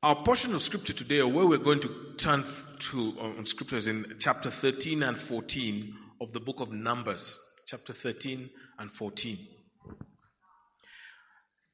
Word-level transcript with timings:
Our 0.00 0.14
portion 0.14 0.54
of 0.54 0.62
scripture 0.62 0.92
today, 0.92 1.20
or 1.20 1.26
where 1.26 1.44
we're 1.44 1.58
going 1.58 1.80
to 1.80 2.14
turn 2.16 2.44
to 2.90 3.14
on 3.18 3.44
scriptures 3.46 3.88
in 3.88 4.14
chapter 4.20 4.48
13 4.48 5.02
and 5.02 5.18
14 5.18 5.92
of 6.20 6.32
the 6.32 6.38
book 6.38 6.60
of 6.60 6.70
Numbers, 6.70 7.36
chapter 7.66 7.92
13 7.92 8.48
and 8.78 8.92
14. 8.92 9.36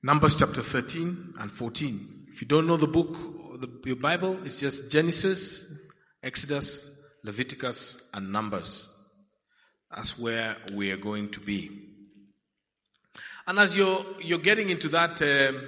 Numbers 0.03 0.37
chapter 0.37 0.63
13 0.63 1.35
and 1.39 1.53
14. 1.53 2.29
If 2.33 2.41
you 2.41 2.49
don't 2.49 2.67
know 2.67 2.79
the 2.79 2.87
book, 2.87 3.13
the, 3.61 3.69
your 3.85 3.97
Bible, 3.97 4.39
it's 4.47 4.59
just 4.59 4.91
Genesis, 4.91 5.71
Exodus, 6.23 7.05
Leviticus, 7.25 8.09
and 8.15 8.33
Numbers. 8.33 8.89
That's 9.95 10.19
where 10.19 10.57
we 10.73 10.91
are 10.93 10.97
going 10.97 11.29
to 11.33 11.41
be. 11.41 11.71
And 13.47 13.59
as 13.59 13.77
you're, 13.77 14.03
you're 14.23 14.39
getting 14.39 14.71
into 14.71 14.89
that, 14.89 15.21
um, 15.21 15.63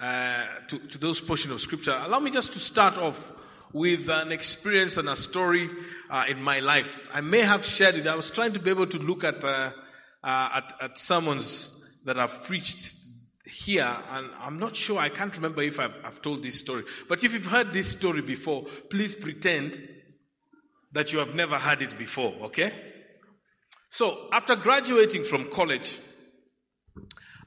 uh, 0.00 0.46
to, 0.68 0.78
to 0.78 0.98
those 0.98 1.20
portions 1.20 1.52
of 1.52 1.60
scripture, 1.60 1.98
allow 2.04 2.18
me 2.18 2.30
just 2.30 2.52
to 2.52 2.58
start 2.58 2.98
off 2.98 3.32
with 3.72 4.08
an 4.08 4.32
experience 4.32 4.96
and 4.96 5.08
a 5.08 5.16
story 5.16 5.68
uh, 6.10 6.24
in 6.28 6.42
my 6.42 6.60
life. 6.60 7.06
I 7.12 7.20
may 7.20 7.40
have 7.40 7.64
shared 7.64 7.96
it. 7.96 8.06
I 8.06 8.14
was 8.14 8.30
trying 8.30 8.52
to 8.52 8.60
be 8.60 8.70
able 8.70 8.86
to 8.86 8.98
look 8.98 9.24
at, 9.24 9.44
uh, 9.44 9.72
uh 10.22 10.48
at, 10.54 10.72
at 10.80 10.98
sermons 10.98 11.98
that 12.04 12.18
I've 12.18 12.44
preached 12.44 12.94
here, 13.46 13.96
and 14.10 14.30
I'm 14.40 14.58
not 14.58 14.76
sure, 14.76 14.98
I 14.98 15.08
can't 15.08 15.34
remember 15.36 15.62
if 15.62 15.78
I've, 15.78 15.94
I've 16.04 16.22
told 16.22 16.42
this 16.42 16.58
story. 16.58 16.82
But 17.08 17.22
if 17.24 17.32
you've 17.32 17.46
heard 17.46 17.72
this 17.72 17.90
story 17.90 18.22
before, 18.22 18.64
please 18.90 19.14
pretend 19.14 19.82
that 20.92 21.12
you 21.12 21.18
have 21.18 21.34
never 21.34 21.58
heard 21.58 21.82
it 21.82 21.98
before, 21.98 22.32
okay? 22.44 22.72
So, 23.90 24.28
after 24.32 24.56
graduating 24.56 25.24
from 25.24 25.50
college, 25.50 26.00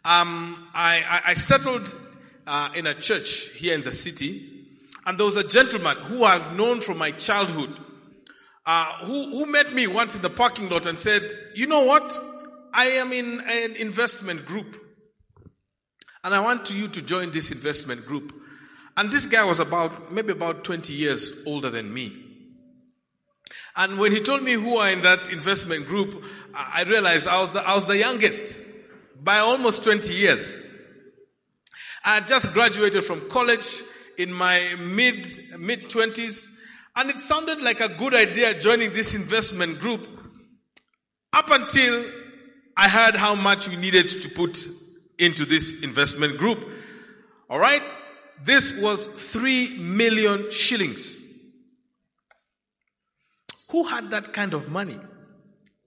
um, 0.06 0.70
I, 0.74 1.04
I, 1.08 1.22
I, 1.32 1.34
settled 1.34 1.94
uh, 2.48 2.70
in 2.74 2.88
a 2.88 2.96
church 2.96 3.50
here 3.50 3.76
in 3.76 3.84
the 3.84 3.92
city, 3.92 4.66
and 5.06 5.18
there 5.18 5.26
was 5.26 5.38
a 5.38 5.48
gentleman 5.48 5.98
who 5.98 6.24
I've 6.24 6.56
known 6.56 6.82
from 6.82 6.98
my 6.98 7.12
childhood 7.12 7.78
uh, 8.68 9.06
who, 9.06 9.30
who 9.30 9.46
met 9.46 9.74
me 9.74 9.88
once 9.88 10.18
in 10.18 10.22
the 10.22 10.30
parking 10.30 10.68
lot 10.68 10.86
and 10.86 11.00
said, 11.00 11.24
You 11.56 11.68
know 11.68 11.86
what? 11.86 12.20
I 12.74 12.88
am 12.88 13.14
in 13.14 13.40
an 13.40 13.78
investment 13.78 14.46
group, 14.46 14.76
and 16.24 16.36
I 16.36 16.42
want 16.42 16.70
you 16.70 16.90
to 16.90 17.02
join 17.02 17.32
this 17.32 17.50
investment 17.50 18.06
group. 18.06 18.36
And 18.98 19.10
this 19.10 19.26
guy 19.26 19.46
was 19.46 19.62
about, 19.62 20.12
maybe 20.12 20.34
about 20.34 20.66
20 20.66 20.92
years 20.92 21.44
older 21.46 21.70
than 21.70 21.94
me. 21.94 22.26
And 23.78 23.98
when 23.98 24.12
he 24.12 24.20
told 24.20 24.44
me 24.44 24.54
who 24.54 24.78
are 24.78 24.90
in 24.90 25.02
that 25.04 25.32
investment 25.32 25.88
group, 25.88 26.22
I 26.54 26.84
realized 26.84 27.28
I 27.28 27.40
was 27.40 27.54
the, 27.54 27.66
I 27.66 27.74
was 27.74 27.88
the 27.88 27.98
youngest 27.98 28.60
by 29.24 29.38
almost 29.38 29.84
20 29.84 30.14
years. 30.14 30.62
I 32.08 32.14
had 32.16 32.28
just 32.28 32.54
graduated 32.54 33.04
from 33.04 33.28
college 33.28 33.84
in 34.18 34.32
my 34.32 34.76
mid, 34.80 35.28
mid 35.60 35.90
20s, 35.90 36.48
and 36.96 37.10
it 37.10 37.20
sounded 37.20 37.62
like 37.62 37.82
a 37.82 37.90
good 37.90 38.14
idea 38.14 38.58
joining 38.58 38.94
this 38.94 39.14
investment 39.14 39.82
group 39.82 40.08
up 41.34 41.50
until 41.52 42.06
I 42.78 42.88
heard 42.88 43.16
how 43.16 43.36
much 43.36 43.68
we 43.68 43.76
needed 43.76 44.08
to 44.22 44.30
put 44.30 44.58
into 45.20 45.44
this 45.44 45.84
investment 45.84 46.38
group. 46.38 46.60
All 47.50 47.60
right? 47.60 47.84
This 48.42 48.80
was 48.82 49.08
3 49.08 49.78
million 49.78 50.50
shillings. 50.50 51.18
Who 53.72 53.84
had 53.84 54.12
that 54.12 54.32
kind 54.32 54.54
of 54.54 54.70
money? 54.70 54.98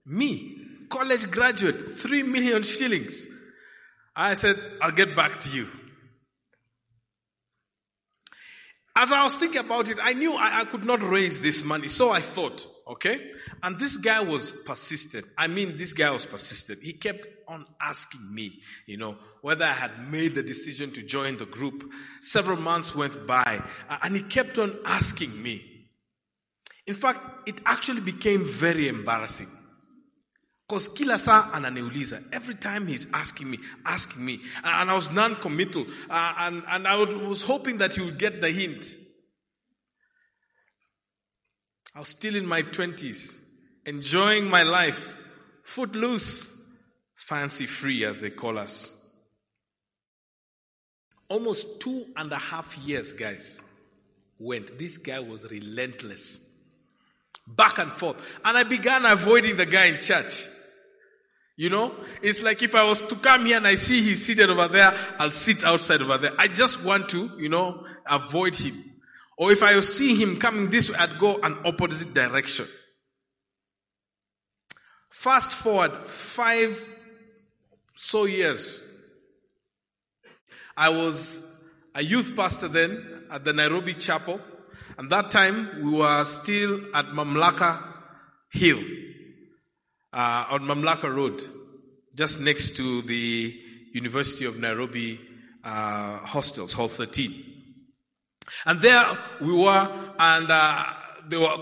Me, 0.05 0.55
college 0.87 1.31
graduate, 1.31 1.97
3 1.97 2.21
million 2.21 2.61
shillings. 2.61 3.25
I 4.15 4.35
said, 4.35 4.59
I'll 4.83 4.91
get 4.91 5.15
back 5.15 5.39
to 5.39 5.49
you. 5.49 5.67
As 8.95 9.11
I 9.11 9.23
was 9.23 9.35
thinking 9.35 9.61
about 9.61 9.89
it, 9.89 9.97
I 10.01 10.13
knew 10.13 10.33
I, 10.33 10.61
I, 10.61 10.65
could 10.65 10.83
not 10.83 11.01
raise 11.01 11.39
this 11.39 11.63
money. 11.63 11.87
So 11.87 12.11
I 12.11 12.19
thought, 12.19 12.67
okay? 12.87 13.31
And 13.63 13.79
this 13.79 13.97
guy 13.97 14.21
was 14.21 14.51
persistent. 14.51 15.25
I 15.37 15.47
mean, 15.47 15.77
this 15.77 15.93
guy 15.93 16.11
was 16.11 16.25
persistent. 16.25 16.83
He 16.83 16.93
kept 16.93 17.27
on 17.47 17.65
asking 17.81 18.33
me, 18.33 18.59
you 18.87 18.97
know, 18.97 19.17
whether 19.41 19.63
I 19.63 19.73
had 19.73 20.11
made 20.11 20.35
the 20.35 20.43
decision 20.43 20.91
to 20.91 21.03
join 21.03 21.37
the 21.37 21.45
group. 21.45 21.89
Several 22.21 22.57
months 22.57 22.93
went 22.93 23.25
by, 23.25 23.63
and 24.03 24.15
he 24.15 24.23
kept 24.23 24.59
on 24.59 24.77
asking 24.85 25.41
me. 25.41 25.89
In 26.85 26.93
fact, 26.93 27.47
it 27.47 27.61
actually 27.65 28.01
became 28.01 28.43
very 28.43 28.89
embarrassing. 28.89 29.47
Because 30.71 30.87
kila 30.87 31.19
saa 31.19 31.51
ananiuliza. 31.51 32.23
Every 32.31 32.55
time 32.55 32.87
he's 32.87 33.05
asking 33.13 33.51
me, 33.51 33.59
asking 33.85 34.23
me. 34.23 34.39
And 34.63 34.89
I 34.89 34.95
was 34.95 35.11
non-committal. 35.11 35.85
And, 36.09 36.63
and 36.65 36.87
I 36.87 36.95
was 36.95 37.41
hoping 37.41 37.79
that 37.79 37.91
he 37.91 38.01
would 38.01 38.17
get 38.17 38.39
the 38.39 38.49
hint. 38.49 38.85
I 41.93 41.99
was 41.99 42.07
still 42.07 42.37
in 42.37 42.45
my 42.45 42.61
twenties, 42.61 43.37
enjoying 43.85 44.49
my 44.49 44.63
life, 44.63 45.17
footloose, 45.63 46.73
fancy 47.15 47.65
free 47.65 48.05
as 48.05 48.21
they 48.21 48.29
call 48.29 48.57
us. 48.57 48.97
Almost 51.27 51.81
two 51.81 52.05
and 52.15 52.31
a 52.31 52.37
half 52.37 52.77
years, 52.77 53.11
guys, 53.11 53.61
went. 54.39 54.79
This 54.79 54.97
guy 54.97 55.19
was 55.19 55.51
relentless. 55.51 56.47
Back 57.45 57.77
and 57.79 57.91
forth. 57.91 58.25
And 58.45 58.57
I 58.57 58.63
began 58.63 59.03
avoiding 59.05 59.57
the 59.57 59.65
guy 59.65 59.87
in 59.87 59.99
church. 59.99 60.47
You 61.57 61.69
know, 61.69 61.93
it's 62.21 62.41
like 62.41 62.63
if 62.63 62.75
I 62.75 62.83
was 62.83 63.01
to 63.03 63.15
come 63.15 63.45
here 63.45 63.57
and 63.57 63.67
I 63.67 63.75
see 63.75 64.01
he's 64.01 64.25
seated 64.25 64.49
over 64.49 64.67
there, 64.67 64.93
I'll 65.19 65.31
sit 65.31 65.63
outside 65.63 66.01
over 66.01 66.17
there. 66.17 66.31
I 66.37 66.47
just 66.47 66.83
want 66.83 67.09
to, 67.09 67.31
you 67.37 67.49
know, 67.49 67.85
avoid 68.07 68.55
him. 68.55 68.83
Or 69.37 69.51
if 69.51 69.61
I 69.61 69.79
see 69.81 70.15
him 70.15 70.37
coming 70.37 70.69
this 70.69 70.89
way, 70.89 70.97
I'd 70.97 71.19
go 71.19 71.39
an 71.41 71.57
opposite 71.65 72.13
direction. 72.13 72.65
Fast 75.09 75.51
forward 75.51 75.91
five 76.07 76.83
so 77.95 78.25
years. 78.25 78.87
I 80.75 80.89
was 80.89 81.47
a 81.93 82.03
youth 82.03 82.35
pastor 82.35 82.69
then 82.69 83.25
at 83.29 83.43
the 83.43 83.53
Nairobi 83.53 83.93
chapel. 83.93 84.39
And 84.97 85.09
that 85.09 85.31
time 85.31 85.83
we 85.83 85.91
were 85.91 86.23
still 86.23 86.79
at 86.95 87.07
Mamlaka 87.07 87.83
Hill 88.51 88.79
uh, 90.13 90.45
on 90.49 90.61
Mamlaka 90.61 91.13
Road, 91.13 91.41
just 92.15 92.41
next 92.41 92.75
to 92.77 93.01
the 93.03 93.59
University 93.93 94.45
of 94.45 94.59
Nairobi 94.59 95.19
uh, 95.63 96.17
hostels, 96.19 96.73
Hall 96.73 96.87
13. 96.87 97.45
And 98.65 98.79
there 98.81 99.05
we 99.39 99.53
were, 99.53 100.13
and 100.19 100.47
uh, 100.49 100.83
they 101.27 101.37
were, 101.37 101.57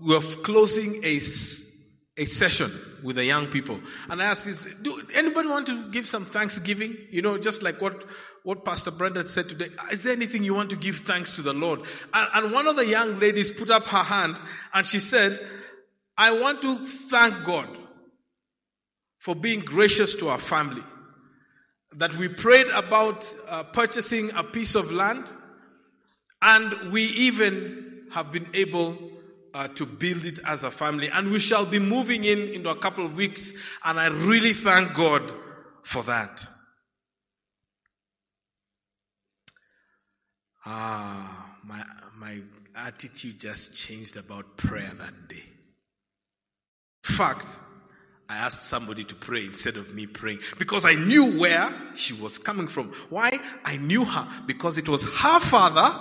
we 0.00 0.14
were 0.14 0.20
closing 0.20 1.02
a, 1.04 1.16
a 1.16 2.24
session 2.24 2.70
with 3.02 3.16
the 3.16 3.24
young 3.24 3.46
people. 3.46 3.80
And 4.10 4.22
I 4.22 4.26
asked, 4.26 4.44
this, 4.44 4.66
do 4.82 5.02
anybody 5.14 5.48
want 5.48 5.66
to 5.68 5.90
give 5.90 6.06
some 6.06 6.24
thanksgiving? 6.24 6.96
You 7.10 7.22
know, 7.22 7.38
just 7.38 7.62
like 7.62 7.80
what, 7.80 8.04
what 8.42 8.64
Pastor 8.64 8.90
Brenda 8.90 9.26
said 9.28 9.48
today. 9.48 9.68
Is 9.90 10.02
there 10.02 10.12
anything 10.12 10.44
you 10.44 10.54
want 10.54 10.70
to 10.70 10.76
give 10.76 10.98
thanks 10.98 11.32
to 11.34 11.42
the 11.42 11.54
Lord? 11.54 11.80
And, 12.12 12.28
and 12.34 12.52
one 12.52 12.66
of 12.66 12.76
the 12.76 12.86
young 12.86 13.18
ladies 13.18 13.50
put 13.50 13.70
up 13.70 13.86
her 13.86 14.02
hand 14.02 14.38
and 14.74 14.86
she 14.86 14.98
said, 14.98 15.38
I 16.18 16.38
want 16.38 16.62
to 16.62 16.84
thank 16.84 17.44
God 17.44 17.68
for 19.26 19.34
being 19.34 19.58
gracious 19.58 20.14
to 20.14 20.28
our 20.28 20.38
family. 20.38 20.84
That 21.96 22.14
we 22.14 22.28
prayed 22.28 22.68
about 22.68 23.28
uh, 23.48 23.64
purchasing 23.64 24.30
a 24.36 24.44
piece 24.44 24.76
of 24.76 24.92
land, 24.92 25.28
and 26.40 26.92
we 26.92 27.02
even 27.02 28.06
have 28.12 28.30
been 28.30 28.46
able 28.54 28.96
uh, 29.52 29.66
to 29.66 29.84
build 29.84 30.24
it 30.24 30.38
as 30.44 30.62
a 30.62 30.70
family. 30.70 31.10
And 31.12 31.32
we 31.32 31.40
shall 31.40 31.66
be 31.66 31.80
moving 31.80 32.22
in 32.22 32.38
into 32.50 32.68
a 32.70 32.78
couple 32.78 33.04
of 33.04 33.16
weeks, 33.16 33.52
and 33.84 33.98
I 33.98 34.10
really 34.28 34.52
thank 34.52 34.94
God 34.94 35.34
for 35.82 36.04
that. 36.04 36.46
Ah, 40.64 41.56
my, 41.64 41.82
my 42.16 42.38
attitude 42.76 43.40
just 43.40 43.76
changed 43.76 44.16
about 44.16 44.56
prayer 44.56 44.92
that 44.96 45.26
day. 45.26 45.42
Fact, 47.02 47.58
I 48.28 48.36
asked 48.38 48.64
somebody 48.64 49.04
to 49.04 49.14
pray 49.14 49.44
instead 49.44 49.76
of 49.76 49.94
me 49.94 50.06
praying 50.06 50.40
because 50.58 50.84
I 50.84 50.94
knew 50.94 51.38
where 51.38 51.72
she 51.94 52.12
was 52.14 52.38
coming 52.38 52.66
from. 52.66 52.92
Why? 53.08 53.38
I 53.64 53.76
knew 53.76 54.04
her 54.04 54.28
because 54.46 54.78
it 54.78 54.88
was 54.88 55.04
her 55.04 55.40
father 55.40 55.94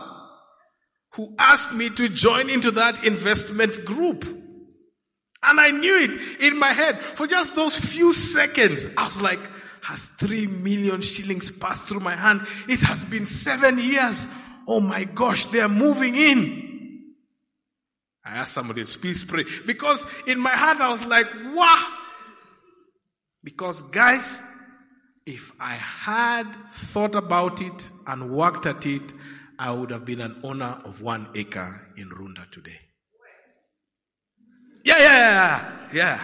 who 1.11 1.35
asked 1.37 1.73
me 1.73 1.89
to 1.91 2.09
join 2.09 2.49
into 2.49 2.71
that 2.71 3.05
investment 3.05 3.85
group. 3.85 4.23
And 4.23 5.59
I 5.59 5.69
knew 5.69 5.97
it 5.99 6.41
in 6.41 6.57
my 6.57 6.73
head 6.73 6.97
for 6.99 7.27
just 7.27 7.55
those 7.55 7.77
few 7.77 8.11
seconds. 8.11 8.87
I 8.97 9.05
was 9.05 9.21
like, 9.21 9.39
has 9.83 10.07
three 10.07 10.47
million 10.47 11.01
shillings 11.01 11.51
passed 11.51 11.87
through 11.87 11.99
my 11.99 12.15
hand? 12.15 12.41
It 12.67 12.79
has 12.79 13.05
been 13.05 13.27
seven 13.27 13.77
years. 13.77 14.27
Oh 14.67 14.79
my 14.79 15.03
gosh, 15.03 15.45
they 15.45 15.59
are 15.59 15.69
moving 15.69 16.15
in. 16.15 17.13
I 18.25 18.37
asked 18.37 18.53
somebody 18.53 18.83
to 18.83 18.99
please 18.99 19.23
pray 19.23 19.45
because 19.67 20.07
in 20.25 20.39
my 20.39 20.49
heart 20.49 20.81
I 20.81 20.89
was 20.89 21.05
like, 21.05 21.27
wow. 21.53 22.01
Because, 23.45 23.83
guys, 23.83 24.41
if 25.23 25.51
I 25.59 25.75
had 25.75 26.51
thought 26.71 27.13
about 27.13 27.61
it 27.61 27.91
and 28.07 28.31
worked 28.31 28.65
at 28.65 28.87
it, 28.87 29.03
I 29.59 29.71
would 29.71 29.91
have 29.91 30.03
been 30.03 30.19
an 30.19 30.41
owner 30.43 30.81
of 30.83 31.03
one 31.03 31.29
acre 31.35 31.87
in 31.95 32.09
Runda 32.09 32.49
today. 32.49 32.79
Yeah, 34.83 34.97
yeah, 34.97 35.03
yeah, 35.03 35.71
yeah. 35.93 36.21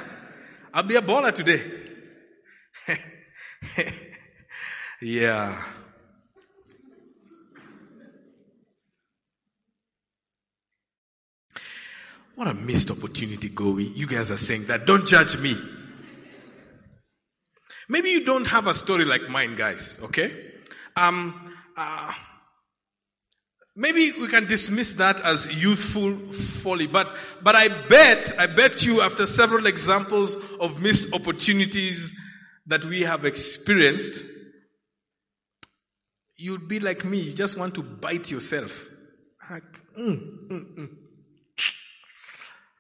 I'll 0.73 0.83
be 0.83 0.95
a 0.95 1.01
baller 1.01 1.33
today. 1.33 1.61
yeah. 5.01 5.63
What 12.33 12.47
a 12.47 12.53
missed 12.55 12.89
opportunity, 12.89 13.49
Goey. 13.49 13.95
You 13.95 14.07
guys 14.07 14.31
are 14.31 14.37
saying 14.37 14.65
that. 14.65 14.87
Don't 14.87 15.05
judge 15.05 15.37
me. 15.37 15.55
Maybe 17.91 18.11
you 18.11 18.23
don't 18.23 18.47
have 18.47 18.67
a 18.67 18.73
story 18.73 19.03
like 19.03 19.27
mine, 19.27 19.55
guys, 19.55 19.99
okay? 20.01 20.33
Um, 20.95 21.53
uh, 21.75 22.13
maybe 23.75 24.13
we 24.13 24.29
can 24.29 24.47
dismiss 24.47 24.93
that 24.93 25.19
as 25.19 25.61
youthful 25.61 26.15
folly, 26.31 26.87
but, 26.87 27.13
but 27.43 27.53
I 27.55 27.67
bet, 27.67 28.39
I 28.39 28.47
bet 28.47 28.85
you 28.85 29.01
after 29.01 29.25
several 29.25 29.65
examples 29.65 30.37
of 30.61 30.81
missed 30.81 31.13
opportunities 31.13 32.17
that 32.67 32.85
we 32.85 33.01
have 33.01 33.25
experienced, 33.25 34.23
you'd 36.37 36.69
be 36.69 36.79
like 36.79 37.03
me. 37.03 37.19
You 37.19 37.33
just 37.33 37.57
want 37.57 37.75
to 37.75 37.83
bite 37.83 38.31
yourself. 38.31 38.87
Like, 39.49 39.63
mm, 39.99 40.47
mm, 40.47 40.75
mm. 40.77 40.89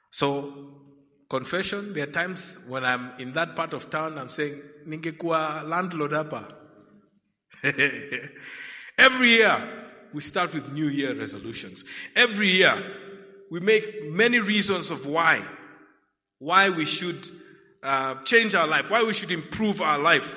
So, 0.09 0.90
confession, 1.31 1.93
there 1.93 2.03
are 2.03 2.11
times 2.11 2.59
when 2.67 2.83
I'm 2.83 3.13
in 3.17 3.31
that 3.33 3.55
part 3.55 3.71
of 3.71 3.89
town, 3.89 4.17
I'm 4.17 4.29
saying, 4.29 4.61
ningekuwa 4.85 5.63
landlord 5.63 6.11
hapa. 6.11 6.43
Every 8.97 9.29
year, 9.29 9.57
we 10.13 10.21
start 10.21 10.53
with 10.53 10.73
New 10.73 10.89
Year 10.89 11.15
resolutions. 11.15 11.85
Every 12.17 12.49
year, 12.49 12.73
we 13.49 13.61
make 13.61 14.11
many 14.11 14.39
reasons 14.39 14.91
of 14.91 15.05
why. 15.05 15.41
Why 16.39 16.69
we 16.69 16.83
should 16.83 17.29
uh, 17.81 18.15
change 18.25 18.53
our 18.53 18.67
life, 18.67 18.91
why 18.91 19.03
we 19.03 19.13
should 19.13 19.31
improve 19.31 19.81
our 19.81 19.99
life. 19.99 20.35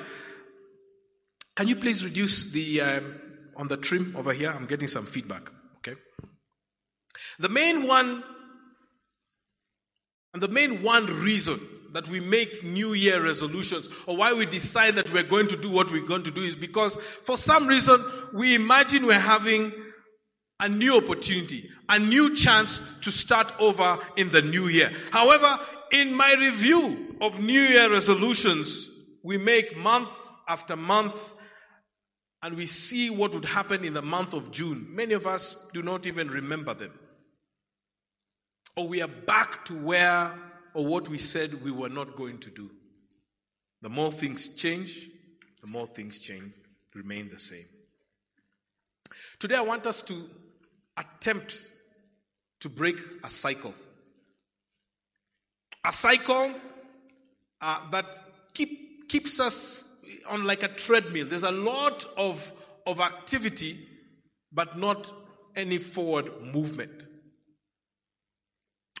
Can 1.57 1.67
you 1.67 1.75
please 1.75 2.05
reduce 2.05 2.53
the, 2.53 2.79
um, 2.79 3.15
on 3.57 3.67
the 3.67 3.75
trim 3.75 4.15
over 4.15 4.31
here? 4.31 4.49
I'm 4.49 4.65
getting 4.65 4.87
some 4.87 5.05
feedback. 5.05 5.51
Okay. 5.79 5.99
The 7.39 7.49
main 7.49 7.85
one 7.85 8.23
and 10.35 10.43
the 10.43 10.49
main 10.49 10.83
one 10.83 11.05
reason 11.05 11.57
that 11.93 12.09
we 12.09 12.19
make 12.19 12.61
New 12.61 12.91
Year 12.91 13.23
resolutions 13.23 13.87
or 14.05 14.17
why 14.17 14.33
we 14.33 14.45
decide 14.45 14.95
that 14.95 15.13
we're 15.13 15.23
going 15.23 15.47
to 15.47 15.55
do 15.55 15.69
what 15.69 15.89
we're 15.89 16.05
going 16.05 16.23
to 16.23 16.31
do 16.31 16.41
is 16.41 16.57
because 16.57 16.95
for 17.23 17.37
some 17.37 17.67
reason 17.67 18.03
we 18.33 18.53
imagine 18.53 19.05
we're 19.05 19.17
having 19.17 19.71
a 20.59 20.67
new 20.67 20.97
opportunity, 20.97 21.69
a 21.87 21.97
new 21.99 22.35
chance 22.35 22.81
to 22.99 23.13
start 23.13 23.49
over 23.61 23.97
in 24.17 24.29
the 24.31 24.41
new 24.41 24.67
year. 24.67 24.91
However, 25.11 25.57
in 25.93 26.13
my 26.13 26.35
review 26.37 27.15
of 27.21 27.39
New 27.39 27.61
Year 27.61 27.89
resolutions, 27.89 28.89
we 29.23 29.37
make 29.37 29.77
month 29.77 30.11
after 30.49 30.75
month 30.75 31.33
and 32.43 32.57
we 32.57 32.65
see 32.65 33.09
what 33.09 33.33
would 33.33 33.45
happen 33.45 33.85
in 33.85 33.93
the 33.93 34.01
month 34.01 34.33
of 34.33 34.51
June. 34.51 34.85
Many 34.89 35.13
of 35.13 35.27
us 35.27 35.55
do 35.71 35.81
not 35.81 36.05
even 36.05 36.27
remember 36.27 36.73
them 36.73 36.91
or 38.75 38.87
we 38.87 39.01
are 39.01 39.07
back 39.07 39.65
to 39.65 39.73
where 39.73 40.33
or 40.73 40.85
what 40.85 41.07
we 41.07 41.17
said 41.17 41.63
we 41.63 41.71
were 41.71 41.89
not 41.89 42.15
going 42.15 42.37
to 42.39 42.49
do. 42.49 42.69
The 43.81 43.89
more 43.89 44.11
things 44.11 44.55
change, 44.55 45.09
the 45.61 45.67
more 45.67 45.87
things 45.87 46.19
change, 46.19 46.51
remain 46.93 47.29
the 47.29 47.39
same. 47.39 47.65
Today, 49.39 49.55
I 49.55 49.61
want 49.61 49.85
us 49.85 50.01
to 50.03 50.29
attempt 50.97 51.71
to 52.61 52.69
break 52.69 52.99
a 53.23 53.29
cycle. 53.29 53.73
A 55.83 55.93
cycle 55.93 56.51
uh, 57.61 57.89
that 57.91 58.21
keep, 58.53 59.07
keeps 59.07 59.39
us 59.39 59.95
on 60.27 60.45
like 60.45 60.63
a 60.63 60.67
treadmill. 60.67 61.27
There's 61.27 61.43
a 61.43 61.51
lot 61.51 62.05
of, 62.17 62.51
of 62.87 62.99
activity, 62.99 63.77
but 64.51 64.77
not 64.77 65.11
any 65.55 65.77
forward 65.77 66.31
movement. 66.41 67.07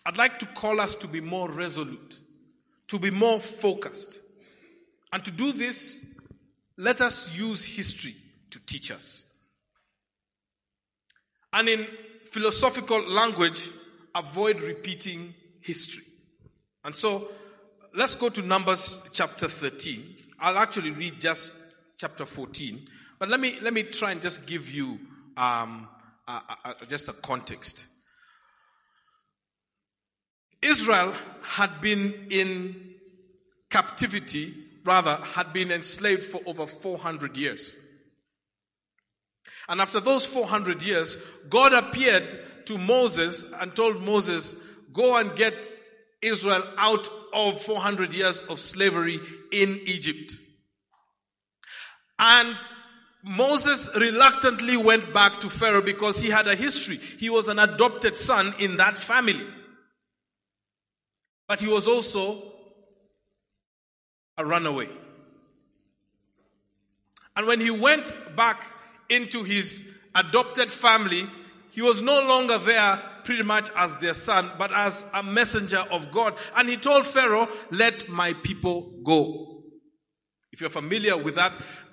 I'd 0.05 0.17
like 0.17 0.39
to 0.39 0.45
call 0.45 0.79
us 0.79 0.95
to 0.95 1.07
be 1.07 1.19
more 1.19 1.49
resolute, 1.49 2.19
to 2.89 2.99
be 2.99 3.09
more 3.09 3.39
focused. 3.39 4.19
And 5.11 5.23
to 5.25 5.31
do 5.31 5.51
this, 5.51 6.05
let 6.77 7.01
us 7.01 7.35
use 7.35 7.63
history 7.63 8.15
to 8.51 8.59
teach 8.65 8.91
us. 8.91 9.25
And 11.53 11.69
in 11.69 11.87
philosophical 12.25 13.01
language, 13.01 13.69
avoid 14.13 14.61
repeating 14.61 15.33
history. 15.61 16.03
And 16.83 16.93
so, 16.93 17.29
let's 17.93 18.13
go 18.13 18.29
to 18.29 18.41
Numbers 18.41 19.07
chapter 19.13 19.47
13. 19.47 20.15
I'll 20.39 20.57
actually 20.57 20.91
read 20.91 21.19
just 21.19 21.53
chapter 21.97 22.25
14. 22.25 22.87
But 23.17 23.29
let 23.29 23.39
me, 23.39 23.57
let 23.61 23.73
me 23.73 23.83
try 23.83 24.11
and 24.11 24.21
just 24.21 24.47
give 24.47 24.69
you 24.69 24.99
um, 25.37 25.87
a, 26.27 26.41
a, 26.65 26.85
just 26.87 27.07
a 27.07 27.13
context. 27.13 27.87
Israel 30.65 31.13
had 31.43 31.79
been 31.79 32.27
in 32.31 32.75
captivity, 33.69 34.53
rather, 34.83 35.15
had 35.15 35.53
been 35.53 35.71
enslaved 35.71 36.23
for 36.23 36.41
over 36.45 36.65
400 36.65 37.37
years. 37.37 37.75
And 39.69 39.79
after 39.79 39.99
those 39.99 40.25
400 40.25 40.81
years, 40.81 41.17
God 41.49 41.73
appeared 41.73 42.39
to 42.65 42.77
Moses 42.77 43.53
and 43.53 43.75
told 43.75 44.01
Moses, 44.01 44.55
Go 44.91 45.17
and 45.17 45.35
get 45.35 45.53
Israel 46.21 46.63
out 46.77 47.07
of 47.33 47.61
400 47.61 48.13
years 48.13 48.39
of 48.41 48.59
slavery 48.59 49.19
in 49.51 49.79
Egypt. 49.85 50.33
And 52.17 52.55
Moses 53.23 53.89
reluctantly 53.95 54.77
went 54.77 55.13
back 55.13 55.39
to 55.41 55.49
Pharaoh 55.49 55.81
because 55.81 56.19
he 56.21 56.29
had 56.29 56.47
a 56.47 56.55
history. 56.55 56.97
He 56.97 57.29
was 57.29 57.49
an 57.49 57.59
adopted 57.59 58.15
son 58.15 58.53
in 58.59 58.77
that 58.77 58.97
family. 58.97 59.45
But 61.47 61.59
he 61.59 61.67
was 61.67 61.87
also 61.87 62.43
a 64.37 64.45
runaway. 64.45 64.89
And 67.35 67.47
when 67.47 67.59
he 67.59 67.71
went 67.71 68.13
back 68.35 68.61
into 69.09 69.43
his 69.43 69.93
adopted 70.15 70.71
family, 70.71 71.27
he 71.71 71.81
was 71.81 72.01
no 72.01 72.25
longer 72.25 72.57
there 72.57 73.01
pretty 73.25 73.43
much 73.43 73.69
as 73.75 73.95
their 73.97 74.13
son, 74.13 74.49
but 74.57 74.71
as 74.73 75.03
a 75.13 75.23
messenger 75.23 75.83
of 75.91 76.11
God. 76.11 76.35
And 76.55 76.69
he 76.69 76.77
told 76.77 77.05
Pharaoh, 77.05 77.49
let 77.71 78.07
my 78.07 78.33
people 78.33 78.93
go. 79.03 79.63
If 80.51 80.61
you're 80.61 80.69
familiar 80.69 81.17
with 81.17 81.35
that, 81.35 81.51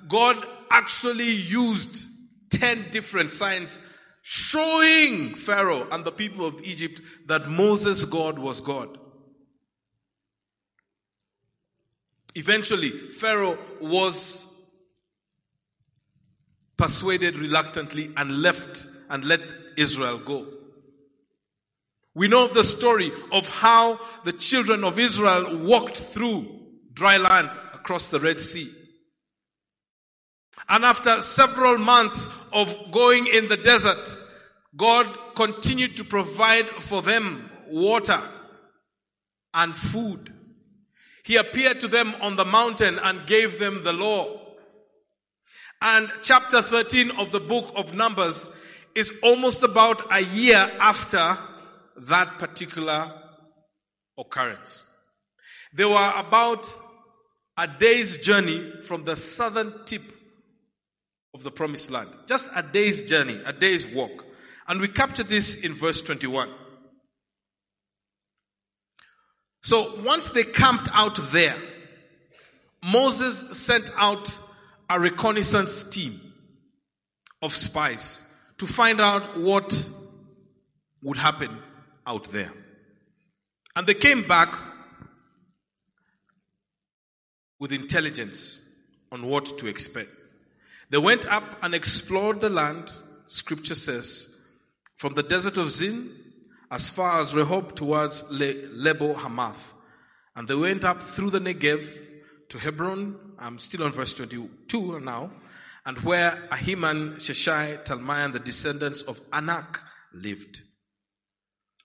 God 0.09 0.37
actually 0.71 1.31
used 1.31 2.07
10 2.51 2.91
different 2.91 3.33
signs 3.33 3.81
showing 4.23 5.35
Pharaoh 5.35 5.89
and 5.91 6.05
the 6.05 6.13
people 6.13 6.47
of 6.47 6.63
Egypt 6.63 7.01
that 7.27 7.49
Moses' 7.49 8.05
God 8.05 8.39
was 8.39 8.61
God. 8.61 8.99
Eventually, 12.35 12.91
Pharaoh 12.91 13.59
was 13.81 14.49
persuaded 16.77 17.37
reluctantly 17.37 18.11
and 18.17 18.43
left 18.43 18.87
and 19.11 19.25
let 19.25 19.41
Israel 19.77 20.19
go. 20.19 20.47
We 22.15 22.29
know 22.29 22.45
of 22.45 22.55
the 22.55 22.65
story 22.65 23.11
of 23.31 23.49
how 23.49 23.99
the 24.25 24.33
children 24.33 24.85
of 24.85 24.99
Israel 24.99 25.59
walked 25.59 25.97
through 25.97 26.61
dry 26.93 27.17
land 27.17 27.51
across 27.75 28.09
the 28.09 28.21
Red 28.21 28.39
Sea. 28.39 28.71
And 30.69 30.85
after 30.85 31.21
several 31.21 31.79
months 31.79 32.29
of 32.53 32.77
going 32.93 33.27
in 33.27 33.49
the 33.49 33.57
desert, 33.57 34.17
God 34.77 35.07
continued 35.35 35.97
to 35.99 36.05
provide 36.05 36.67
for 36.67 37.03
them 37.03 37.51
water 37.69 38.21
and 39.55 39.75
food. 39.75 40.32
He 41.23 41.37
appeared 41.37 41.81
to 41.81 41.89
them 41.89 42.15
on 42.21 42.37
the 42.37 42.45
mountain 42.45 42.99
and 42.99 43.27
gave 43.27 43.59
them 43.59 43.85
the 43.85 43.93
law. 43.93 44.41
And 45.81 46.11
chapter 46.23 46.63
13 46.63 47.13
of 47.13 47.33
the 47.33 47.41
book 47.41 47.73
of 47.75 47.95
Numbers 47.95 48.57
is 48.95 49.13
almost 49.23 49.63
about 49.63 50.13
a 50.13 50.21
year 50.23 50.71
after 50.79 51.37
that 51.97 52.39
particular 52.39 53.13
occurrence. 54.19 54.87
They 55.73 55.85
were 55.85 56.13
about 56.17 56.67
a 57.57 57.67
day's 57.67 58.21
journey 58.23 58.73
from 58.83 59.05
the 59.05 59.17
southern 59.17 59.85
tip 59.85 60.03
of 61.35 61.43
the 61.43 61.51
promised 61.51 61.91
land. 61.91 62.11
Just 62.27 62.51
a 62.55 62.63
day's 62.63 63.09
journey, 63.09 63.41
a 63.45 63.53
day's 63.53 63.87
walk. 63.87 64.25
And 64.69 64.81
we 64.81 64.89
capture 64.89 65.23
this 65.23 65.63
in 65.63 65.73
verse 65.73 66.01
21. 66.03 66.51
So 69.63 70.01
once 70.03 70.31
they 70.31 70.45
camped 70.45 70.89
out 70.93 71.19
there, 71.31 71.57
Moses 72.83 73.57
sent 73.59 73.89
out 73.97 74.37
a 74.91 74.99
reconnaissance 74.99 75.89
team 75.89 76.21
of 77.41 77.55
spies 77.55 78.29
to 78.59 78.67
find 78.67 79.01
out 79.01 79.39
what 79.39 79.89
would 81.03 81.17
happen 81.17 81.59
out 82.07 82.31
there. 82.33 82.53
And 83.75 83.87
they 83.87 83.95
came 83.95 84.27
back 84.27 84.55
with 87.59 87.73
intelligence 87.73 88.69
on 89.13 89.27
what 89.27 89.59
to 89.59 89.69
expect. 89.69 90.11
They 90.91 90.99
went 90.99 91.27
up 91.27 91.45
and 91.63 91.75
explored 91.75 92.41
the 92.41 92.51
land, 92.51 92.93
scripture 93.29 93.77
says, 93.77 94.37
from 94.97 95.15
the 95.15 95.23
desert 95.23 95.57
of 95.57 95.71
Zin 95.71 96.11
as 96.73 96.89
far 96.89 97.21
as 97.21 97.35
Rehob 97.35 97.77
towards 97.77 98.29
Le- 98.31 98.67
Lebo 98.73 99.13
Hamath. 99.13 99.75
And 100.35 100.49
they 100.49 100.55
went 100.55 100.85
up 100.85 101.03
through 101.03 101.29
the 101.29 101.39
Negev 101.39 101.87
to 102.49 102.59
Hebron. 102.59 103.35
I'm 103.39 103.59
still 103.59 103.85
on 103.85 103.93
verse 103.93 104.15
22 104.15 105.01
now. 105.01 105.31
And 105.85 105.99
where 105.99 106.31
Ahiman, 106.51 107.17
Sheshai, 107.17 107.85
Talmai, 107.85 108.25
and 108.25 108.33
the 108.33 108.39
descendants 108.41 109.03
of 109.03 109.21
Anak 109.35 109.81
lived. 110.15 110.63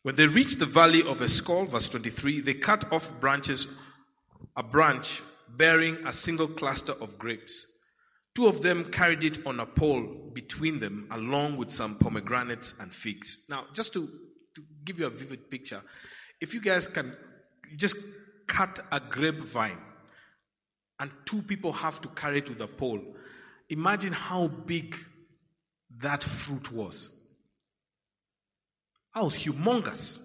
When 0.04 0.16
they 0.16 0.28
reached 0.28 0.60
the 0.60 0.66
valley 0.66 1.04
of 1.04 1.22
Eshcol, 1.22 1.66
verse 1.66 1.90
23, 1.90 2.40
they 2.40 2.54
cut 2.54 2.90
off 2.94 3.20
branches, 3.20 3.68
a 4.56 4.64
branch 4.64 5.22
bearing 5.50 5.98
a 6.06 6.14
single 6.14 6.48
cluster 6.48 6.94
of 7.02 7.20
grapes. 7.20 7.68
Two 8.36 8.48
of 8.48 8.62
them 8.62 8.86
carried 8.86 9.24
it 9.26 9.46
on 9.46 9.60
a 9.60 9.66
pole 9.66 10.32
between 10.34 10.80
them, 10.80 11.08
along 11.12 11.58
with 11.58 11.72
some 11.72 11.96
pomegranates 11.96 12.80
and 12.80 12.94
figs. 12.94 13.46
Now, 13.50 13.66
just 13.74 13.92
to 13.94 14.08
give 14.88 15.00
you 15.00 15.06
a 15.06 15.12
vivid 15.12 15.52
picture, 15.52 15.82
if 16.40 16.54
you 16.54 16.62
guys 16.62 16.88
can 16.88 17.16
just 17.76 17.98
cut 18.48 18.80
a 18.92 19.00
grapevine 19.00 19.78
and 21.00 21.12
two 21.26 21.42
people 21.42 21.74
have 21.74 22.02
to 22.02 22.08
carry 22.10 22.40
it 22.40 22.50
with 22.50 22.62
a 22.62 22.68
pole, 22.68 23.02
imagine 23.70 24.14
how 24.14 24.48
big 24.48 24.96
that 26.00 26.24
fruit 26.24 26.72
was. 26.72 27.12
That 29.14 29.24
was 29.24 29.38
humongous. 29.38 30.20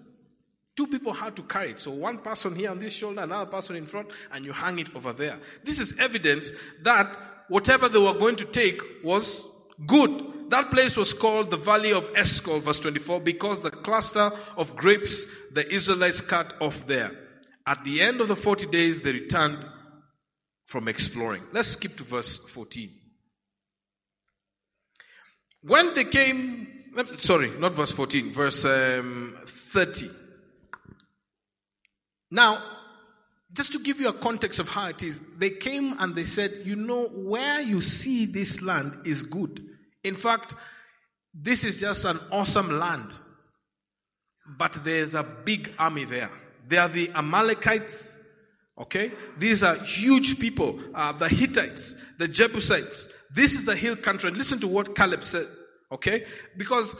Two 0.75 0.87
people 0.87 1.13
had 1.13 1.35
to 1.35 1.43
carry 1.43 1.71
it. 1.71 1.81
So 1.81 1.91
one 1.91 2.17
person 2.17 2.55
here 2.55 2.71
on 2.71 2.79
this 2.79 2.93
shoulder, 2.93 3.21
another 3.21 3.49
person 3.49 3.75
in 3.75 3.85
front, 3.85 4.07
and 4.31 4.43
you 4.45 4.53
hang 4.53 4.79
it 4.79 4.95
over 4.95 5.13
there. 5.13 5.39
This 5.63 5.79
is 5.79 5.99
evidence 5.99 6.51
that 6.81 7.15
whatever 7.47 7.89
they 7.89 7.99
were 7.99 8.13
going 8.13 8.37
to 8.37 8.45
take 8.45 8.81
was 9.03 9.45
good. 9.85 10.32
That 10.53 10.69
place 10.69 10.95
was 10.95 11.13
called 11.13 11.49
the 11.49 11.57
Valley 11.57 11.93
of 11.93 12.07
Eshcol, 12.15 12.59
verse 12.59 12.79
24, 12.79 13.21
because 13.21 13.61
the 13.61 13.71
cluster 13.71 14.31
of 14.55 14.75
grapes 14.75 15.25
the 15.49 15.67
Israelites 15.73 16.21
cut 16.21 16.53
off 16.61 16.85
there. 16.85 17.09
At 17.65 17.83
the 17.83 18.01
end 18.01 18.21
of 18.21 18.27
the 18.27 18.35
40 18.35 18.67
days, 18.67 19.01
they 19.01 19.13
returned 19.13 19.65
from 20.65 20.87
exploring. 20.87 21.41
Let's 21.53 21.69
skip 21.69 21.95
to 21.95 22.03
verse 22.03 22.37
14. 22.37 22.87
When 25.63 25.95
they 25.95 26.05
came, 26.05 26.67
sorry, 27.17 27.49
not 27.57 27.71
verse 27.71 27.91
14, 27.91 28.31
verse 28.31 28.63
um, 28.63 29.35
30. 29.47 30.07
Now, 32.29 32.61
just 33.51 33.71
to 33.73 33.79
give 33.79 33.99
you 33.99 34.09
a 34.09 34.13
context 34.13 34.59
of 34.59 34.69
how 34.69 34.89
it 34.89 35.01
is, 35.01 35.19
they 35.35 35.49
came 35.49 35.95
and 35.99 36.15
they 36.15 36.25
said, 36.25 36.51
you 36.63 36.75
know, 36.75 37.07
where 37.07 37.59
you 37.59 37.81
see 37.81 38.27
this 38.27 38.61
land 38.61 38.95
is 39.03 39.23
good. 39.23 39.72
In 40.03 40.15
fact, 40.15 40.53
this 41.33 41.63
is 41.63 41.79
just 41.79 42.05
an 42.05 42.19
awesome 42.31 42.79
land. 42.79 43.15
But 44.57 44.77
there's 44.83 45.15
a 45.15 45.23
big 45.23 45.71
army 45.79 46.03
there. 46.03 46.29
They 46.67 46.77
are 46.77 46.89
the 46.89 47.11
Amalekites. 47.15 48.17
Okay? 48.77 49.11
These 49.37 49.63
are 49.63 49.75
huge 49.75 50.39
people. 50.39 50.79
Uh, 50.93 51.13
the 51.13 51.29
Hittites, 51.29 51.95
the 52.17 52.27
Jebusites. 52.27 53.13
This 53.33 53.53
is 53.53 53.65
the 53.65 53.75
hill 53.75 53.95
country. 53.95 54.27
And 54.29 54.37
listen 54.37 54.59
to 54.59 54.67
what 54.67 54.95
Caleb 54.95 55.23
said. 55.23 55.47
Okay? 55.91 56.25
Because 56.57 56.95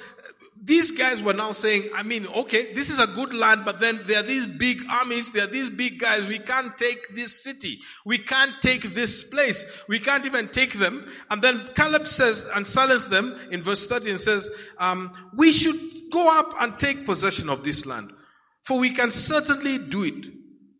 these 0.61 0.91
guys 0.91 1.21
were 1.21 1.33
now 1.33 1.51
saying, 1.51 1.89
I 1.93 2.03
mean, 2.03 2.25
okay, 2.27 2.73
this 2.73 2.89
is 2.89 2.99
a 2.99 3.07
good 3.07 3.33
land, 3.33 3.65
but 3.65 3.79
then 3.79 3.99
there 4.05 4.19
are 4.19 4.23
these 4.23 4.45
big 4.45 4.81
armies, 4.89 5.31
there 5.31 5.43
are 5.43 5.51
these 5.51 5.69
big 5.69 5.99
guys. 5.99 6.27
We 6.27 6.39
can't 6.39 6.77
take 6.77 7.13
this 7.15 7.43
city. 7.43 7.79
We 8.05 8.17
can't 8.17 8.61
take 8.61 8.93
this 8.93 9.23
place. 9.23 9.65
We 9.89 9.99
can't 9.99 10.25
even 10.25 10.47
take 10.47 10.73
them. 10.73 11.11
And 11.29 11.41
then 11.41 11.69
Caleb 11.75 12.07
says 12.07 12.45
and 12.55 12.65
silences 12.65 13.09
them 13.09 13.37
in 13.51 13.61
verse 13.61 13.87
30 13.87 14.11
and 14.11 14.19
says, 14.21 14.49
um, 14.77 15.11
we 15.35 15.51
should 15.51 15.79
go 16.11 16.39
up 16.39 16.47
and 16.61 16.79
take 16.79 17.05
possession 17.05 17.49
of 17.49 17.63
this 17.63 17.85
land. 17.85 18.11
For 18.61 18.79
we 18.79 18.91
can 18.91 19.11
certainly 19.11 19.77
do 19.77 20.03
it. 20.03 20.32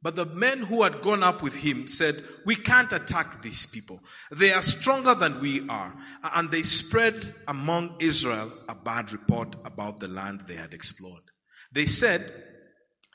But 0.04 0.18
the 0.18 0.26
men 0.26 0.60
who 0.60 0.84
had 0.84 1.02
gone 1.02 1.24
up 1.24 1.42
with 1.42 1.54
him 1.54 1.88
said, 1.88 2.22
We 2.46 2.58
can't 2.58 2.92
attack 2.92 3.42
these 3.42 3.66
people. 3.66 4.02
They 4.32 4.52
are 4.52 4.62
stronger 4.62 5.16
than 5.16 5.40
we 5.40 5.68
are. 5.70 5.96
And 6.36 6.52
they 6.52 6.64
spread 6.64 7.34
among 7.48 7.96
Israel 8.00 8.52
a 8.68 8.76
bad 8.76 9.14
report 9.14 9.56
about 9.64 10.02
the 10.02 10.10
land 10.10 10.42
they 10.42 10.56
had 10.56 10.74
explored. 10.74 11.24
They 11.72 11.86
said, 11.86 12.22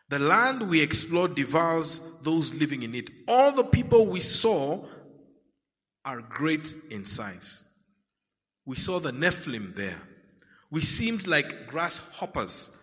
The 0.09 0.19
land 0.19 0.71
we 0.71 0.81
explored 0.81 1.35
devours 1.35 2.01
those 2.23 2.55
living 2.55 2.83
in 2.83 2.95
it. 2.95 3.11
All 3.29 3.53
the 3.53 3.65
people 3.65 4.07
we 4.07 4.21
saw 4.21 4.83
are 6.07 6.23
great 6.23 6.75
in 6.91 7.05
size. 7.05 7.65
We 8.65 8.77
saw 8.77 8.99
the 8.99 9.13
Nephilim 9.13 9.75
there. 9.75 10.01
We 10.71 10.81
seemed 10.81 11.27
like 11.27 11.67
grasshoppers 11.67 12.75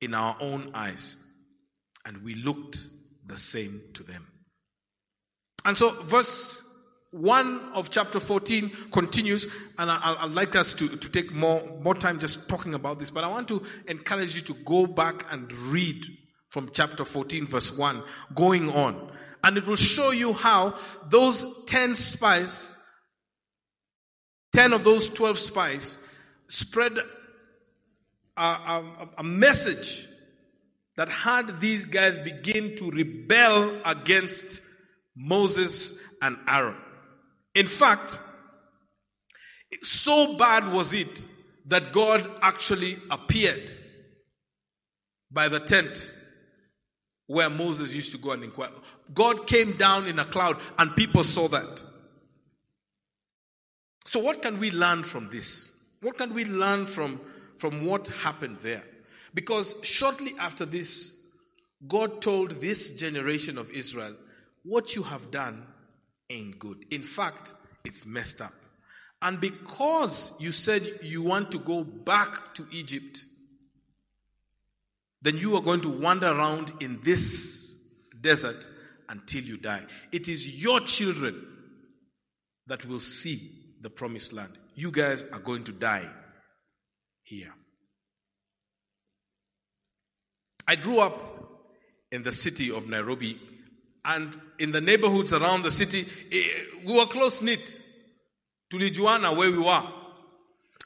in 0.00 0.14
our 0.14 0.38
own 0.40 0.70
eyes. 0.72 1.18
And 2.06 2.22
we 2.24 2.34
looked 2.36 2.88
the 3.30 3.38
same 3.38 3.80
to 3.94 4.02
them. 4.02 4.26
And 5.64 5.76
so, 5.76 5.90
verse 6.02 6.62
1 7.12 7.72
of 7.74 7.90
chapter 7.90 8.20
14 8.20 8.70
continues, 8.92 9.46
and 9.78 9.90
I, 9.90 10.24
would 10.24 10.34
like 10.34 10.54
us 10.56 10.74
to, 10.74 10.88
to 10.88 11.08
take 11.10 11.32
more, 11.32 11.62
more 11.82 11.94
time 11.94 12.18
just 12.18 12.48
talking 12.48 12.74
about 12.74 12.98
this, 12.98 13.10
but 13.10 13.24
I 13.24 13.28
want 13.28 13.48
to 13.48 13.64
encourage 13.88 14.34
you 14.34 14.42
to 14.42 14.54
go 14.64 14.86
back 14.86 15.26
and 15.30 15.52
read 15.52 16.04
from 16.48 16.70
chapter 16.72 17.04
14, 17.04 17.46
verse 17.46 17.76
1, 17.76 18.02
going 18.34 18.70
on. 18.70 19.12
And 19.42 19.56
it 19.56 19.66
will 19.66 19.76
show 19.76 20.10
you 20.10 20.32
how 20.32 20.76
those 21.08 21.64
10 21.66 21.94
spies, 21.94 22.72
10 24.52 24.72
of 24.72 24.84
those 24.84 25.08
12 25.08 25.38
spies, 25.38 25.98
spread 26.48 26.98
a, 28.36 28.42
a, 28.42 29.08
a 29.18 29.22
message 29.22 30.06
that 31.00 31.08
had 31.08 31.62
these 31.62 31.86
guys 31.86 32.18
begin 32.18 32.76
to 32.76 32.90
rebel 32.90 33.74
against 33.86 34.60
Moses 35.16 35.98
and 36.20 36.36
Aaron. 36.46 36.76
In 37.54 37.64
fact, 37.64 38.18
so 39.82 40.36
bad 40.36 40.70
was 40.70 40.92
it 40.92 41.24
that 41.64 41.92
God 41.92 42.30
actually 42.42 42.98
appeared 43.10 43.62
by 45.30 45.48
the 45.48 45.58
tent 45.58 46.14
where 47.28 47.48
Moses 47.48 47.94
used 47.94 48.12
to 48.12 48.18
go 48.18 48.32
and 48.32 48.44
inquire. 48.44 48.68
God 49.14 49.46
came 49.46 49.78
down 49.78 50.06
in 50.06 50.18
a 50.18 50.26
cloud 50.26 50.58
and 50.78 50.94
people 50.94 51.24
saw 51.24 51.48
that. 51.48 51.82
So 54.04 54.20
what 54.20 54.42
can 54.42 54.60
we 54.60 54.70
learn 54.70 55.02
from 55.04 55.30
this? 55.30 55.70
What 56.02 56.18
can 56.18 56.34
we 56.34 56.44
learn 56.44 56.84
from, 56.84 57.22
from 57.56 57.86
what 57.86 58.08
happened 58.08 58.58
there? 58.60 58.84
Because 59.34 59.76
shortly 59.84 60.34
after 60.38 60.66
this, 60.66 61.26
God 61.86 62.20
told 62.20 62.50
this 62.60 62.96
generation 62.96 63.58
of 63.58 63.70
Israel, 63.70 64.14
What 64.64 64.94
you 64.96 65.02
have 65.02 65.30
done 65.30 65.66
ain't 66.28 66.58
good. 66.58 66.84
In 66.90 67.02
fact, 67.02 67.54
it's 67.84 68.06
messed 68.06 68.40
up. 68.40 68.52
And 69.22 69.40
because 69.40 70.32
you 70.40 70.52
said 70.52 70.86
you 71.02 71.22
want 71.22 71.50
to 71.52 71.58
go 71.58 71.84
back 71.84 72.54
to 72.54 72.66
Egypt, 72.70 73.24
then 75.22 75.36
you 75.36 75.56
are 75.56 75.62
going 75.62 75.82
to 75.82 75.90
wander 75.90 76.28
around 76.28 76.72
in 76.80 77.00
this 77.02 77.78
desert 78.20 78.68
until 79.08 79.42
you 79.42 79.58
die. 79.58 79.82
It 80.12 80.28
is 80.28 80.62
your 80.62 80.80
children 80.80 81.46
that 82.66 82.86
will 82.86 83.00
see 83.00 83.50
the 83.80 83.90
promised 83.90 84.32
land. 84.32 84.56
You 84.74 84.90
guys 84.90 85.24
are 85.32 85.40
going 85.40 85.64
to 85.64 85.72
die 85.72 86.08
here. 87.22 87.52
I 90.66 90.76
grew 90.76 91.00
up 91.00 91.20
in 92.12 92.22
the 92.22 92.32
city 92.32 92.70
of 92.70 92.88
Nairobi, 92.88 93.38
and 94.04 94.34
in 94.58 94.72
the 94.72 94.80
neighborhoods 94.80 95.32
around 95.32 95.62
the 95.62 95.70
city, 95.70 96.06
eh, 96.32 96.42
we 96.84 96.94
were 96.94 97.06
close 97.06 97.42
knit. 97.42 97.80
Tulijuana 98.72 99.36
where 99.36 99.50
we 99.50 99.58
were. 99.58 99.82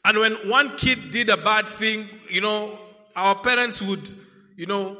And 0.04 0.18
when 0.18 0.32
one 0.48 0.76
kid 0.76 1.10
did 1.10 1.28
a 1.28 1.36
bad 1.36 1.68
thing, 1.68 2.08
you 2.30 2.40
know, 2.40 2.78
our 3.14 3.36
parents 3.36 3.80
would, 3.82 4.08
you 4.56 4.66
know, 4.66 4.96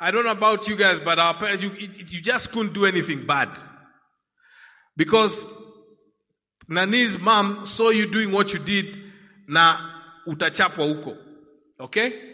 I 0.00 0.10
don't 0.10 0.24
know 0.24 0.32
about 0.32 0.68
you 0.68 0.76
guys, 0.76 0.98
but 0.98 1.18
our 1.18 1.34
parents, 1.34 1.62
you, 1.62 1.70
you 1.70 2.20
just 2.20 2.50
couldn't 2.52 2.72
do 2.72 2.86
anything 2.86 3.24
bad. 3.26 3.50
Because 4.96 5.46
Nani's 6.68 7.20
mom 7.20 7.64
saw 7.64 7.90
you 7.90 8.10
doing 8.10 8.32
what 8.32 8.52
you 8.52 8.58
did, 8.58 8.98
na 9.46 9.78
utachapwa 10.26 10.86
huko. 10.86 11.16
Okay? 11.80 12.31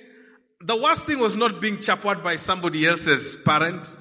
The 0.60 0.76
worst 0.76 1.06
thing 1.06 1.18
was 1.18 1.36
not 1.36 1.60
being 1.60 1.80
chappered 1.80 2.22
by 2.22 2.36
somebody 2.36 2.86
else's 2.86 3.34
parent. 3.42 3.96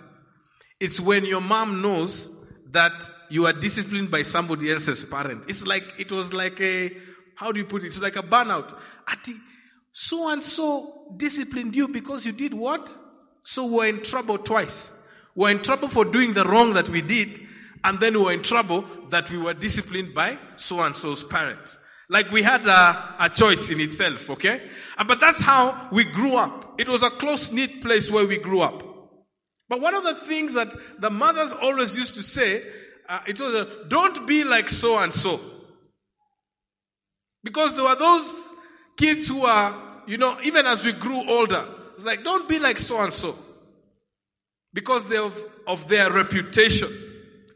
It's 0.79 0.99
when 0.99 1.25
your 1.25 1.41
mom 1.41 1.81
knows 1.81 2.33
that 2.71 3.09
you 3.29 3.45
are 3.45 3.53
disciplined 3.53 4.11
by 4.11 4.23
somebody 4.23 4.71
else's 4.71 5.03
parent. 5.03 5.45
It's 5.47 5.65
like, 5.65 5.83
it 5.99 6.11
was 6.11 6.33
like 6.33 6.59
a 6.61 6.91
how 7.37 7.51
do 7.51 7.59
you 7.59 7.65
put 7.65 7.83
it? 7.83 7.87
It's 7.87 7.99
like 7.99 8.15
a 8.15 8.23
burnout. 8.23 8.75
Ati, 9.07 9.35
so 9.93 10.27
and 10.29 10.41
so 10.41 11.13
disciplined 11.15 11.75
you 11.75 11.87
because 11.87 12.25
you 12.25 12.31
did 12.31 12.51
what? 12.51 12.95
So 13.43 13.67
we're 13.67 13.85
in 13.85 14.01
trouble 14.01 14.39
twice. 14.39 14.91
We're 15.35 15.51
in 15.51 15.61
trouble 15.61 15.87
for 15.87 16.03
doing 16.03 16.33
the 16.33 16.43
wrong 16.43 16.73
that 16.73 16.89
we 16.89 17.03
did, 17.03 17.39
and 17.83 17.99
then 17.99 18.19
we're 18.19 18.33
in 18.33 18.41
trouble 18.41 18.85
that 19.11 19.29
we 19.29 19.37
were 19.37 19.53
disciplined 19.53 20.15
by 20.15 20.39
so 20.55 20.81
and 20.81 20.95
so's 20.95 21.23
parents. 21.23 21.77
Like 22.09 22.31
we 22.31 22.41
had 22.41 22.65
a, 22.65 23.15
a 23.19 23.29
choice 23.29 23.69
in 23.69 23.81
itself, 23.81 24.29
okay? 24.29 24.61
But 25.05 25.19
that's 25.19 25.41
how 25.41 25.89
we 25.91 26.05
grew 26.05 26.35
up. 26.35 26.79
It 26.79 26.87
was 26.87 27.03
a 27.03 27.09
close 27.09 27.51
knit 27.51 27.81
place 27.81 28.09
where 28.09 28.25
we 28.25 28.37
grew 28.37 28.61
up. 28.61 28.83
But 29.69 29.81
one 29.81 29.93
of 29.93 30.03
the 30.03 30.15
things 30.15 30.53
that 30.53 30.73
the 30.99 31.09
mothers 31.09 31.51
always 31.51 31.97
used 31.97 32.15
to 32.15 32.23
say, 32.23 32.63
uh, 33.09 33.19
it 33.27 33.39
was, 33.39 33.53
a, 33.53 33.85
don't 33.89 34.25
be 34.25 34.45
like 34.45 34.69
so 34.69 34.97
and 34.97 35.11
so. 35.11 35.39
Because 37.43 37.75
there 37.75 37.83
were 37.83 37.95
those 37.95 38.51
kids 38.95 39.27
who 39.27 39.45
are, 39.45 39.75
you 40.07 40.17
know, 40.17 40.37
even 40.43 40.65
as 40.65 40.85
we 40.85 40.93
grew 40.93 41.29
older, 41.29 41.67
it's 41.95 42.05
like, 42.05 42.23
don't 42.23 42.47
be 42.47 42.59
like 42.59 42.77
so 42.77 43.01
and 43.01 43.11
so. 43.11 43.35
Because 44.73 45.11
of, 45.13 45.37
of 45.65 45.87
their 45.89 46.11
reputation. 46.11 46.89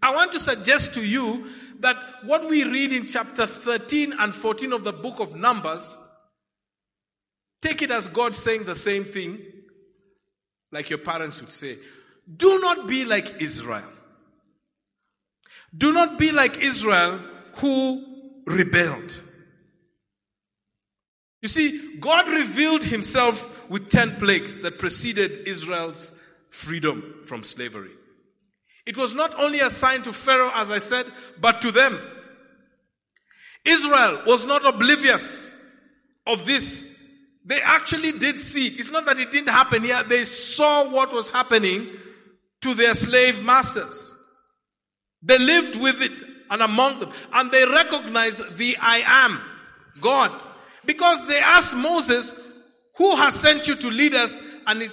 I 0.04 0.14
want 0.14 0.32
to 0.34 0.40
suggest 0.40 0.96
to 0.96 1.06
you 1.06 1.48
that 1.82 1.98
what 2.24 2.48
we 2.48 2.64
read 2.64 2.94
in 2.94 3.06
chapter 3.06 3.46
13 3.46 4.14
and 4.18 4.34
14 4.34 4.72
of 4.72 4.84
the 4.84 4.94
book 4.94 5.20
of 5.20 5.36
Numbers, 5.36 5.98
take 7.62 7.82
it 7.82 7.92
as 7.92 8.08
God 8.08 8.36
saying 8.36 8.64
the 8.64 8.76
same 8.76 9.04
thing, 9.04 9.40
like 10.72 10.90
your 10.90 11.00
parents 11.00 11.42
would 11.42 11.52
say. 11.52 11.78
Do 12.38 12.60
not 12.60 12.88
be 12.88 13.04
like 13.04 13.42
Israel. 13.42 13.90
Do 15.76 15.92
not 15.92 16.20
be 16.20 16.32
like 16.32 16.60
Israel 16.60 17.20
who 17.56 18.06
rebelled. 18.46 19.20
You 21.42 21.48
see, 21.48 21.98
God 22.00 22.28
revealed 22.30 22.84
himself 22.84 23.68
with 23.70 23.90
10 23.90 24.18
plagues 24.18 24.60
that 24.60 24.78
preceded 24.78 25.48
Israel's 25.48 26.22
freedom 26.50 27.22
from 27.26 27.44
slavery. 27.44 27.92
It 28.86 28.98
was 28.98 29.14
not 29.14 29.40
only 29.40 29.60
a 29.60 29.70
sign 29.70 30.02
to 30.04 30.14
Pharaoh, 30.14 30.52
as 30.56 30.72
I 30.72 30.80
said, 30.80 31.06
but 31.40 31.62
to 31.62 31.72
them. 31.72 32.00
Israel 33.64 34.24
was 34.26 34.46
not 34.46 34.66
oblivious 34.66 35.54
of 36.26 36.46
this. 36.46 37.00
They 37.46 37.62
actually 37.62 38.14
did 38.14 38.40
see 38.40 38.68
it. 38.68 38.80
It's 38.80 38.92
not 38.92 39.06
that 39.06 39.20
it 39.20 39.32
didn't 39.32 39.50
happen 39.50 39.84
here. 39.84 40.02
They 40.04 40.26
saw 40.26 40.90
what 40.90 41.14
was 41.14 41.30
happening 41.30 41.90
to 42.62 42.74
their 42.74 42.96
slave 42.96 43.44
masters. 43.44 44.14
They 45.22 45.38
lived 45.38 45.80
with 45.80 46.02
it 46.02 46.12
and 46.50 46.62
among 46.62 47.00
them. 47.00 47.12
And 47.34 47.52
they 47.52 47.66
recognized 47.66 48.58
the 48.58 48.78
I 48.80 49.04
am, 49.06 49.42
God. 50.00 50.32
Because 50.86 51.28
they 51.28 51.40
asked 51.40 51.76
Moses, 51.76 52.40
who 52.98 53.16
has 53.16 53.36
sent 53.36 53.68
you 53.68 53.76
to 53.76 53.90
lead 53.90 54.16
us? 54.16 54.42
And 54.66 54.84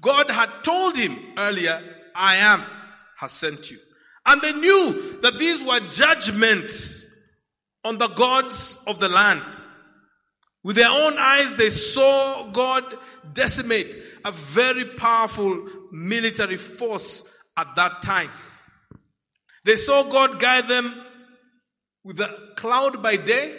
God 0.00 0.30
had 0.30 0.48
told 0.62 0.96
him 0.96 1.16
earlier, 1.36 1.80
I 2.14 2.36
am 2.36 2.64
has 3.22 3.32
sent 3.32 3.70
you. 3.70 3.78
And 4.26 4.40
they 4.42 4.52
knew 4.52 5.18
that 5.22 5.38
these 5.38 5.62
were 5.62 5.80
judgments 5.80 7.06
on 7.84 7.98
the 7.98 8.08
gods 8.08 8.82
of 8.86 8.98
the 8.98 9.08
land. 9.08 9.42
With 10.62 10.76
their 10.76 10.90
own 10.90 11.16
eyes, 11.18 11.56
they 11.56 11.70
saw 11.70 12.50
God 12.52 12.84
decimate 13.32 13.96
a 14.24 14.30
very 14.30 14.84
powerful 14.84 15.68
military 15.90 16.56
force 16.56 17.32
at 17.56 17.74
that 17.76 18.02
time. 18.02 18.30
They 19.64 19.76
saw 19.76 20.02
God 20.04 20.38
guide 20.38 20.68
them 20.68 20.94
with 22.04 22.20
a 22.20 22.52
cloud 22.56 23.02
by 23.02 23.16
day. 23.16 23.56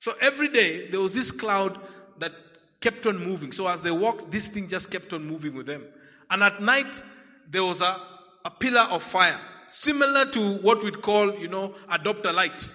So 0.00 0.12
every 0.20 0.48
day 0.48 0.88
there 0.88 1.00
was 1.00 1.14
this 1.14 1.30
cloud 1.30 1.78
that 2.18 2.32
kept 2.80 3.06
on 3.06 3.18
moving. 3.18 3.52
So 3.52 3.66
as 3.66 3.82
they 3.82 3.90
walked, 3.90 4.30
this 4.30 4.48
thing 4.48 4.68
just 4.68 4.90
kept 4.90 5.12
on 5.12 5.26
moving 5.26 5.54
with 5.54 5.66
them. 5.66 5.84
And 6.30 6.42
at 6.42 6.62
night, 6.62 7.02
there 7.48 7.64
was 7.64 7.80
a, 7.80 8.00
a 8.44 8.50
pillar 8.50 8.86
of 8.90 9.02
fire, 9.02 9.38
similar 9.66 10.26
to 10.26 10.58
what 10.58 10.82
we'd 10.82 11.02
call, 11.02 11.34
you 11.36 11.48
know, 11.48 11.74
adopter 11.88 12.32
light. 12.32 12.74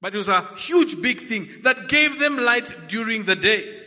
But 0.00 0.14
it 0.14 0.18
was 0.18 0.28
a 0.28 0.42
huge 0.56 1.00
big 1.02 1.20
thing 1.20 1.48
that 1.62 1.88
gave 1.88 2.18
them 2.18 2.38
light 2.38 2.72
during 2.88 3.24
the 3.24 3.36
day. 3.36 3.78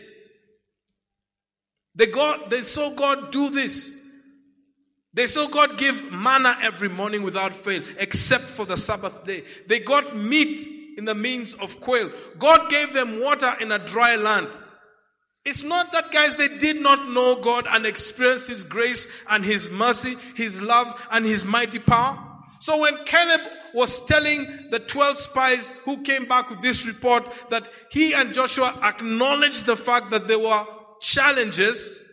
They 1.96 2.08
got, 2.08 2.50
they 2.50 2.63
saw 2.63 2.91
God 2.91 3.32
do 3.32 3.50
this. 3.50 4.00
They 5.13 5.28
saw 5.28 5.48
God 5.48 5.78
give 5.78 6.12
manna 6.12 6.58
every 6.62 6.89
morning 6.89 7.22
without 7.22 7.54
fail, 7.54 7.84
except 8.00 8.43
for 8.43 8.65
the 8.65 8.78
Sabbath 8.78 9.26
day. 9.26 9.43
They 9.67 9.80
got 9.80 10.15
meat 10.15 10.98
in 10.98 11.06
the 11.06 11.15
means 11.15 11.54
of 11.56 11.80
quail. 11.80 12.12
God 12.39 12.69
gave 12.69 12.93
them 12.93 13.19
water 13.19 13.52
in 13.60 13.72
a 13.72 13.80
dry 13.80 14.15
land. 14.15 14.50
It's 15.46 15.64
not 15.64 15.92
that, 15.92 16.12
guys, 16.12 16.36
they 16.36 16.58
did 16.58 16.82
not 16.82 17.10
know 17.10 17.42
God 17.42 17.68
and 17.70 17.86
experience 17.86 18.48
His 18.48 18.64
grace 18.64 19.08
and 19.30 19.44
His 19.44 19.70
mercy, 19.70 20.16
His 20.36 20.62
love 20.62 20.94
and 21.12 21.26
His 21.26 21.44
mighty 21.44 21.80
power. 21.80 22.18
So 22.60 22.80
when 22.80 23.04
Caleb 23.04 23.42
was 23.74 24.06
telling 24.06 24.70
the 24.70 24.80
12 24.80 25.18
spies 25.18 25.72
who 25.84 26.02
came 26.04 26.26
back 26.26 26.50
with 26.50 26.62
this 26.62 26.86
report 26.86 27.30
that 27.50 27.68
he 27.90 28.14
and 28.14 28.34
Joshua 28.34 28.74
acknowledged 28.82 29.66
the 29.66 29.76
fact 29.76 30.12
that 30.12 30.28
there 30.28 30.40
were 30.40 30.66
challenges, 31.02 32.10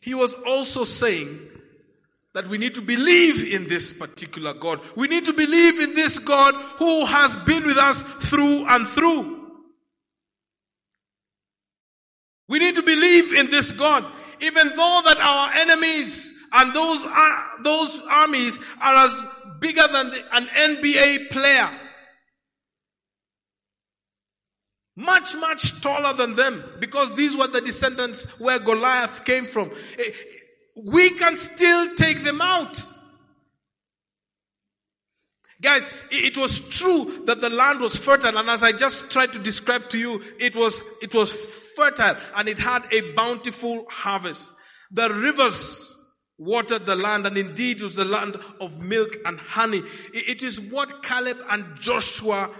he 0.00 0.14
was 0.14 0.32
also 0.46 0.84
saying 0.84 1.38
that 2.32 2.48
we 2.48 2.56
need 2.56 2.76
to 2.76 2.80
believe 2.80 3.52
in 3.52 3.66
this 3.66 3.92
particular 3.92 4.54
God. 4.54 4.80
We 4.96 5.08
need 5.08 5.26
to 5.26 5.32
believe 5.32 5.80
in 5.80 5.94
this 5.94 6.18
God 6.18 6.54
who 6.78 7.04
has 7.04 7.36
been 7.36 7.66
with 7.66 7.76
us 7.76 8.00
through 8.02 8.64
and 8.68 8.88
through. 8.88 9.39
We 12.50 12.58
need 12.58 12.74
to 12.74 12.82
believe 12.82 13.32
in 13.32 13.46
this 13.46 13.70
God, 13.70 14.04
even 14.40 14.70
though 14.70 15.02
that 15.04 15.18
our 15.20 15.52
enemies 15.52 16.36
and 16.52 16.74
those, 16.74 17.04
uh, 17.06 17.42
those 17.62 18.02
armies 18.10 18.58
are 18.82 19.06
as 19.06 19.16
bigger 19.60 19.86
than 19.86 20.10
the, 20.10 20.36
an 20.36 20.46
NBA 20.46 21.30
player. 21.30 21.70
Much, 24.96 25.36
much 25.36 25.80
taller 25.80 26.12
than 26.12 26.34
them 26.34 26.64
because 26.80 27.14
these 27.14 27.36
were 27.36 27.46
the 27.46 27.60
descendants 27.60 28.40
where 28.40 28.58
Goliath 28.58 29.24
came 29.24 29.44
from. 29.44 29.70
Eh, 29.96 30.10
we 30.86 31.10
can 31.10 31.36
still 31.36 31.94
take 31.94 32.24
them 32.24 32.40
out. 32.40 32.84
Guys, 35.60 35.88
it 36.10 36.38
was 36.38 36.68
true 36.70 37.24
that 37.26 37.40
the 37.40 37.50
land 37.50 37.80
was 37.80 37.96
fertile, 37.96 38.38
and 38.38 38.48
as 38.48 38.62
I 38.62 38.72
just 38.72 39.12
tried 39.12 39.32
to 39.34 39.38
describe 39.38 39.90
to 39.90 39.98
you, 39.98 40.22
it 40.38 40.56
was, 40.56 40.80
it 41.02 41.14
was 41.14 41.32
fertile 41.76 42.16
and 42.36 42.48
it 42.48 42.58
had 42.58 42.82
a 42.92 43.12
bountiful 43.12 43.86
harvest. 43.90 44.54
The 44.90 45.10
rivers 45.10 45.94
watered 46.38 46.86
the 46.86 46.96
land, 46.96 47.26
and 47.26 47.36
indeed 47.36 47.78
it 47.78 47.82
was 47.82 47.98
a 47.98 48.04
land 48.04 48.36
of 48.60 48.80
milk 48.82 49.16
and 49.26 49.38
honey. 49.38 49.82
It 50.14 50.42
is 50.42 50.60
what 50.60 51.02
Caleb 51.02 51.36
and 51.50 51.76
Joshua 51.78 52.50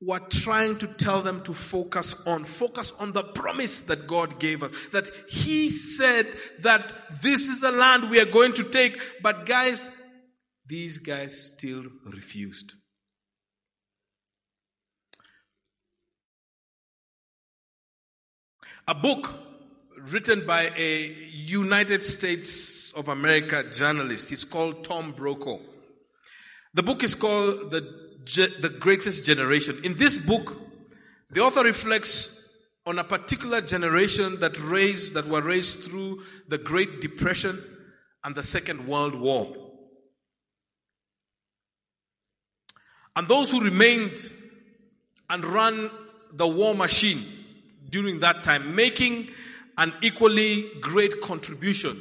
were 0.00 0.20
trying 0.30 0.76
to 0.78 0.86
tell 0.86 1.22
them 1.22 1.42
to 1.42 1.52
focus 1.52 2.26
on. 2.26 2.44
Focus 2.44 2.92
on 2.98 3.12
the 3.12 3.22
promise 3.22 3.82
that 3.82 4.06
God 4.06 4.40
gave 4.40 4.62
us. 4.62 4.72
That 4.92 5.10
He 5.28 5.70
said 5.70 6.26
that 6.60 6.84
this 7.22 7.48
is 7.48 7.60
the 7.60 7.72
land 7.72 8.10
we 8.10 8.20
are 8.20 8.26
going 8.26 8.52
to 8.54 8.64
take. 8.64 8.98
But 9.22 9.46
guys, 9.46 9.90
these 10.68 10.98
guys 10.98 11.54
still 11.54 11.84
refused. 12.04 12.74
A 18.86 18.94
book 18.94 19.30
written 19.98 20.46
by 20.46 20.70
a 20.76 21.14
United 21.32 22.04
States 22.04 22.92
of 22.92 23.08
America 23.08 23.64
journalist. 23.70 24.32
It's 24.32 24.44
called 24.44 24.84
Tom 24.84 25.12
Brokaw. 25.12 25.58
The 26.74 26.82
book 26.82 27.02
is 27.02 27.14
called 27.14 27.70
The, 27.70 27.80
the 28.60 28.68
Greatest 28.78 29.24
Generation. 29.24 29.80
In 29.84 29.94
this 29.94 30.18
book, 30.18 30.56
the 31.30 31.40
author 31.40 31.64
reflects 31.64 32.56
on 32.86 32.98
a 32.98 33.04
particular 33.04 33.60
generation 33.60 34.40
that 34.40 34.58
raised, 34.60 35.12
that 35.14 35.26
were 35.26 35.42
raised 35.42 35.80
through 35.80 36.22
the 36.48 36.58
Great 36.58 37.00
Depression 37.00 37.62
and 38.24 38.34
the 38.34 38.42
Second 38.42 38.86
World 38.86 39.14
War. 39.14 39.67
And 43.18 43.26
those 43.26 43.50
who 43.50 43.60
remained 43.60 44.32
and 45.28 45.44
ran 45.44 45.90
the 46.32 46.46
war 46.46 46.72
machine 46.72 47.24
during 47.90 48.20
that 48.20 48.44
time, 48.44 48.76
making 48.76 49.32
an 49.76 49.92
equally 50.02 50.70
great 50.80 51.20
contribution 51.20 51.98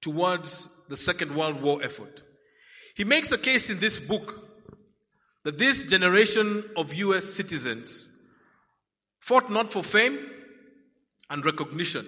towards 0.00 0.68
the 0.88 0.96
Second 0.96 1.34
World 1.34 1.60
War 1.60 1.82
effort. 1.82 2.22
He 2.94 3.02
makes 3.02 3.32
a 3.32 3.38
case 3.38 3.70
in 3.70 3.80
this 3.80 3.98
book 3.98 4.48
that 5.42 5.58
this 5.58 5.90
generation 5.90 6.62
of 6.76 6.94
US 6.94 7.24
citizens 7.24 8.08
fought 9.18 9.50
not 9.50 9.68
for 9.68 9.82
fame 9.82 10.30
and 11.28 11.44
recognition. 11.44 12.06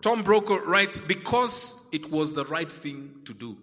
Tom 0.00 0.22
Brokaw 0.22 0.60
writes, 0.64 0.98
because 0.98 1.86
it 1.92 2.10
was 2.10 2.32
the 2.32 2.46
right 2.46 2.72
thing 2.72 3.16
to 3.26 3.34
do. 3.34 3.58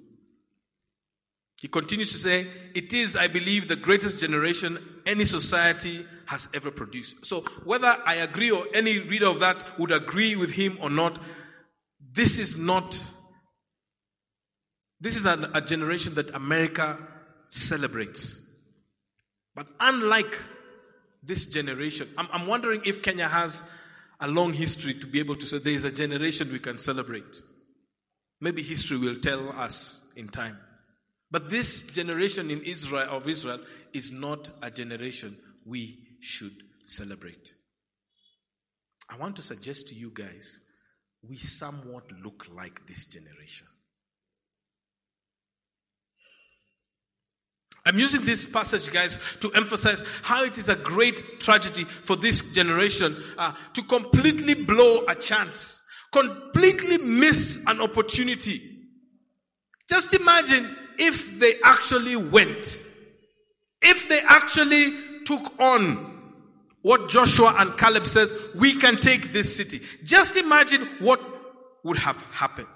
He 1.59 1.67
continues 1.67 2.11
to 2.13 2.17
say, 2.17 2.47
It 2.73 2.93
is, 2.93 3.15
I 3.17 3.27
believe, 3.27 3.67
the 3.67 3.75
greatest 3.75 4.19
generation 4.19 5.01
any 5.05 5.25
society 5.25 6.05
has 6.25 6.47
ever 6.53 6.71
produced. 6.71 7.25
So, 7.25 7.41
whether 7.65 7.97
I 8.05 8.15
agree 8.15 8.49
or 8.49 8.65
any 8.73 8.99
reader 8.99 9.27
of 9.27 9.41
that 9.41 9.77
would 9.77 9.91
agree 9.91 10.35
with 10.35 10.51
him 10.51 10.77
or 10.81 10.89
not, 10.89 11.19
this 12.13 12.39
is 12.39 12.57
not, 12.57 13.03
this 15.01 15.17
is 15.17 15.25
a, 15.25 15.51
a 15.53 15.59
generation 15.59 16.15
that 16.15 16.33
America 16.33 16.97
celebrates. 17.49 18.45
But 19.53 19.67
unlike 19.81 20.37
this 21.21 21.47
generation, 21.47 22.07
I'm, 22.17 22.29
I'm 22.31 22.47
wondering 22.47 22.83
if 22.85 23.01
Kenya 23.01 23.27
has 23.27 23.69
a 24.21 24.29
long 24.29 24.53
history 24.53 24.93
to 24.93 25.07
be 25.07 25.19
able 25.19 25.35
to 25.35 25.45
say 25.45 25.57
there 25.57 25.73
is 25.73 25.83
a 25.83 25.91
generation 25.91 26.51
we 26.53 26.59
can 26.59 26.77
celebrate. 26.77 27.41
Maybe 28.39 28.63
history 28.63 28.97
will 28.97 29.15
tell 29.15 29.49
us 29.49 30.05
in 30.15 30.29
time. 30.29 30.57
But 31.31 31.49
this 31.49 31.91
generation 31.91 32.49
in 32.49 32.61
Israel 32.61 33.07
of 33.09 33.27
Israel 33.27 33.59
is 33.93 34.11
not 34.11 34.49
a 34.61 34.71
generation 34.71 35.37
we 35.65 35.99
should 36.19 36.53
celebrate. 36.85 37.53
I 39.09 39.17
want 39.17 39.35
to 39.37 39.41
suggest 39.41 39.89
to 39.89 39.95
you 39.95 40.11
guys, 40.13 40.59
we 41.27 41.35
somewhat 41.35 42.03
look 42.23 42.47
like 42.55 42.85
this 42.87 43.05
generation. 43.05 43.67
I'm 47.85 47.97
using 47.97 48.23
this 48.23 48.45
passage, 48.45 48.91
guys, 48.91 49.17
to 49.39 49.51
emphasize 49.53 50.03
how 50.21 50.43
it 50.43 50.57
is 50.57 50.69
a 50.69 50.75
great 50.75 51.39
tragedy 51.39 51.85
for 51.85 52.15
this 52.15 52.51
generation 52.53 53.15
uh, 53.37 53.53
to 53.73 53.81
completely 53.81 54.53
blow 54.53 55.05
a 55.07 55.15
chance, 55.15 55.83
completely 56.11 56.97
miss 56.97 57.63
an 57.67 57.81
opportunity. 57.81 58.61
Just 59.89 60.13
imagine 60.13 60.75
if 60.99 61.39
they 61.39 61.55
actually 61.63 62.15
went, 62.15 62.85
if 63.81 64.09
they 64.09 64.19
actually 64.19 64.93
took 65.25 65.59
on 65.59 66.09
what 66.81 67.09
Joshua 67.09 67.55
and 67.57 67.77
Caleb 67.77 68.05
said, 68.05 68.29
we 68.55 68.75
can 68.75 68.97
take 68.97 69.31
this 69.31 69.55
city. 69.55 69.81
Just 70.03 70.35
imagine 70.35 70.81
what 70.99 71.21
would 71.83 71.97
have 71.97 72.21
happened. 72.31 72.67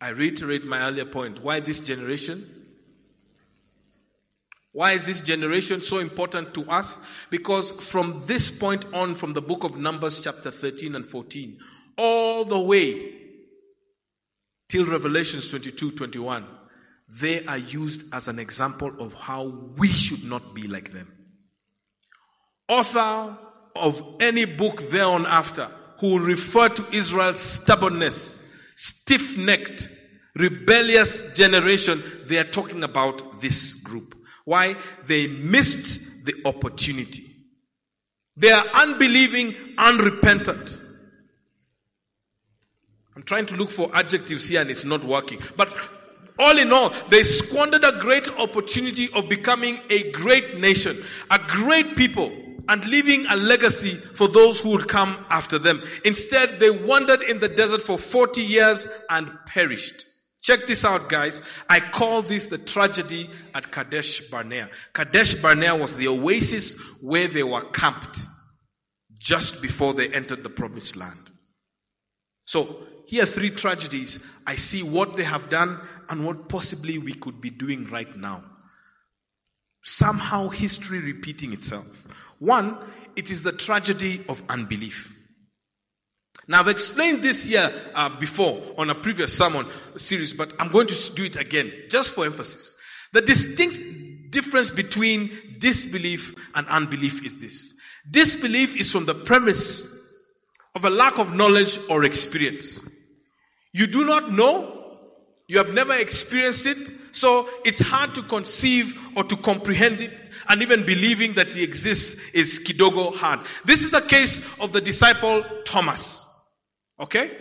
I 0.00 0.10
reiterate 0.10 0.64
my 0.64 0.80
earlier 0.82 1.04
point. 1.04 1.42
Why 1.42 1.60
this 1.60 1.80
generation? 1.80 2.44
Why 4.72 4.92
is 4.92 5.06
this 5.06 5.20
generation 5.20 5.82
so 5.82 5.98
important 5.98 6.52
to 6.54 6.68
us? 6.68 7.00
Because 7.30 7.70
from 7.72 8.24
this 8.26 8.50
point 8.50 8.84
on, 8.92 9.14
from 9.14 9.32
the 9.32 9.40
book 9.40 9.62
of 9.62 9.76
Numbers, 9.76 10.20
chapter 10.20 10.50
13 10.50 10.96
and 10.96 11.06
14, 11.06 11.58
all 11.96 12.44
the 12.44 12.58
way 12.58 13.13
till 14.74 14.86
Revelations 14.86 15.48
22 15.50 15.92
21, 15.92 16.44
they 17.08 17.46
are 17.46 17.58
used 17.58 18.12
as 18.12 18.26
an 18.26 18.40
example 18.40 18.92
of 18.98 19.14
how 19.14 19.44
we 19.76 19.86
should 19.86 20.24
not 20.24 20.52
be 20.52 20.66
like 20.66 20.90
them. 20.90 21.06
Author 22.66 23.38
of 23.76 24.16
any 24.18 24.44
book 24.46 24.82
thereon 24.90 25.26
after 25.26 25.70
who 26.00 26.18
refer 26.18 26.68
to 26.70 26.84
Israel's 26.92 27.38
stubbornness, 27.38 28.42
stiff 28.74 29.38
necked, 29.38 29.88
rebellious 30.34 31.32
generation, 31.34 32.02
they 32.26 32.38
are 32.38 32.42
talking 32.42 32.82
about 32.82 33.40
this 33.40 33.74
group. 33.74 34.16
Why? 34.44 34.76
They 35.06 35.28
missed 35.28 36.26
the 36.26 36.34
opportunity. 36.46 37.22
They 38.36 38.50
are 38.50 38.66
unbelieving, 38.74 39.54
unrepentant. 39.78 40.80
I'm 43.16 43.22
trying 43.22 43.46
to 43.46 43.56
look 43.56 43.70
for 43.70 43.94
adjectives 43.94 44.48
here 44.48 44.60
and 44.60 44.70
it's 44.70 44.84
not 44.84 45.04
working. 45.04 45.40
But 45.56 45.72
all 46.38 46.58
in 46.58 46.72
all, 46.72 46.92
they 47.10 47.22
squandered 47.22 47.84
a 47.84 47.98
great 48.00 48.28
opportunity 48.28 49.08
of 49.14 49.28
becoming 49.28 49.78
a 49.88 50.10
great 50.10 50.58
nation, 50.58 51.02
a 51.30 51.38
great 51.46 51.96
people, 51.96 52.32
and 52.68 52.84
leaving 52.86 53.26
a 53.26 53.36
legacy 53.36 53.94
for 53.94 54.26
those 54.26 54.60
who 54.60 54.70
would 54.70 54.88
come 54.88 55.24
after 55.30 55.58
them. 55.58 55.82
Instead, 56.04 56.58
they 56.58 56.70
wandered 56.70 57.22
in 57.22 57.38
the 57.38 57.48
desert 57.48 57.82
for 57.82 57.98
40 57.98 58.40
years 58.40 58.88
and 59.10 59.30
perished. 59.46 60.06
Check 60.42 60.66
this 60.66 60.84
out, 60.84 61.08
guys. 61.08 61.40
I 61.70 61.80
call 61.80 62.22
this 62.22 62.46
the 62.46 62.58
tragedy 62.58 63.30
at 63.54 63.70
Kadesh 63.70 64.28
Barnea. 64.28 64.68
Kadesh 64.92 65.34
Barnea 65.34 65.76
was 65.76 65.96
the 65.96 66.08
oasis 66.08 66.78
where 67.00 67.28
they 67.28 67.42
were 67.42 67.62
camped 67.62 68.20
just 69.18 69.62
before 69.62 69.94
they 69.94 70.08
entered 70.08 70.42
the 70.42 70.50
promised 70.50 70.96
land. 70.96 71.30
So, 72.44 72.86
here 73.06 73.24
are 73.24 73.26
three 73.26 73.50
tragedies. 73.50 74.26
I 74.46 74.56
see 74.56 74.82
what 74.82 75.16
they 75.16 75.24
have 75.24 75.48
done 75.48 75.80
and 76.08 76.24
what 76.24 76.48
possibly 76.48 76.98
we 76.98 77.14
could 77.14 77.40
be 77.40 77.50
doing 77.50 77.86
right 77.86 78.14
now. 78.16 78.44
Somehow 79.82 80.48
history 80.48 81.00
repeating 81.00 81.52
itself. 81.52 82.06
One, 82.38 82.78
it 83.16 83.30
is 83.30 83.42
the 83.42 83.52
tragedy 83.52 84.24
of 84.28 84.42
unbelief. 84.48 85.14
Now, 86.46 86.60
I've 86.60 86.68
explained 86.68 87.22
this 87.22 87.44
here 87.44 87.70
uh, 87.94 88.10
before 88.18 88.60
on 88.76 88.90
a 88.90 88.94
previous 88.94 89.36
sermon 89.36 89.66
series, 89.96 90.34
but 90.34 90.52
I'm 90.58 90.68
going 90.68 90.88
to 90.88 91.14
do 91.14 91.24
it 91.24 91.36
again 91.36 91.72
just 91.88 92.12
for 92.12 92.26
emphasis. 92.26 92.74
The 93.12 93.22
distinct 93.22 94.30
difference 94.30 94.70
between 94.70 95.30
disbelief 95.58 96.34
and 96.54 96.66
unbelief 96.66 97.24
is 97.24 97.38
this 97.38 97.74
disbelief 98.10 98.78
is 98.78 98.92
from 98.92 99.06
the 99.06 99.14
premise 99.14 99.90
of 100.74 100.84
a 100.84 100.90
lack 100.90 101.18
of 101.18 101.34
knowledge 101.34 101.78
or 101.88 102.04
experience. 102.04 102.80
You 103.74 103.88
do 103.88 104.04
not 104.04 104.30
know, 104.30 105.00
you 105.48 105.58
have 105.58 105.74
never 105.74 105.94
experienced 105.94 106.66
it, 106.66 106.78
so 107.10 107.48
it's 107.64 107.80
hard 107.80 108.14
to 108.14 108.22
conceive 108.22 108.96
or 109.16 109.24
to 109.24 109.36
comprehend 109.36 110.00
it 110.00 110.12
and 110.48 110.62
even 110.62 110.86
believing 110.86 111.32
that 111.34 111.48
it 111.48 111.62
exists 111.62 112.30
is 112.30 112.60
kidogo 112.60 113.14
hard. 113.16 113.40
This 113.64 113.82
is 113.82 113.90
the 113.90 114.00
case 114.00 114.46
of 114.60 114.72
the 114.72 114.80
disciple 114.80 115.44
Thomas. 115.64 116.24
Okay? 117.00 117.32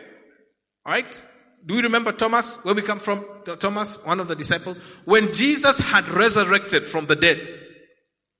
Alright? 0.88 1.22
Do 1.68 1.76
you 1.76 1.82
remember 1.82 2.12
Thomas? 2.12 2.64
Where 2.66 2.74
we 2.74 2.82
come 2.82 3.00
from? 3.00 3.24
Thomas, 3.60 4.04
one 4.04 4.20
of 4.20 4.28
the 4.28 4.36
disciples. 4.36 4.80
When 5.06 5.32
Jesus 5.32 5.78
had 5.78 6.10
resurrected 6.10 6.84
from 6.84 7.06
the 7.06 7.16
dead. 7.16 7.48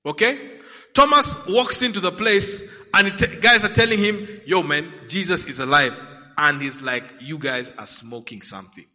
Okay? 0.04 0.58
Thomas 0.96 1.46
walks 1.48 1.84
into 1.84 2.00
the 2.00 2.12
place 2.12 2.74
and 2.92 3.16
guys 3.40 3.64
are 3.64 3.74
telling 3.74 4.00
him, 4.00 4.28
yo 4.48 4.64
man, 4.64 4.92
Jesus 5.08 5.46
is 5.46 5.60
alive. 5.60 5.96
And 6.38 6.62
he's 6.62 6.82
like, 6.82 7.04
you 7.20 7.38
guys 7.38 7.72
are 7.78 7.86
smoking 7.86 8.42
something. 8.42 8.86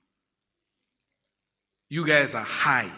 You 1.91 2.07
guys 2.07 2.35
are 2.35 2.45
high. 2.45 2.91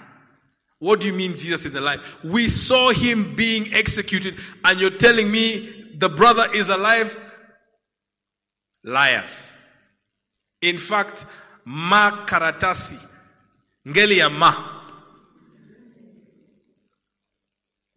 What 0.78 1.00
do 1.00 1.06
you 1.06 1.12
mean 1.12 1.36
Jesus 1.36 1.66
is 1.66 1.74
alive? 1.74 2.00
We 2.24 2.48
saw 2.48 2.90
him 2.90 3.36
being 3.36 3.72
executed 3.74 4.36
and 4.64 4.80
you're 4.80 4.90
telling 4.90 5.30
me 5.30 5.90
the 5.94 6.08
brother 6.08 6.46
is 6.54 6.70
alive? 6.70 7.20
liars. 8.84 9.56
In 10.62 10.78
fact, 10.78 11.26
ma 11.64 12.26
karatasi, 12.26 12.98
ngeli 13.86 14.18
ya 14.18 14.28
ma. 14.28 14.54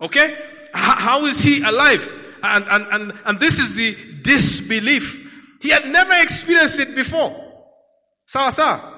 Okay? 0.01 0.35
How 0.73 1.25
is 1.25 1.41
he 1.43 1.61
alive? 1.63 2.11
And, 2.41 2.65
and, 2.67 2.85
and, 2.91 3.13
and 3.25 3.39
this 3.39 3.59
is 3.59 3.75
the 3.75 3.95
disbelief. 4.21 5.21
He 5.63 5.69
had 5.69 5.87
never 5.87 6.11
experienced 6.15 6.77
it 6.81 6.93
before. 6.93 7.33
Sawa 8.27 8.51
sawa. 8.51 8.93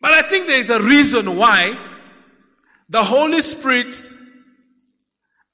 But 0.00 0.12
I 0.12 0.22
think 0.22 0.46
there 0.46 0.60
is 0.60 0.70
a 0.70 0.80
reason 0.80 1.34
why 1.34 1.76
the 2.88 3.02
Holy 3.02 3.40
Spirit 3.40 4.00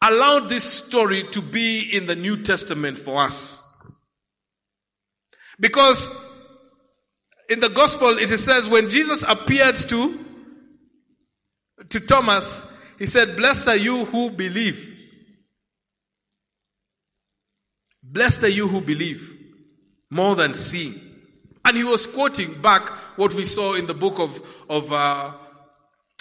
allowed 0.03 0.51
this 0.51 0.65
story 0.65 1.23
to 1.31 1.41
be 1.41 1.89
in 1.97 2.05
the 2.05 2.15
New 2.15 2.43
Testament 2.43 2.99
for 2.99 3.23
us. 3.23 3.63
Because 5.59 6.11
in 7.49 7.61
the 7.61 7.71
gospel 7.71 8.19
it 8.19 8.29
says 8.29 8.69
when 8.69 8.91
Jesus 8.91 9.23
appeared 9.23 9.77
to 9.77 10.27
to 11.89 12.01
Thomas, 12.01 12.71
he 12.99 13.07
said, 13.07 13.35
Blessed 13.35 13.69
are 13.69 13.77
you 13.77 14.05
who 14.05 14.29
believe. 14.29 14.96
Blessed 18.17 18.45
are 18.45 18.49
you 18.49 18.67
who 18.67 18.81
believe 18.81 19.37
more 20.09 20.35
than 20.37 20.55
see. 20.55 20.99
And 21.67 21.77
he 21.77 21.85
was 21.85 22.07
quoting 22.07 22.63
back 22.63 22.89
what 23.19 23.35
we 23.35 23.45
saw 23.45 23.75
in 23.75 23.85
the 23.85 23.93
book 23.93 24.19
of, 24.19 24.41
of, 24.71 24.91
uh, 24.91 25.33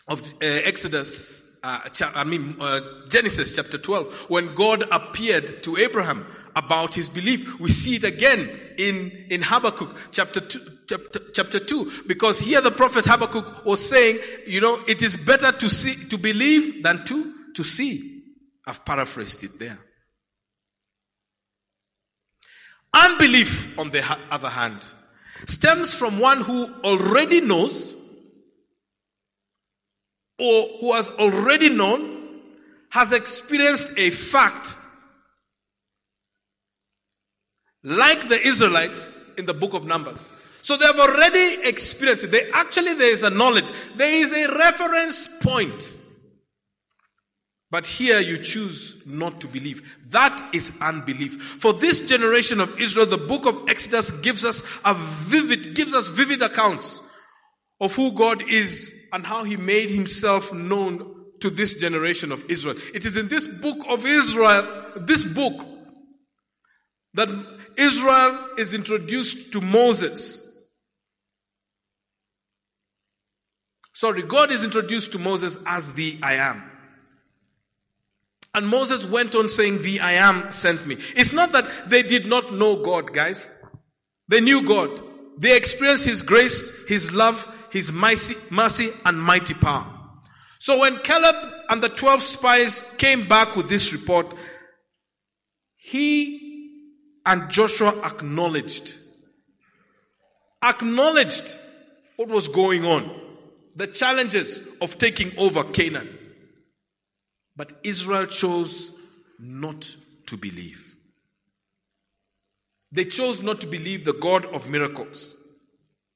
of 0.05 0.21
uh, 0.21 0.35
Exodus, 0.41 1.41
uh, 1.63 1.79
I 2.13 2.25
mean, 2.25 2.57
uh, 2.59 2.81
Genesis 3.07 3.55
chapter 3.55 3.77
12, 3.77 4.25
when 4.27 4.53
God 4.53 4.85
appeared 4.91 5.63
to 5.63 5.77
Abraham 5.77 6.27
about 6.53 6.95
his 6.95 7.07
belief. 7.07 7.61
We 7.61 7.71
see 7.71 7.95
it 7.95 8.03
again 8.03 8.49
in, 8.77 9.27
in 9.29 9.41
Habakkuk 9.41 9.95
chapter 10.11 10.41
two, 10.41 10.59
chapter, 10.89 11.19
chapter 11.33 11.59
2 11.59 12.03
because 12.07 12.41
here 12.41 12.59
the 12.59 12.71
prophet 12.71 13.05
Habakkuk 13.05 13.63
was 13.63 13.87
saying, 13.87 14.19
you 14.47 14.59
know, 14.59 14.81
it 14.85 15.01
is 15.01 15.15
better 15.15 15.53
to 15.53 15.69
see, 15.69 15.95
to 16.09 16.17
believe 16.17 16.83
than 16.83 17.05
to, 17.05 17.53
to 17.53 17.63
see. 17.63 18.21
I've 18.67 18.83
paraphrased 18.83 19.45
it 19.45 19.57
there. 19.59 19.79
Unbelief, 22.95 23.77
on 23.77 23.91
the 23.91 24.03
other 24.31 24.49
hand, 24.49 24.83
stems 25.45 25.93
from 25.93 26.17
one 26.17 26.39
who 26.39 26.73
already 26.83 27.41
knows 27.41 27.93
or 30.39 30.67
who 30.79 30.93
has 30.93 31.09
already 31.09 31.69
known, 31.69 32.39
has 32.89 33.11
experienced 33.11 33.97
a 33.97 34.09
fact, 34.09 34.75
like 37.83 38.29
the 38.29 38.39
Israelites 38.39 39.17
in 39.37 39.45
the 39.45 39.53
book 39.53 39.73
of 39.73 39.85
Numbers. 39.85 40.29
So 40.61 40.77
they 40.77 40.85
have 40.85 40.99
already 40.99 41.61
experienced 41.63 42.23
it. 42.23 42.31
They 42.31 42.49
actually, 42.51 42.93
there 42.93 43.11
is 43.11 43.23
a 43.23 43.29
knowledge. 43.29 43.69
There 43.95 44.09
is 44.09 44.31
a 44.33 44.47
reference 44.57 45.27
point. 45.41 45.97
But 47.71 47.85
here 47.87 48.19
you 48.19 48.37
choose 48.37 49.01
not 49.05 49.41
to 49.41 49.47
believe. 49.47 49.81
That 50.09 50.53
is 50.53 50.79
unbelief. 50.81 51.41
For 51.59 51.73
this 51.73 52.07
generation 52.07 52.59
of 52.59 52.79
Israel, 52.79 53.05
the 53.05 53.17
book 53.17 53.45
of 53.45 53.67
Exodus 53.67 54.11
gives 54.21 54.45
us 54.45 54.61
a 54.85 54.93
vivid, 54.93 55.75
gives 55.75 55.93
us 55.93 56.07
vivid 56.07 56.41
accounts 56.41 57.01
of 57.81 57.95
who 57.95 58.11
God 58.11 58.43
is 58.49 59.07
and 59.11 59.25
how 59.25 59.43
he 59.43 59.57
made 59.57 59.89
himself 59.89 60.53
known 60.53 61.25
to 61.41 61.49
this 61.49 61.73
generation 61.75 62.31
of 62.31 62.49
Israel. 62.49 62.75
It 62.93 63.05
is 63.05 63.17
in 63.17 63.27
this 63.27 63.47
book 63.47 63.79
of 63.89 64.05
Israel, 64.05 64.93
this 64.97 65.23
book, 65.23 65.65
that 67.15 67.29
Israel 67.77 68.47
is 68.57 68.73
introduced 68.73 69.51
to 69.53 69.61
Moses 69.61 70.45
Sorry, 73.95 74.23
God 74.23 74.51
is 74.51 74.65
introduced 74.65 75.13
to 75.13 75.19
Moses 75.19 75.57
as 75.65 75.93
the 75.93 76.19
I 76.21 76.33
am. 76.33 76.61
And 78.55 78.67
Moses 78.67 79.05
went 79.05 79.35
on 79.35 79.49
saying, 79.49 79.81
The 79.81 79.99
I 79.99 80.13
am 80.13 80.51
sent 80.51 80.87
me. 80.87 80.97
It's 81.15 81.33
not 81.33 81.51
that 81.51 81.67
they 81.89 82.01
did 82.01 82.25
not 82.25 82.53
know 82.53 82.77
God, 82.77 83.13
guys. 83.13 83.55
They 84.27 84.41
knew 84.41 84.65
God. 84.65 85.01
They 85.37 85.55
experienced 85.55 86.07
His 86.07 86.21
grace, 86.21 86.87
His 86.87 87.13
love, 87.13 87.47
His 87.71 87.91
mercy, 87.91 88.35
mercy 88.49 88.89
and 89.05 89.21
mighty 89.21 89.53
power. 89.53 89.85
So 90.59 90.79
when 90.79 90.97
Caleb 90.99 91.35
and 91.69 91.83
the 91.83 91.89
12 91.89 92.21
spies 92.21 92.95
came 92.97 93.27
back 93.27 93.55
with 93.55 93.69
this 93.69 93.93
report, 93.93 94.25
he 95.75 96.81
and 97.25 97.51
Joshua 97.51 97.99
acknowledged, 98.03 98.95
acknowledged 100.63 101.57
what 102.15 102.29
was 102.29 102.47
going 102.47 102.85
on 102.85 103.21
the 103.75 103.87
challenges 103.87 104.67
of 104.81 104.97
taking 104.97 105.37
over 105.37 105.63
Canaan. 105.63 106.17
But 107.55 107.73
Israel 107.83 108.25
chose 108.25 108.93
not 109.39 109.95
to 110.27 110.37
believe. 110.37 110.95
They 112.91 113.05
chose 113.05 113.41
not 113.41 113.61
to 113.61 113.67
believe 113.67 114.05
the 114.05 114.13
God 114.13 114.45
of 114.45 114.69
miracles. 114.69 115.35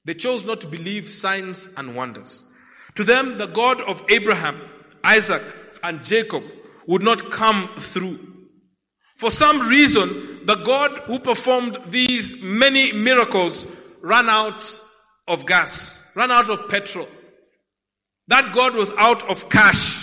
They 0.06 0.14
chose 0.14 0.46
not 0.46 0.62
to 0.62 0.68
believe 0.68 1.08
signs 1.08 1.70
and 1.78 1.96
wonders. 1.96 2.44
To 2.96 3.04
them, 3.04 3.38
the 3.38 3.48
God 3.48 3.82
of 3.82 4.04
Abraham, 4.10 4.62
Isaac, 5.04 5.44
and 5.84 6.04
Jacob 6.04 6.44
would 6.88 7.04
not 7.04 7.32
come 7.32 7.68
through. 7.78 8.20
For 9.18 9.30
some 9.30 9.68
reason, 9.68 10.46
the 10.46 10.56
God 10.56 10.92
who 11.00 11.20
performed 11.20 11.78
these 11.88 12.42
many 12.42 12.94
miracles 12.94 13.68
ran 14.02 14.30
out 14.30 14.80
of 15.28 15.46
gas, 15.46 16.12
ran 16.16 16.32
out 16.32 16.50
of 16.50 16.70
petrol. 16.70 17.08
That 18.30 18.54
God 18.54 18.76
was 18.76 18.92
out 18.94 19.30
of 19.30 19.50
cash. 19.50 19.99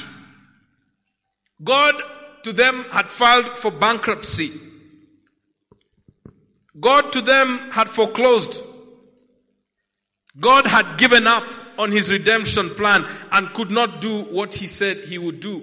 God 1.63 1.95
to 2.43 2.53
them 2.53 2.85
had 2.91 3.09
filed 3.09 3.47
for 3.47 3.71
bankruptcy. 3.71 4.53
God 6.79 7.13
to 7.13 7.21
them 7.21 7.59
had 7.71 7.89
foreclosed. 7.89 8.63
God 10.39 10.67
had 10.67 10.99
given 10.99 11.27
up 11.27 11.45
on 11.79 11.91
his 11.91 12.11
redemption 12.11 12.71
plan 12.71 13.05
and 13.33 13.53
could 13.55 13.71
not 13.71 14.01
do 14.01 14.23
what 14.25 14.55
he 14.55 14.67
said 14.67 14.99
he 14.99 15.19
would 15.19 15.41
do. 15.41 15.63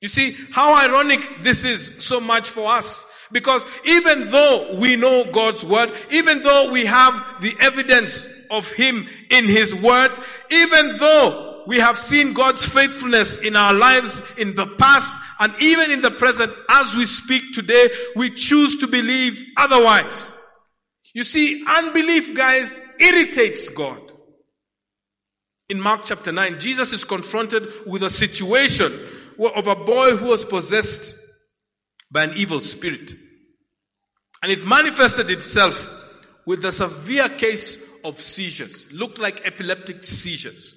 You 0.00 0.08
see 0.08 0.36
how 0.52 0.76
ironic 0.76 1.40
this 1.40 1.64
is 1.64 2.04
so 2.04 2.20
much 2.20 2.48
for 2.48 2.70
us. 2.70 3.10
Because 3.32 3.66
even 3.84 4.30
though 4.30 4.76
we 4.78 4.96
know 4.96 5.24
God's 5.24 5.64
word, 5.64 5.90
even 6.10 6.42
though 6.42 6.70
we 6.70 6.84
have 6.84 7.40
the 7.40 7.54
evidence 7.58 8.28
of 8.50 8.70
him 8.72 9.08
in 9.30 9.46
his 9.46 9.74
word, 9.74 10.10
even 10.50 10.96
though 10.98 11.53
we 11.66 11.78
have 11.78 11.96
seen 11.96 12.32
God's 12.32 12.66
faithfulness 12.66 13.42
in 13.42 13.56
our 13.56 13.72
lives 13.72 14.22
in 14.36 14.54
the 14.54 14.66
past 14.66 15.12
and 15.40 15.54
even 15.60 15.90
in 15.90 16.00
the 16.00 16.10
present 16.10 16.52
as 16.68 16.94
we 16.96 17.06
speak 17.06 17.54
today, 17.54 17.90
we 18.16 18.30
choose 18.30 18.76
to 18.78 18.86
believe 18.86 19.44
otherwise. 19.56 20.32
You 21.12 21.22
see, 21.22 21.64
unbelief, 21.66 22.36
guys, 22.36 22.80
irritates 22.98 23.68
God. 23.68 24.00
In 25.68 25.80
Mark 25.80 26.02
chapter 26.04 26.32
9, 26.32 26.60
Jesus 26.60 26.92
is 26.92 27.04
confronted 27.04 27.66
with 27.86 28.02
a 28.02 28.10
situation 28.10 28.92
of 29.54 29.66
a 29.66 29.76
boy 29.76 30.16
who 30.16 30.26
was 30.26 30.44
possessed 30.44 31.14
by 32.10 32.24
an 32.24 32.32
evil 32.36 32.60
spirit. 32.60 33.14
And 34.42 34.52
it 34.52 34.66
manifested 34.66 35.30
itself 35.30 35.90
with 36.46 36.64
a 36.64 36.72
severe 36.72 37.28
case 37.30 37.90
of 38.04 38.20
seizures, 38.20 38.92
looked 38.92 39.18
like 39.18 39.46
epileptic 39.46 40.04
seizures. 40.04 40.73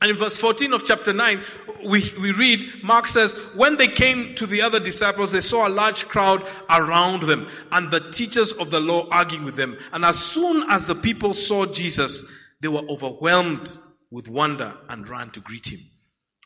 And 0.00 0.10
in 0.10 0.16
verse 0.16 0.36
14 0.36 0.72
of 0.72 0.84
chapter 0.84 1.12
9, 1.12 1.40
we, 1.86 2.12
we 2.20 2.32
read, 2.32 2.82
Mark 2.82 3.06
says, 3.08 3.34
when 3.54 3.76
they 3.76 3.88
came 3.88 4.34
to 4.34 4.46
the 4.46 4.60
other 4.60 4.78
disciples, 4.78 5.32
they 5.32 5.40
saw 5.40 5.66
a 5.66 5.70
large 5.70 6.06
crowd 6.06 6.46
around 6.68 7.22
them 7.22 7.48
and 7.72 7.90
the 7.90 8.00
teachers 8.10 8.52
of 8.52 8.70
the 8.70 8.80
law 8.80 9.08
arguing 9.10 9.44
with 9.44 9.56
them. 9.56 9.78
And 9.92 10.04
as 10.04 10.18
soon 10.18 10.68
as 10.70 10.86
the 10.86 10.94
people 10.94 11.32
saw 11.32 11.64
Jesus, 11.64 12.30
they 12.60 12.68
were 12.68 12.84
overwhelmed 12.88 13.74
with 14.10 14.28
wonder 14.28 14.74
and 14.88 15.08
ran 15.08 15.30
to 15.30 15.40
greet 15.40 15.68
him. 15.68 15.80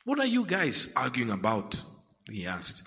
What 0.05 0.21
are 0.21 0.27
you 0.27 0.45
guys 0.45 0.93
arguing 0.97 1.31
about? 1.31 1.81
He 2.31 2.47
asked. 2.47 2.85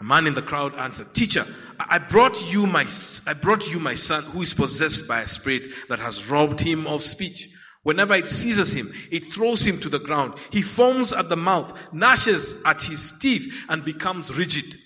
A 0.00 0.04
man 0.04 0.26
in 0.26 0.34
the 0.34 0.42
crowd 0.42 0.74
answered, 0.74 1.14
Teacher, 1.14 1.46
I 1.78 1.98
brought 1.98 2.52
you 2.52 2.66
my, 2.66 2.86
I 3.26 3.34
brought 3.34 3.70
you 3.72 3.78
my 3.78 3.94
son 3.94 4.24
who 4.24 4.42
is 4.42 4.54
possessed 4.54 5.06
by 5.06 5.20
a 5.20 5.28
spirit 5.28 5.62
that 5.88 6.00
has 6.00 6.28
robbed 6.28 6.58
him 6.58 6.86
of 6.88 7.02
speech. 7.02 7.48
Whenever 7.82 8.14
it 8.14 8.28
seizes 8.28 8.72
him, 8.72 8.92
it 9.10 9.24
throws 9.24 9.66
him 9.66 9.78
to 9.80 9.88
the 9.88 9.98
ground. 9.98 10.34
He 10.50 10.62
foams 10.62 11.12
at 11.12 11.28
the 11.28 11.36
mouth, 11.36 11.76
gnashes 11.92 12.62
at 12.64 12.82
his 12.82 13.18
teeth, 13.18 13.52
and 13.68 13.84
becomes 13.84 14.36
rigid. 14.36 14.76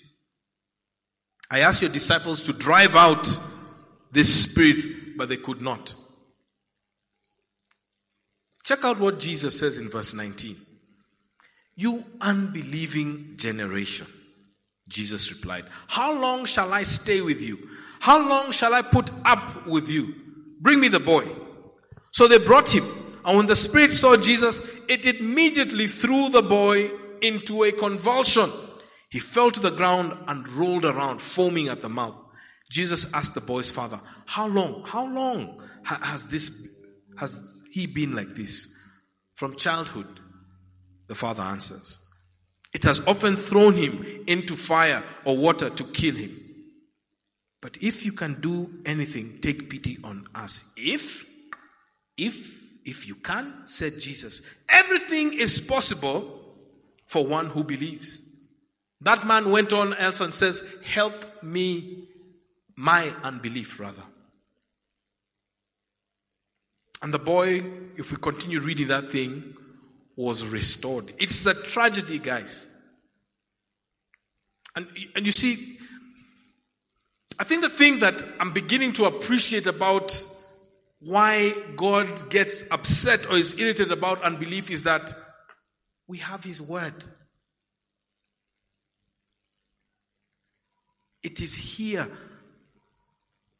I 1.49 1.59
asked 1.59 1.81
your 1.81 1.91
disciples 1.91 2.43
to 2.43 2.53
drive 2.53 2.95
out 2.95 3.27
this 4.11 4.43
spirit, 4.43 5.17
but 5.17 5.29
they 5.29 5.37
could 5.37 5.61
not. 5.61 5.93
Check 8.63 8.83
out 8.83 8.99
what 8.99 9.19
Jesus 9.19 9.57
says 9.57 9.77
in 9.77 9.89
verse 9.89 10.13
19. 10.13 10.57
You 11.75 12.03
unbelieving 12.19 13.35
generation. 13.37 14.07
Jesus 14.87 15.31
replied, 15.31 15.65
How 15.87 16.19
long 16.19 16.45
shall 16.45 16.73
I 16.73 16.83
stay 16.83 17.21
with 17.21 17.41
you? 17.41 17.69
How 17.99 18.27
long 18.27 18.51
shall 18.51 18.73
I 18.73 18.81
put 18.81 19.11
up 19.23 19.67
with 19.67 19.89
you? 19.89 20.15
Bring 20.59 20.79
me 20.79 20.87
the 20.87 20.99
boy. 20.99 21.29
So 22.17 22.27
they 22.27 22.39
brought 22.39 22.73
him. 22.73 22.83
And 23.23 23.37
when 23.37 23.45
the 23.45 23.55
spirit 23.55 23.93
saw 23.93 24.17
Jesus, 24.17 24.67
it 24.87 25.05
immediately 25.05 25.87
threw 25.87 26.29
the 26.29 26.41
boy 26.41 26.89
into 27.21 27.63
a 27.63 27.71
convulsion. 27.71 28.49
He 29.11 29.19
fell 29.19 29.51
to 29.51 29.59
the 29.59 29.69
ground 29.69 30.17
and 30.27 30.49
rolled 30.49 30.83
around, 30.83 31.21
foaming 31.21 31.67
at 31.67 31.83
the 31.83 31.89
mouth. 31.89 32.17
Jesus 32.71 33.13
asked 33.13 33.35
the 33.35 33.41
boy's 33.41 33.69
father, 33.69 33.99
How 34.25 34.47
long, 34.47 34.83
how 34.87 35.05
long 35.05 35.61
has 35.83 36.25
this, 36.25 36.75
has 37.19 37.61
he 37.71 37.85
been 37.85 38.15
like 38.15 38.33
this? 38.33 38.67
From 39.35 39.55
childhood, 39.55 40.19
the 41.07 41.13
father 41.13 41.43
answers. 41.43 41.99
It 42.73 42.81
has 42.81 42.99
often 43.05 43.35
thrown 43.35 43.75
him 43.75 44.23
into 44.25 44.55
fire 44.55 45.03
or 45.23 45.37
water 45.37 45.69
to 45.69 45.83
kill 45.83 46.15
him. 46.15 46.35
But 47.61 47.77
if 47.83 48.07
you 48.07 48.11
can 48.11 48.41
do 48.41 48.71
anything, 48.87 49.37
take 49.39 49.69
pity 49.69 49.99
on 50.03 50.25
us. 50.33 50.73
If 50.77 51.26
if, 52.17 52.61
if 52.85 53.07
you 53.07 53.15
can, 53.15 53.53
said 53.65 53.99
Jesus, 53.99 54.41
everything 54.67 55.33
is 55.33 55.59
possible 55.59 56.41
for 57.05 57.25
one 57.25 57.47
who 57.47 57.63
believes. 57.63 58.21
That 59.01 59.25
man 59.27 59.51
went 59.51 59.73
on 59.73 59.93
else 59.93 60.21
and 60.21 60.33
says, 60.33 60.63
help 60.83 61.43
me, 61.43 62.07
my 62.75 63.13
unbelief 63.23 63.79
rather. 63.79 64.03
And 67.01 67.13
the 67.13 67.19
boy, 67.19 67.63
if 67.95 68.11
we 68.11 68.17
continue 68.17 68.59
reading 68.59 68.87
that 68.87 69.11
thing, 69.11 69.55
was 70.15 70.45
restored. 70.47 71.13
It's 71.19 71.45
a 71.45 71.53
tragedy, 71.53 72.17
guys. 72.17 72.67
And, 74.75 74.87
and 75.15 75.25
you 75.25 75.31
see, 75.31 75.77
I 77.39 77.43
think 77.43 77.61
the 77.61 77.69
thing 77.69 77.99
that 77.99 78.23
I'm 78.39 78.51
beginning 78.51 78.93
to 78.93 79.05
appreciate 79.05 79.67
about 79.67 80.25
why 80.99 81.53
God 81.75 82.29
gets 82.29 82.69
upset 82.71 83.29
or 83.29 83.37
is 83.37 83.59
irritated 83.59 83.91
about 83.91 84.23
unbelief 84.23 84.71
is 84.71 84.83
that 84.83 85.13
we 86.07 86.17
have 86.19 86.43
His 86.43 86.61
Word. 86.61 87.03
It 91.23 91.41
is 91.41 91.55
here. 91.55 92.09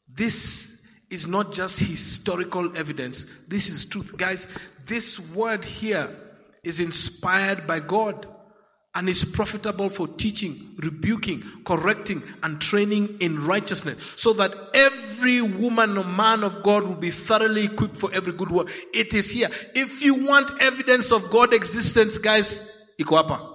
This 0.08 0.86
is 1.10 1.26
not 1.26 1.52
just 1.52 1.78
historical 1.78 2.76
evidence. 2.76 3.26
This 3.46 3.68
is 3.68 3.84
truth. 3.84 4.16
Guys, 4.16 4.46
this 4.86 5.34
word 5.34 5.64
here 5.64 6.14
is 6.62 6.80
inspired 6.80 7.66
by 7.66 7.80
God 7.80 8.26
and 8.98 9.08
is 9.08 9.24
profitable 9.24 9.88
for 9.88 10.08
teaching, 10.08 10.74
rebuking, 10.76 11.40
correcting, 11.64 12.20
and 12.42 12.60
training 12.60 13.16
in 13.20 13.46
righteousness, 13.46 13.96
so 14.16 14.32
that 14.32 14.52
every 14.74 15.40
woman 15.40 15.96
or 15.96 16.02
man 16.02 16.42
of 16.42 16.64
God 16.64 16.82
will 16.82 16.96
be 16.96 17.12
thoroughly 17.12 17.66
equipped 17.66 17.96
for 17.96 18.12
every 18.12 18.32
good 18.32 18.50
work. 18.50 18.68
It 18.92 19.14
is 19.14 19.30
here. 19.30 19.50
If 19.72 20.02
you 20.02 20.26
want 20.26 20.50
evidence 20.60 21.12
of 21.12 21.30
God's 21.30 21.54
existence, 21.54 22.18
guys, 22.18 22.68
iko. 23.00 23.54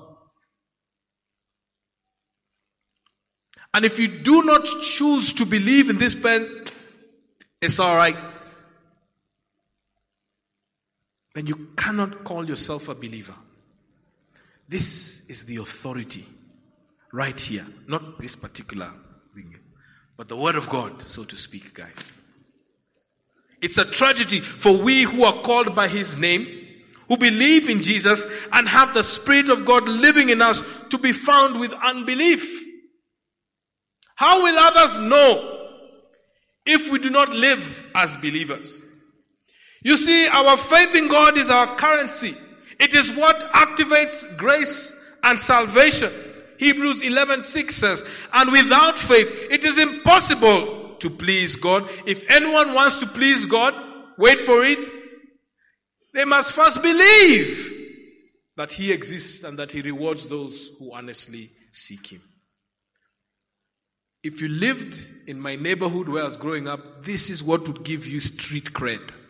And 3.74 3.84
if 3.84 4.00
you 4.00 4.08
do 4.08 4.44
not 4.44 4.64
choose 4.82 5.34
to 5.34 5.46
believe 5.46 5.90
in 5.90 5.98
this 5.98 6.16
pen, 6.16 6.48
it's 7.62 7.82
all 7.82 7.98
right. 7.98 8.16
Then 11.36 11.48
you 11.48 11.68
cannot 11.76 12.24
call 12.24 12.48
yourself 12.48 12.88
a 12.88 12.96
believer. 12.96 13.36
This 14.68 15.30
is 15.30 15.46
the 15.46 15.58
authority 15.58 16.26
right 17.12 17.40
here. 17.40 17.66
Not 17.88 18.20
this 18.20 18.36
particular 18.36 18.92
thing, 19.36 19.56
but 20.18 20.30
the 20.30 20.38
Word 20.38 20.56
of 20.56 20.70
God, 20.70 21.02
so 21.02 21.24
to 21.24 21.38
speak, 21.38 21.74
guys. 21.74 22.18
It's 23.62 23.78
a 23.78 23.86
tragedy 23.86 24.40
for 24.42 24.76
we 24.76 25.04
who 25.04 25.24
are 25.24 25.42
called 25.42 25.76
by 25.76 25.88
His 25.88 26.18
name, 26.18 26.68
who 27.08 27.18
believe 27.18 27.70
in 27.70 27.82
Jesus 27.82 28.26
and 28.52 28.68
have 28.68 28.94
the 28.94 29.04
Spirit 29.04 29.50
of 29.50 29.66
God 29.66 29.88
living 29.88 30.30
in 30.30 30.42
us 30.42 30.64
to 30.90 30.98
be 30.98 31.12
found 31.12 31.60
with 31.60 31.74
unbelief. 31.74 32.62
How 34.16 34.44
will 34.44 34.58
others 34.58 34.98
know 34.98 35.68
if 36.66 36.92
we 36.92 37.00
do 37.00 37.10
not 37.10 37.30
live 37.32 37.88
as 37.96 38.16
believers? 38.18 38.82
You 39.82 39.98
see, 39.98 40.28
our 40.28 40.56
faith 40.58 40.96
in 40.96 41.10
God 41.10 41.38
is 41.38 41.50
our 41.50 41.76
currency. 41.76 42.36
It 42.84 42.94
is 42.94 43.14
what 43.14 43.40
activates 43.54 44.36
grace 44.36 44.92
and 45.24 45.40
salvation. 45.40 46.12
Hebrews 46.58 47.02
11:6 47.02 47.76
says, 47.78 48.04
"And 48.34 48.52
without 48.52 49.00
faith 49.00 49.30
it 49.50 49.64
is 49.64 49.78
impossible 49.78 50.98
to 51.00 51.10
please 51.10 51.56
God. 51.56 51.90
If 52.06 52.30
anyone 52.30 52.74
wants 52.74 52.96
to 52.96 53.08
please 53.08 53.46
God, 53.46 53.74
wait 54.18 54.42
for 54.42 54.66
it. 54.66 54.80
They 56.14 56.26
must 56.26 56.52
first 56.54 56.82
believe 56.82 57.72
that 58.58 58.74
he 58.74 58.92
exists 58.92 59.46
and 59.46 59.58
that 59.60 59.72
he 59.72 59.82
rewards 59.82 60.28
those 60.28 60.72
who 60.78 60.94
honestly 60.94 61.52
seek 61.72 62.08
him." 62.08 62.22
If 64.24 64.42
you 64.42 64.50
lived 64.50 64.96
in 65.26 65.40
my 65.40 65.56
neighborhood 65.56 66.10
where 66.10 66.24
I 66.24 66.26
was 66.26 66.36
growing 66.36 66.68
up, 66.68 67.06
this 67.06 67.30
is 67.30 67.42
what 67.42 67.66
would 67.66 67.86
give 67.86 68.06
you 68.06 68.20
street 68.20 68.74
cred. 68.74 69.23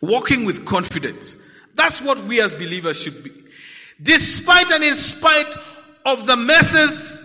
Walking 0.00 0.44
with 0.44 0.64
confidence. 0.66 1.36
That's 1.74 2.00
what 2.00 2.24
we 2.24 2.40
as 2.40 2.54
believers 2.54 3.00
should 3.00 3.22
be. 3.22 3.30
Despite 4.02 4.70
and 4.70 4.84
in 4.84 4.94
spite 4.94 5.54
of 6.04 6.26
the 6.26 6.36
messes 6.36 7.22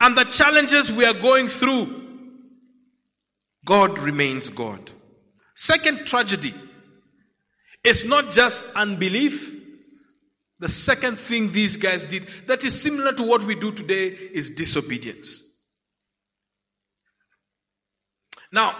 and 0.00 0.16
the 0.16 0.24
challenges 0.24 0.90
we 0.90 1.04
are 1.04 1.14
going 1.14 1.48
through, 1.48 2.00
God 3.64 3.98
remains 3.98 4.48
God. 4.48 4.90
Second 5.54 6.06
tragedy 6.06 6.52
is 7.84 8.04
not 8.04 8.32
just 8.32 8.64
unbelief. 8.74 9.54
The 10.58 10.68
second 10.68 11.18
thing 11.18 11.52
these 11.52 11.76
guys 11.76 12.04
did 12.04 12.26
that 12.46 12.64
is 12.64 12.80
similar 12.80 13.12
to 13.14 13.22
what 13.22 13.42
we 13.44 13.54
do 13.54 13.72
today 13.72 14.08
is 14.08 14.50
disobedience. 14.50 15.42
Now, 18.52 18.76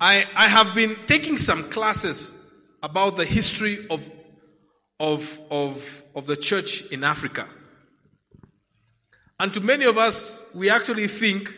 I, 0.00 0.26
I 0.34 0.48
have 0.48 0.74
been 0.74 0.96
taking 1.06 1.38
some 1.38 1.70
classes 1.70 2.52
about 2.82 3.16
the 3.16 3.24
history 3.24 3.78
of, 3.90 4.10
of, 5.00 5.40
of, 5.50 6.04
of 6.14 6.26
the 6.26 6.36
church 6.36 6.90
in 6.92 7.02
Africa. 7.02 7.48
And 9.40 9.52
to 9.54 9.60
many 9.60 9.84
of 9.84 9.96
us, 9.96 10.38
we 10.54 10.70
actually 10.70 11.08
think 11.08 11.52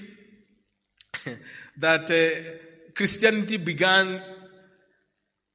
that 1.78 2.10
uh, 2.10 2.92
Christianity 2.94 3.56
began 3.56 4.22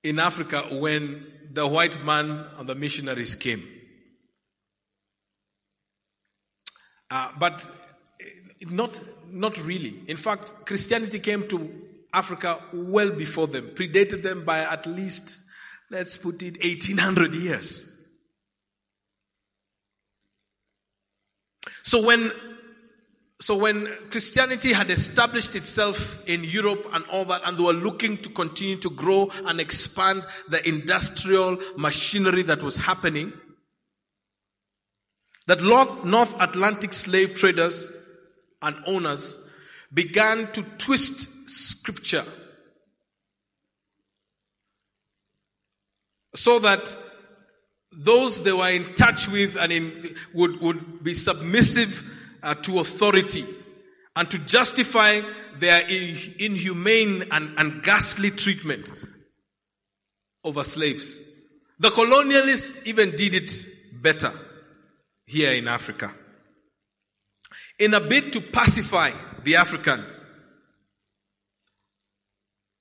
in 0.04 0.20
Africa 0.20 0.68
when 0.72 1.26
the 1.52 1.68
white 1.68 2.04
man 2.04 2.46
and 2.58 2.68
the 2.68 2.76
missionaries 2.76 3.36
came. 3.36 3.64
Uh, 7.10 7.30
but 7.40 7.70
not, 8.70 9.00
not 9.30 9.64
really. 9.66 10.02
In 10.08 10.18
fact, 10.18 10.66
Christianity 10.66 11.20
came 11.20 11.48
to 11.48 11.84
Africa 12.14 12.62
well 12.72 13.10
before 13.10 13.48
them, 13.48 13.72
predated 13.74 14.24
them 14.24 14.46
by 14.46 14.60
at 14.60 14.86
least, 14.86 15.44
let's 15.90 16.16
put 16.16 16.42
it, 16.44 16.64
1800 16.64 17.34
years. 17.34 17.90
So 21.84 22.06
when 22.06 22.32
so 23.44 23.58
when 23.58 23.90
Christianity 24.10 24.72
had 24.72 24.90
established 24.90 25.54
itself 25.58 26.26
in 26.30 26.46
Europe 26.46 26.88
and 26.94 27.04
all 27.12 27.26
that, 27.26 27.42
and 27.44 27.58
they 27.58 27.64
were 27.64 27.74
looking 27.74 28.18
to 28.20 28.30
continue 28.30 28.78
to 28.78 28.90
grow 28.90 29.30
and 29.46 29.60
expand 29.60 30.26
the 30.48 30.66
industrial 30.66 31.58
machinery 31.76 32.44
that 32.44 32.64
was 32.64 32.78
happening, 32.78 33.34
that 35.48 35.62
North 35.62 36.42
Atlantic 36.42 36.94
slave 36.94 37.36
traders 37.36 37.86
and 38.62 38.78
owners 38.88 39.46
began 39.94 40.50
to 40.54 40.64
twist 40.78 41.33
scripture 41.54 42.26
so 46.36 46.60
that 46.60 46.96
those 47.92 48.44
they 48.44 48.52
were 48.52 48.70
in 48.70 48.96
touch 48.96 49.30
with 49.30 49.56
and 49.56 49.72
in, 49.72 50.16
would, 50.34 50.60
would 50.62 51.04
be 51.04 51.14
submissive 51.14 52.10
uh, 52.42 52.56
to 52.56 52.80
authority 52.80 53.46
and 54.16 54.30
to 54.32 54.38
justify 54.40 55.22
their 55.60 55.88
inhumane 55.88 57.26
and, 57.32 57.54
and 57.58 57.84
ghastly 57.84 58.32
treatment 58.32 58.92
over 60.44 60.64
slaves. 60.64 61.20
The 61.80 61.90
colonialists 61.90 62.86
even 62.86 63.12
did 63.12 63.36
it 63.36 63.52
better 64.02 64.32
here 65.26 65.54
in 65.54 65.68
Africa. 65.68 66.14
In 67.80 67.94
a 67.94 68.00
bid 68.00 68.34
to 68.34 68.42
pacify 68.42 69.12
the 69.44 69.56
African, 69.56 70.04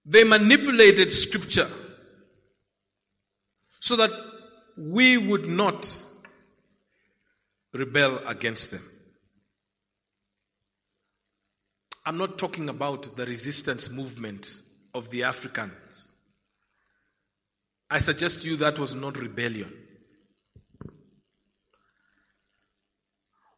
they 0.04 0.24
manipulated 0.24 1.12
scripture 1.12 1.68
so 3.80 3.96
that 3.96 4.10
we 4.76 5.18
would 5.18 5.46
not 5.46 6.02
rebel 7.72 8.18
against 8.26 8.70
them. 8.70 8.82
I'm 12.04 12.18
not 12.18 12.36
talking 12.36 12.68
about 12.68 13.16
the 13.16 13.24
resistance 13.26 13.88
movement 13.88 14.48
of 14.92 15.08
the 15.10 15.24
Africans. 15.24 16.08
I 17.90 18.00
suggest 18.00 18.42
to 18.42 18.48
you 18.48 18.56
that 18.56 18.78
was 18.78 18.94
not 18.94 19.18
rebellion. 19.18 19.72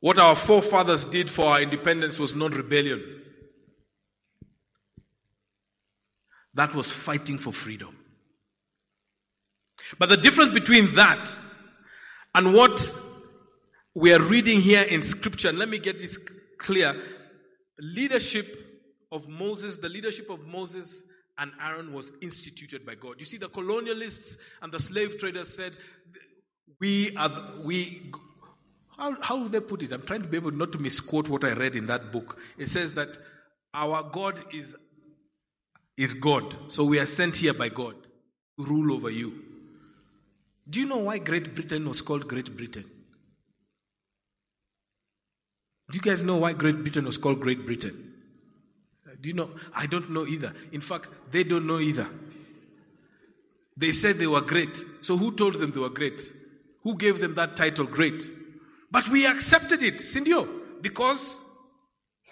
What 0.01 0.19
our 0.19 0.37
forefathers 0.37 1.05
did 1.05 1.31
for 1.31 1.47
our 1.47 1.63
independence 1.63 2.19
was 2.19 2.35
not 2.35 2.55
rebellion. 2.55 3.24
That 6.55 6.75
was 6.75 6.91
fighting 6.91 7.39
for 7.39 7.53
freedom. 7.53 7.97
But 9.99 10.09
the 10.09 10.17
difference 10.17 10.53
between 10.53 10.95
that 10.95 11.37
and 12.35 12.55
what 12.55 12.95
we 13.95 14.13
are 14.13 14.23
reading 14.23 14.61
here 14.61 14.83
in 14.83 15.03
scripture, 15.03 15.49
and 15.49 15.59
let 15.59 15.69
me 15.69 15.79
get 15.79 15.99
this 15.99 16.19
clear. 16.59 17.01
Leadership 17.79 18.57
of 19.13 19.29
Moses, 19.29 19.79
the 19.79 19.89
leadership 19.89 20.31
of 20.31 20.47
Moses 20.47 21.05
and 21.39 21.53
Aaron 21.61 21.93
was 21.93 22.13
instituted 22.21 22.87
by 22.87 22.95
God. 22.95 23.17
You 23.19 23.25
see, 23.25 23.37
the 23.37 23.49
colonialists 23.49 24.39
and 24.63 24.73
the 24.73 24.81
slave 24.81 25.19
traders 25.19 25.55
said, 25.55 25.73
we 26.81 27.17
are, 27.17 27.29
the, 27.29 27.61
we, 27.65 28.13
how, 28.97 29.17
how 29.21 29.43
do 29.43 29.49
they 29.49 29.61
put 29.61 29.83
it? 29.83 29.93
I'm 29.93 30.03
trying 30.03 30.23
to 30.23 30.29
be 30.29 30.37
able 30.37 30.53
not 30.53 30.73
to 30.73 30.79
misquote 30.79 31.29
what 31.29 31.45
I 31.45 31.53
read 31.53 31.77
in 31.77 31.87
that 31.87 32.13
book. 32.13 32.39
It 32.59 32.69
says 32.69 32.95
that 32.95 33.17
our 33.73 34.03
God 34.13 34.39
is 34.53 34.77
is 35.97 36.15
God. 36.15 36.57
So 36.69 36.85
we 36.85 36.99
are 36.99 37.07
sent 37.07 37.37
here 37.37 37.55
by 37.55 37.69
God 37.69 37.95
to 38.59 38.65
rule 38.65 38.93
over 38.93 39.11
you. 39.11 39.43
Do 40.69 40.81
you 40.81 40.87
know 40.87 40.99
why 40.99 41.19
Great 41.19 41.55
Britain 41.55 41.87
was 41.87 42.01
called 42.01 42.27
Great 42.27 42.57
Britain? 42.57 42.85
Do 45.91 45.97
you 45.97 46.03
guys 46.03 46.23
know 46.23 46.37
why 46.37 46.55
Great 46.55 46.79
Britain 46.79 47.05
was 47.05 47.19
called 47.19 47.41
Great 47.41 47.67
Britain? 47.67 48.13
Do 49.21 49.29
you 49.29 49.35
know? 49.35 49.51
I 49.75 49.87
don't 49.87 50.11
know 50.11 50.27
either. 50.27 50.53
In 50.73 50.81
fact, 50.81 51.09
they 51.31 51.45
don't 51.45 51.67
know 51.67 51.79
either. 51.79 52.09
They 53.77 53.93
said 53.93 54.17
they 54.17 54.27
were 54.27 54.41
great. 54.41 54.83
So 55.03 55.17
who 55.17 55.35
told 55.35 55.55
them 55.55 55.71
they 55.71 55.81
were 55.81 55.91
great? 55.91 56.23
Who 56.83 56.97
gave 56.97 57.21
them 57.21 57.35
that 57.35 57.57
title, 57.57 57.87
great? 57.87 58.29
But 58.91 59.09
we 59.09 59.27
accepted 59.27 59.83
it, 59.83 59.97
Sindio, 59.97 60.49
because 60.81 61.45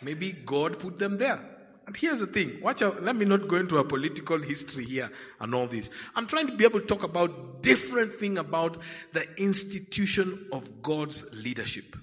Maybe 0.03 0.33
God 0.33 0.79
put 0.79 0.99
them 0.99 1.17
there. 1.17 1.39
And 1.87 1.97
here's 1.97 2.21
the 2.21 2.27
thing. 2.27 2.61
Watch 2.61 2.83
out. 2.83 3.03
Let 3.03 3.17
me 3.17 3.25
not 3.25 3.49
go 3.49 3.57
into 3.57 3.79
a 3.79 3.85
political 3.85 4.39
history 4.39 4.85
here 4.85 5.11
and 5.41 5.55
all 5.55 5.67
this. 5.67 5.91
I'm 6.15 6.27
trying 6.27 6.47
to 6.47 6.57
be 6.57 6.65
able 6.65 6.81
to 6.81 6.87
talk 6.87 7.03
about 7.03 7.63
different 7.63 8.13
thing 8.13 8.39
about 8.39 8.79
the 9.13 9.27
institution 9.37 10.47
of 10.53 10.83
God's 10.83 11.25
leadership. 11.35 11.97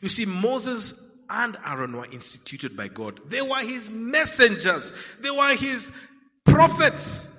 You 0.00 0.08
see, 0.08 0.24
Moses 0.24 1.14
and 1.28 1.56
Aaron 1.66 1.96
were 1.96 2.06
instituted 2.06 2.76
by 2.76 2.88
God. 2.88 3.20
They 3.26 3.42
were 3.42 3.62
his 3.62 3.90
messengers. 3.90 4.92
They 5.20 5.30
were 5.30 5.54
his 5.54 5.92
prophets. 6.44 7.30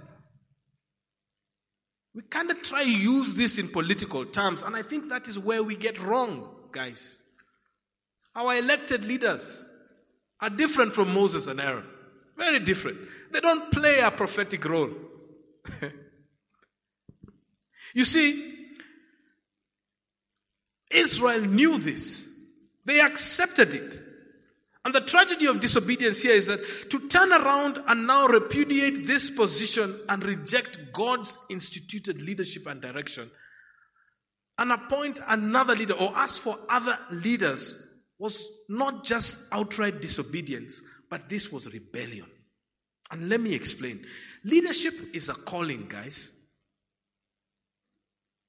We 2.14 2.22
kind 2.24 2.50
of 2.50 2.62
try 2.62 2.82
use 2.82 3.36
this 3.36 3.58
in 3.58 3.68
political 3.68 4.26
terms, 4.26 4.64
and 4.64 4.76
I 4.76 4.84
think 4.84 5.10
that 5.10 5.28
is 5.28 5.38
where 5.38 5.62
we 5.62 5.76
get 5.76 6.02
wrong, 6.02 6.48
guys. 6.72 7.18
Our 8.36 8.56
elected 8.56 9.04
leaders 9.04 9.66
are 10.42 10.50
different 10.50 10.94
from 10.94 11.14
Moses 11.14 11.48
and 11.48 11.60
Aaron. 11.60 11.86
Very 12.38 12.60
different. 12.60 12.98
They 13.32 13.40
don't 13.40 13.72
play 13.72 14.00
a 14.00 14.12
prophetic 14.12 14.66
role. 14.66 14.92
you 17.94 18.06
see, 18.06 18.54
Israel 20.92 21.42
knew 21.42 21.78
this. 21.78 22.32
They 22.86 23.00
accepted 23.00 23.74
it. 23.74 24.00
And 24.84 24.94
the 24.94 25.02
tragedy 25.02 25.48
of 25.48 25.60
disobedience 25.60 26.22
here 26.22 26.36
is 26.36 26.46
that 26.46 26.92
to 26.92 27.08
turn 27.08 27.34
around 27.34 27.80
and 27.88 28.06
now 28.06 28.28
repudiate 28.28 29.08
this 29.08 29.32
position 29.32 30.00
and 30.08 30.24
reject 30.24 30.94
God's 30.94 31.40
instituted 31.50 32.22
leadership 32.22 32.68
and 32.68 32.80
direction 32.80 33.32
and 34.60 34.72
appoint 34.72 35.20
another 35.28 35.76
leader 35.76 35.96
or 35.96 36.12
ask 36.16 36.42
for 36.42 36.58
other 36.70 36.98
leaders 37.12 37.82
was 38.18 38.48
not 38.70 39.04
just 39.04 39.48
outright 39.52 40.02
disobedience, 40.02 40.82
but 41.10 41.30
this 41.30 41.52
was 41.52 41.72
rebellion. 41.74 42.26
And 43.12 43.30
let 43.30 43.40
me 43.40 43.54
explain. 43.54 44.04
Leadership 44.44 44.94
is 45.14 45.30
a 45.30 45.34
calling, 45.34 45.88
guys. 45.88 46.32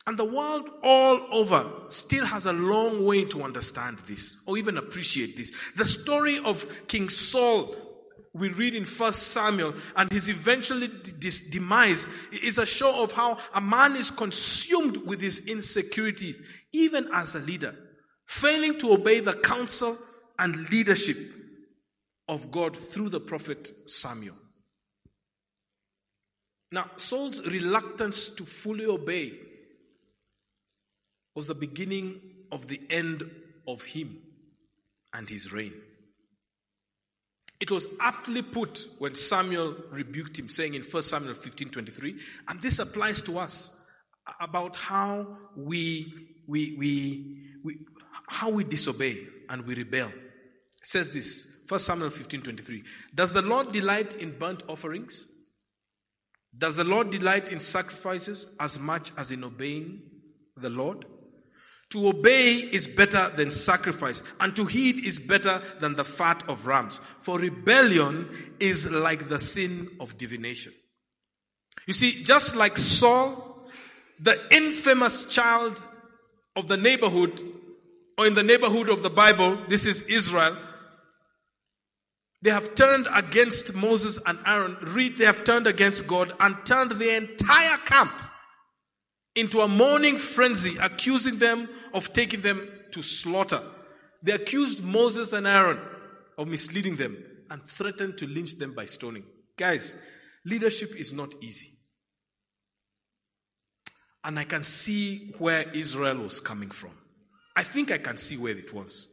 And 0.07 0.17
the 0.17 0.25
world 0.25 0.71
all 0.85 1.21
over 1.33 1.69
still 1.89 2.25
has 2.25 2.47
a 2.47 2.53
long 2.53 3.05
way 3.05 3.25
to 3.25 3.43
understand 3.43 3.99
this 4.07 4.41
or 4.47 4.57
even 4.57 4.79
appreciate 4.79 5.37
this. 5.37 5.53
The 5.77 5.85
story 5.85 6.39
of 6.39 6.65
King 6.87 7.09
Saul 7.09 7.75
we 8.37 8.51
read 8.51 8.75
in 8.75 8.85
First 8.85 9.29
Samuel 9.29 9.75
and 9.97 10.13
his 10.13 10.29
eventual 10.29 10.87
demise 11.51 12.07
is 12.31 12.59
a 12.59 12.67
show 12.67 13.03
of 13.03 13.13
how 13.13 13.39
a 13.55 13.61
man 13.61 13.97
is 13.97 14.11
consumed 14.11 14.99
with 14.99 15.23
his 15.23 15.49
insecurities, 15.49 16.39
even 16.73 17.09
as 17.15 17.35
a 17.35 17.39
leader, 17.41 17.75
failing 18.27 18.79
to 18.79 18.93
obey 18.93 19.21
the 19.21 19.33
counsel 19.33 19.97
and 20.39 20.69
leadership 20.71 21.17
of 22.29 22.51
God 22.51 22.77
through 22.77 23.09
the 23.11 23.21
prophet 23.21 23.89
Samuel. 23.89 24.37
Now, 26.73 26.91
Saul's 26.97 27.47
reluctance 27.47 28.35
to 28.35 28.45
fully 28.45 28.87
obey 28.87 29.39
was 31.35 31.47
the 31.47 31.55
beginning 31.55 32.21
of 32.51 32.67
the 32.67 32.81
end 32.91 33.31
of 33.69 33.83
him 33.83 34.19
and 35.13 35.29
his 35.29 35.53
reign. 35.53 35.75
It 37.61 37.71
was 37.71 37.87
aptly 38.01 38.43
put 38.43 38.87
when 38.99 39.15
Samuel 39.15 39.77
rebuked 39.91 40.39
him, 40.39 40.49
saying 40.49 40.75
in 40.75 40.83
1 40.83 41.03
Samuel 41.03 41.35
15 41.35 41.71
23, 41.71 42.21
and 42.49 42.61
this 42.61 42.79
applies 42.79 43.21
to 43.23 43.39
us 43.39 43.81
about 44.41 44.77
how 44.77 45.39
we, 45.57 46.13
we, 46.47 46.77
we, 46.79 47.39
we, 47.63 47.79
how 48.29 48.51
we 48.51 48.65
disobey 48.65 49.27
and 49.49 49.67
we 49.67 49.75
rebel. 49.75 50.09
It 50.09 50.87
says 50.87 51.11
this, 51.11 51.65
1 51.69 51.81
Samuel 51.81 52.11
15 52.11 52.43
23. 52.43 52.85
Does 53.15 53.33
the 53.33 53.43
Lord 53.43 53.73
delight 53.73 54.17
in 54.17 54.39
burnt 54.39 54.63
offerings? 54.69 55.29
Does 56.57 56.77
the 56.77 56.85
Lord 56.85 57.11
delight 57.11 57.53
in 57.53 57.61
sacrifices 57.61 58.57
as 58.61 58.79
much 58.79 59.13
as 59.17 59.31
in 59.31 59.45
obeying 59.45 60.01
the 60.57 60.71
Lord? 60.71 61.05
To 61.91 62.09
obey 62.09 62.55
is 62.55 62.89
better 62.89 63.31
than 63.37 63.51
sacrifice, 63.51 64.23
and 64.41 64.57
to 64.57 64.65
heed 64.65 65.07
is 65.07 65.21
better 65.21 65.63
than 65.81 65.95
the 65.95 66.05
fat 66.05 66.43
of 66.49 66.67
rams. 66.67 67.01
For 67.21 67.39
rebellion 67.39 68.55
is 68.59 68.91
like 68.91 69.29
the 69.29 69.39
sin 69.39 69.89
of 70.01 70.19
divination. 70.19 70.73
You 71.87 71.93
see, 71.93 72.25
just 72.25 72.57
like 72.57 72.77
Saul, 72.77 73.69
the 74.19 74.39
infamous 74.51 75.25
child 75.25 75.87
of 76.57 76.67
the 76.67 76.77
neighborhood, 76.77 77.41
or 78.19 78.27
in 78.27 78.35
the 78.35 78.43
neighborhood 78.43 78.89
of 78.89 79.03
the 79.03 79.11
Bible, 79.11 79.59
this 79.69 79.87
is 79.87 80.03
Israel, 80.03 80.57
they 82.43 82.51
have 82.51 82.75
turned 82.75 83.09
against 83.13 83.75
Moses 83.75 84.19
and 84.25 84.39
Aaron. 84.47 84.77
Read, 84.81 85.19
they 85.19 85.25
have 85.25 85.45
turned 85.45 85.67
against 85.67 86.07
God 86.07 86.33
and 86.39 86.55
turned 86.65 86.93
the 86.93 87.17
entire 87.17 87.77
camp 87.79 88.13
into 89.35 89.61
a 89.61 89.69
mourning 89.69 90.17
frenzy, 90.17 90.79
accusing 90.81 91.39
them 91.39 91.69
of 91.93 92.13
taking 92.13 92.43
them 92.43 92.69
to 92.93 93.03
slaughter. 93.03 93.63
They 94.23 94.33
accused 94.33 94.83
Moses 94.83 95.33
and 95.33 95.47
Aaron 95.47 95.81
of 96.39 96.49
misleading 96.49 96.97
them 96.97 97.23
and 97.51 97.63
threatened 97.63 98.19
to 98.19 98.27
lynch 98.27 98.57
them 98.57 98.75
by 98.75 98.87
stoning. 98.87 99.25
Guys, 99.57 99.97
leadership 100.45 100.95
is 100.97 101.13
not 101.13 101.35
easy. 101.43 101.69
And 104.25 104.39
I 104.39 104.45
can 104.45 104.65
see 104.65 105.35
where 105.39 105.69
Israel 105.71 106.19
was 106.19 106.41
coming 106.41 106.71
from. 106.71 106.91
I 107.57 107.63
think 107.63 107.91
I 107.91 107.99
can 107.99 108.19
see 108.19 108.37
where 108.37 108.57
it 108.57 108.73
was. 108.73 109.09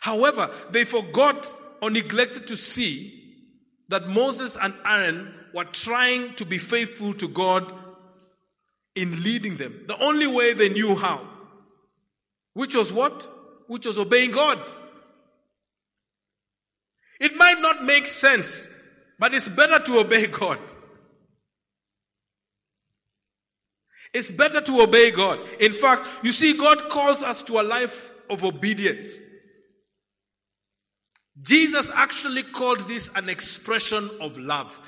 However, 0.00 0.50
they 0.70 0.84
forgot 0.84 1.52
or 1.82 1.90
neglected 1.90 2.46
to 2.46 2.56
see 2.56 3.24
that 3.88 4.08
Moses 4.08 4.56
and 4.56 4.72
Aaron 4.84 5.34
were 5.52 5.64
trying 5.64 6.34
to 6.34 6.44
be 6.44 6.58
faithful 6.58 7.12
to 7.14 7.28
God 7.28 7.72
in 8.94 9.22
leading 9.22 9.56
them. 9.56 9.84
The 9.86 10.02
only 10.02 10.26
way 10.26 10.52
they 10.54 10.68
knew 10.68 10.94
how. 10.94 11.26
Which 12.54 12.74
was 12.74 12.92
what? 12.92 13.28
Which 13.66 13.84
was 13.84 13.98
obeying 13.98 14.30
God. 14.30 14.60
It 17.20 17.36
might 17.36 17.60
not 17.60 17.84
make 17.84 18.06
sense, 18.06 18.68
but 19.18 19.34
it's 19.34 19.48
better 19.48 19.78
to 19.84 19.98
obey 19.98 20.26
God. 20.40 20.58
It's 24.16 24.30
better 24.30 24.62
to 24.62 24.80
obey 24.80 25.10
God. 25.10 25.38
In 25.60 25.72
fact, 25.72 26.08
you 26.22 26.32
see, 26.32 26.56
God 26.56 26.88
calls 26.88 27.22
us 27.22 27.42
to 27.42 27.60
a 27.60 27.62
life 27.62 28.14
of 28.30 28.44
obedience. 28.44 29.20
Jesus 31.42 31.90
actually 31.94 32.42
called 32.42 32.88
this 32.88 33.14
an 33.14 33.28
expression 33.28 34.08
of 34.22 34.38
love. 34.38 34.80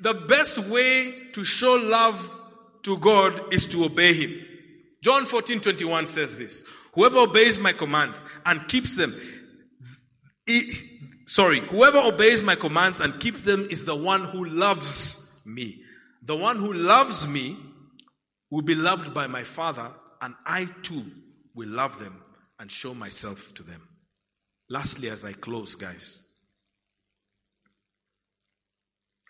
The 0.00 0.14
best 0.14 0.58
way 0.58 1.14
to 1.34 1.44
show 1.44 1.74
love 1.74 2.34
to 2.82 2.98
God 2.98 3.54
is 3.54 3.66
to 3.66 3.84
obey 3.84 4.14
Him. 4.14 4.44
John 5.00 5.26
14 5.26 5.60
21 5.60 6.08
says 6.08 6.36
this 6.36 6.64
Whoever 6.94 7.18
obeys 7.18 7.60
my 7.60 7.72
commands 7.72 8.24
and 8.44 8.66
keeps 8.66 8.96
them, 8.96 9.14
he, 10.44 10.72
sorry, 11.26 11.60
whoever 11.60 11.98
obeys 11.98 12.42
my 12.42 12.56
commands 12.56 12.98
and 12.98 13.20
keeps 13.20 13.42
them 13.42 13.68
is 13.70 13.84
the 13.84 13.94
one 13.94 14.24
who 14.24 14.44
loves 14.44 15.40
me. 15.46 15.82
The 16.20 16.34
one 16.34 16.56
who 16.56 16.72
loves 16.72 17.28
me 17.28 17.56
will 18.56 18.62
be 18.62 18.74
loved 18.74 19.12
by 19.12 19.26
my 19.26 19.42
Father, 19.42 19.86
and 20.22 20.34
I 20.46 20.66
too 20.80 21.04
will 21.54 21.68
love 21.68 21.98
them 21.98 22.22
and 22.58 22.72
show 22.72 22.94
myself 22.94 23.52
to 23.52 23.62
them. 23.62 23.86
Lastly, 24.70 25.10
as 25.10 25.26
I 25.26 25.34
close, 25.34 25.74
guys, 25.74 26.18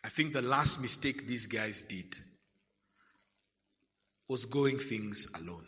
I 0.04 0.10
think 0.10 0.32
the 0.32 0.42
last 0.42 0.80
mistake 0.80 1.26
these 1.26 1.48
guys 1.48 1.82
did 1.82 2.14
was 4.28 4.44
going 4.44 4.78
things 4.78 5.26
alone. 5.34 5.66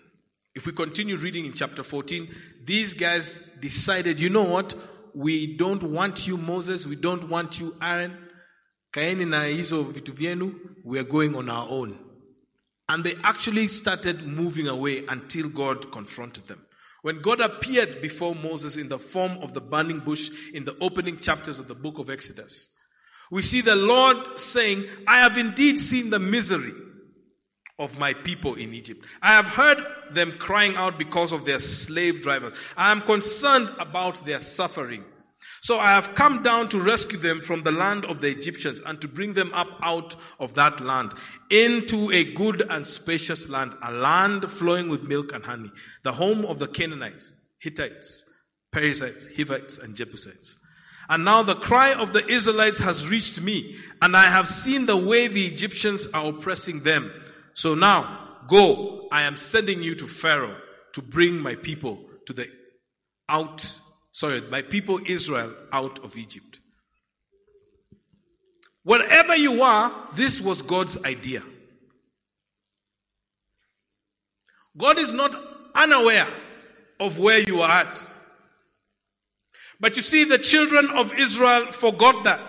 If 0.55 0.65
we 0.65 0.71
continue 0.71 1.17
reading 1.17 1.45
in 1.45 1.53
chapter 1.53 1.83
14, 1.83 2.33
these 2.63 2.95
guys 2.95 3.41
decided, 3.59 4.21
you 4.21 4.29
know 4.31 4.45
what? 4.45 4.77
We 5.17 5.57
don't 5.57 5.83
want 5.83 6.29
you, 6.29 6.37
Moses. 6.37 6.87
We 6.87 6.95
don't 6.95 7.29
want 7.29 7.59
you, 7.59 7.75
Aaron. 7.83 8.19
We 8.95 9.03
are 11.01 11.03
going 11.03 11.35
on 11.35 11.51
our 11.51 11.67
own. 11.69 12.05
And 12.89 13.05
they 13.05 13.15
actually 13.23 13.69
started 13.69 14.27
moving 14.27 14.67
away 14.67 15.05
until 15.09 15.49
God 15.49 15.93
confronted 15.93 16.47
them. 16.47 16.65
When 17.03 17.21
God 17.21 17.41
appeared 17.41 18.03
before 18.03 18.35
Moses 18.35 18.77
in 18.77 18.89
the 18.89 18.99
form 18.99 19.33
of 19.39 19.55
the 19.55 19.61
burning 19.61 20.01
bush 20.01 20.31
in 20.53 20.65
the 20.65 20.77
opening 20.81 21.19
chapters 21.19 21.59
of 21.59 21.69
the 21.69 21.75
book 21.75 21.99
of 21.99 22.11
Exodus, 22.11 22.75
we 23.31 23.43
see 23.43 23.61
the 23.61 23.77
Lord 23.77 24.41
saying, 24.41 24.85
I 25.07 25.21
have 25.21 25.37
indeed 25.37 25.79
seen 25.79 26.11
the 26.11 26.19
misery 26.19 26.73
of 27.79 27.99
my 27.99 28.15
people 28.15 28.55
in 28.55 28.75
Egypt. 28.75 29.05
I 29.23 29.35
have 29.35 29.47
heard 29.47 29.85
them 30.11 30.33
crying 30.33 30.75
out 30.75 30.99
because 30.99 31.31
of 31.31 31.45
their 31.45 31.61
slave 31.61 32.23
drivers. 32.23 32.55
I 32.77 32.91
am 32.91 33.03
concerned 33.03 33.71
about 33.79 34.25
their 34.27 34.41
suffering. 34.41 35.05
So 35.61 35.79
I 35.79 35.91
have 35.91 36.15
come 36.15 36.43
down 36.43 36.69
to 36.69 36.81
rescue 36.81 37.19
them 37.19 37.41
from 37.41 37.63
the 37.63 37.71
land 37.71 38.05
of 38.05 38.21
the 38.21 38.29
Egyptians 38.29 38.81
and 38.87 39.01
to 39.01 39.09
bring 39.09 39.35
them 39.35 39.51
up 39.53 39.69
out 39.83 40.15
of 40.39 40.55
that 40.55 40.81
land 40.81 41.13
into 41.51 42.11
a 42.11 42.33
good 42.35 42.63
and 42.71 42.87
spacious 42.87 43.49
land, 43.49 43.75
a 43.83 43.93
land 43.93 44.51
flowing 44.51 44.89
with 44.89 45.09
milk 45.09 45.33
and 45.33 45.45
honey, 45.45 45.71
the 46.05 46.13
home 46.13 46.45
of 46.45 46.59
the 46.59 46.69
Canaanites, 46.69 47.35
Hittites, 47.61 48.31
Perizzites, 48.73 49.29
Hivites, 49.37 49.79
and 49.79 49.97
Jebusites. 49.97 50.57
And 51.09 51.25
now 51.25 51.43
the 51.43 51.55
cry 51.55 51.95
of 51.95 52.13
the 52.13 52.27
Israelites 52.27 52.79
has 52.81 53.11
reached 53.11 53.41
me, 53.41 53.77
and 54.03 54.17
I 54.17 54.25
have 54.25 54.47
seen 54.47 54.87
the 54.87 54.97
way 54.97 55.27
the 55.27 55.47
Egyptians 55.47 56.07
are 56.09 56.29
oppressing 56.29 56.81
them. 56.81 57.11
So 57.55 57.75
now, 57.75 58.37
go, 58.47 59.09
I 59.11 59.23
am 59.23 59.37
sending 59.37 59.83
you 59.83 59.95
to 59.97 60.07
Pharaoh 60.07 60.57
to 60.93 61.03
bring 61.03 61.39
my 61.41 61.55
people 61.55 61.99
to 62.27 62.33
the 62.33 62.47
out, 63.29 63.81
sorry, 64.19 64.41
my 64.51 64.63
people 64.63 64.99
Israel 65.07 65.55
out 65.73 66.03
of 66.03 66.17
Egypt. 66.17 66.59
Wherever 68.83 69.37
you 69.37 69.63
are, 69.63 69.93
this 70.15 70.41
was 70.41 70.61
God's 70.61 71.05
idea. 71.05 71.41
God 74.77 74.99
is 74.99 75.13
not 75.13 75.37
unaware 75.73 76.27
of 76.99 77.21
where 77.21 77.39
you 77.39 77.63
are 77.63 77.71
at. 77.71 78.13
But 79.79 79.95
you 79.95 80.03
see, 80.03 80.25
the 80.25 80.39
children 80.39 80.91
of 80.91 81.15
Israel 81.15 81.67
forgot 81.67 82.25
that. 82.25 82.48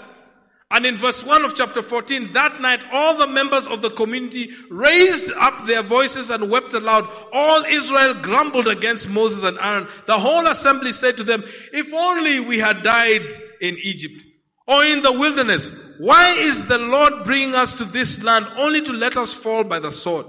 And 0.72 0.86
in 0.86 0.98
verse 0.98 1.26
1 1.26 1.46
of 1.46 1.56
chapter 1.56 1.82
14, 1.82 2.34
that 2.34 2.62
night 2.62 2.82
all 2.92 3.18
the 3.18 3.28
members 3.28 3.66
of 3.66 3.82
the 3.82 3.90
community 3.90 4.52
raised 4.70 5.32
up 5.32 5.66
their 5.66 5.82
voices 5.82 6.30
and 6.30 6.52
wept 6.52 6.74
aloud. 6.74 7.10
All 7.34 7.64
Israel 7.66 8.14
grumbled 8.14 8.68
against 8.68 9.10
Moses 9.10 9.42
and 9.42 9.58
Aaron. 9.60 9.88
The 10.06 10.20
whole 10.20 10.46
assembly 10.46 10.92
said 10.92 11.18
to 11.18 11.24
them, 11.24 11.44
if 11.74 11.92
only 11.92 12.40
we 12.42 12.60
had 12.60 12.84
died 12.84 13.34
in 13.62 13.78
Egypt 13.82 14.24
or 14.68 14.86
in 14.86 15.02
the 15.02 15.12
wilderness. 15.12 15.72
Why 15.98 16.36
is 16.38 16.68
the 16.68 16.78
Lord 16.78 17.24
bringing 17.24 17.56
us 17.56 17.74
to 17.74 17.84
this 17.84 18.24
land 18.24 18.46
only 18.56 18.82
to 18.82 18.94
let 18.94 19.18
us 19.18 19.34
fall 19.34 19.64
by 19.64 19.80
the 19.80 19.90
sword? 19.90 20.28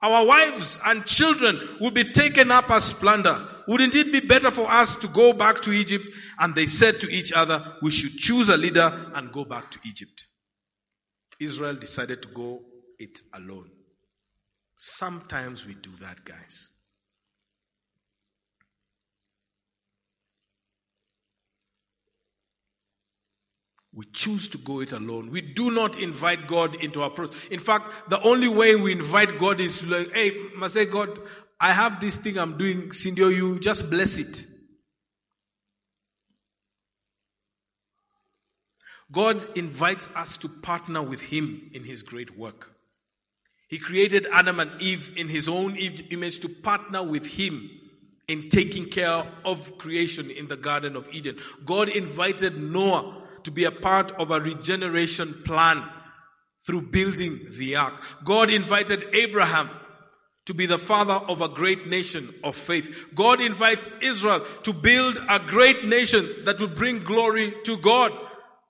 Our 0.00 0.26
wives 0.26 0.78
and 0.86 1.04
children 1.04 1.60
will 1.78 1.90
be 1.90 2.04
taken 2.04 2.50
up 2.50 2.70
as 2.70 2.94
plunder. 2.94 3.46
Wouldn't 3.66 3.94
it 3.94 4.12
be 4.12 4.20
better 4.20 4.50
for 4.50 4.70
us 4.70 4.94
to 4.96 5.08
go 5.08 5.32
back 5.32 5.62
to 5.62 5.72
Egypt? 5.72 6.06
And 6.38 6.54
they 6.54 6.66
said 6.66 7.00
to 7.00 7.10
each 7.10 7.32
other, 7.32 7.76
we 7.80 7.90
should 7.90 8.18
choose 8.18 8.48
a 8.48 8.56
leader 8.56 9.10
and 9.14 9.32
go 9.32 9.44
back 9.44 9.70
to 9.70 9.78
Egypt. 9.86 10.26
Israel 11.40 11.74
decided 11.74 12.22
to 12.22 12.28
go 12.28 12.60
it 12.98 13.20
alone. 13.32 13.70
Sometimes 14.76 15.66
we 15.66 15.74
do 15.74 15.90
that, 16.00 16.24
guys. 16.24 16.70
We 23.96 24.06
choose 24.12 24.48
to 24.48 24.58
go 24.58 24.80
it 24.80 24.90
alone. 24.90 25.30
We 25.30 25.40
do 25.40 25.70
not 25.70 26.00
invite 26.00 26.48
God 26.48 26.74
into 26.82 27.00
our 27.02 27.10
process. 27.10 27.36
In 27.50 27.60
fact, 27.60 28.10
the 28.10 28.20
only 28.22 28.48
way 28.48 28.74
we 28.74 28.90
invite 28.90 29.38
God 29.38 29.60
is 29.60 29.86
like, 29.88 30.12
hey, 30.12 30.32
must 30.56 30.74
say, 30.74 30.86
God, 30.86 31.16
I 31.60 31.72
have 31.72 32.00
this 32.00 32.16
thing 32.16 32.38
I'm 32.38 32.58
doing, 32.58 32.92
Cindy, 32.92 33.22
you 33.22 33.58
just 33.60 33.90
bless 33.90 34.18
it. 34.18 34.44
God 39.12 39.46
invites 39.56 40.08
us 40.16 40.36
to 40.38 40.48
partner 40.48 41.02
with 41.02 41.22
Him 41.22 41.70
in 41.72 41.84
His 41.84 42.02
great 42.02 42.36
work. 42.36 42.72
He 43.68 43.78
created 43.78 44.26
Adam 44.32 44.60
and 44.60 44.70
Eve 44.82 45.12
in 45.16 45.28
His 45.28 45.48
own 45.48 45.76
image 45.76 46.40
to 46.40 46.48
partner 46.48 47.02
with 47.02 47.26
Him 47.26 47.70
in 48.26 48.48
taking 48.48 48.86
care 48.86 49.24
of 49.44 49.78
creation 49.78 50.30
in 50.30 50.48
the 50.48 50.56
Garden 50.56 50.96
of 50.96 51.08
Eden. 51.12 51.38
God 51.64 51.88
invited 51.88 52.58
Noah 52.58 53.22
to 53.44 53.50
be 53.50 53.64
a 53.64 53.70
part 53.70 54.10
of 54.12 54.30
a 54.30 54.40
regeneration 54.40 55.34
plan 55.44 55.82
through 56.66 56.82
building 56.82 57.46
the 57.58 57.76
ark. 57.76 58.02
God 58.24 58.50
invited 58.50 59.04
Abraham 59.14 59.68
to 60.46 60.54
be 60.54 60.66
the 60.66 60.78
father 60.78 61.20
of 61.28 61.40
a 61.40 61.48
great 61.48 61.86
nation 61.86 62.32
of 62.44 62.54
faith. 62.54 62.94
God 63.14 63.40
invites 63.40 63.90
Israel 64.02 64.44
to 64.62 64.72
build 64.72 65.18
a 65.28 65.38
great 65.38 65.84
nation 65.84 66.28
that 66.44 66.60
will 66.60 66.68
bring 66.68 67.02
glory 67.02 67.54
to 67.64 67.76
God. 67.78 68.12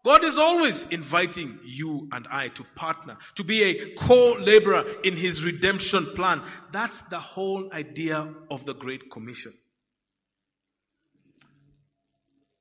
God 0.04 0.22
is 0.22 0.36
always 0.36 0.86
inviting 0.90 1.58
you 1.64 2.08
and 2.12 2.28
I 2.30 2.48
to 2.48 2.64
partner, 2.76 3.16
to 3.36 3.42
be 3.42 3.62
a 3.62 3.94
co-laborer 3.94 4.84
in 5.02 5.16
His 5.16 5.44
redemption 5.44 6.04
plan. 6.14 6.42
That's 6.72 7.00
the 7.02 7.18
whole 7.18 7.72
idea 7.72 8.28
of 8.50 8.66
the 8.66 8.74
Great 8.74 9.10
Commission. 9.10 9.54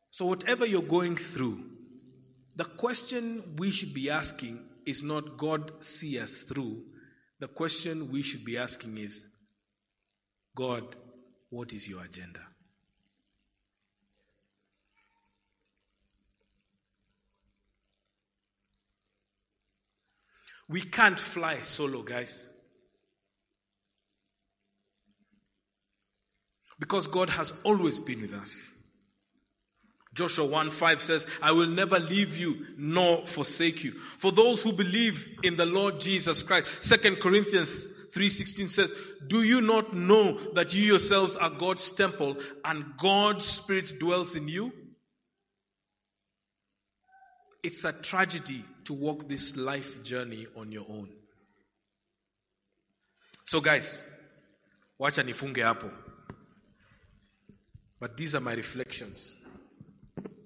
So 0.10 0.26
whatever 0.26 0.66
you're 0.66 0.82
going 0.82 1.18
through, 1.18 1.66
the 2.56 2.66
question 2.66 3.56
we 3.58 3.72
should 3.72 3.94
be 3.94 4.10
asking 4.10 4.64
is 4.86 5.04
not 5.04 5.38
God 5.38 5.84
see 5.84 6.20
us 6.20 6.44
through, 6.44 6.84
the 7.44 7.50
question 7.50 8.10
we 8.10 8.22
should 8.22 8.46
be 8.46 8.58
asking 8.58 8.98
is 8.98 9.28
God, 10.56 10.96
what 11.50 11.74
is 11.74 11.90
your 11.90 12.02
agenda? 12.02 12.40
We 20.70 20.84
can't 20.84 21.20
fly 21.20 21.58
solo, 21.58 22.02
guys. 22.02 22.50
Because 26.80 27.08
God 27.08 27.30
has 27.30 27.52
always 27.66 28.00
been 28.00 28.22
with 28.22 28.32
us. 28.32 28.73
Joshua 30.14 30.46
1 30.46 30.72
5 30.72 31.02
says, 31.02 31.28
I 31.42 31.52
will 31.52 31.68
never 31.68 32.00
leave 32.00 32.38
you 32.38 32.68
nor 32.78 33.26
forsake 33.26 33.84
you. 33.84 33.94
For 34.18 34.32
those 34.32 34.62
who 34.62 34.72
believe 34.72 35.40
in 35.44 35.56
the 35.56 35.66
Lord 35.66 36.00
Jesus 36.00 36.44
Christ. 36.44 36.68
2 36.82 37.16
Corinthians 37.18 37.88
3:16 38.12 38.70
says, 38.70 38.94
"Do 39.26 39.42
you 39.42 39.60
not 39.60 39.96
know 39.96 40.52
that 40.52 40.72
you 40.74 40.84
yourselves 40.84 41.36
are 41.36 41.50
God's 41.50 41.92
temple 41.92 42.38
and 42.64 42.96
God's 42.98 43.46
spirit 43.46 44.00
dwells 44.00 44.36
in 44.36 44.48
you?" 44.48 44.72
It's 47.64 47.84
a 47.84 47.94
tragedy 47.94 48.64
to 48.84 48.94
walk 48.94 49.28
this 49.28 49.58
life 49.58 50.04
journey 50.04 50.46
on 50.56 50.72
your 50.72 50.86
own. 50.88 51.10
So 53.46 53.62
guys, 53.62 54.00
wacha 55.00 55.24
nifunge 55.24 55.64
hapo. 55.64 55.92
But 58.00 58.16
these 58.16 58.36
are 58.36 58.42
my 58.42 58.54
reflections 58.54 59.38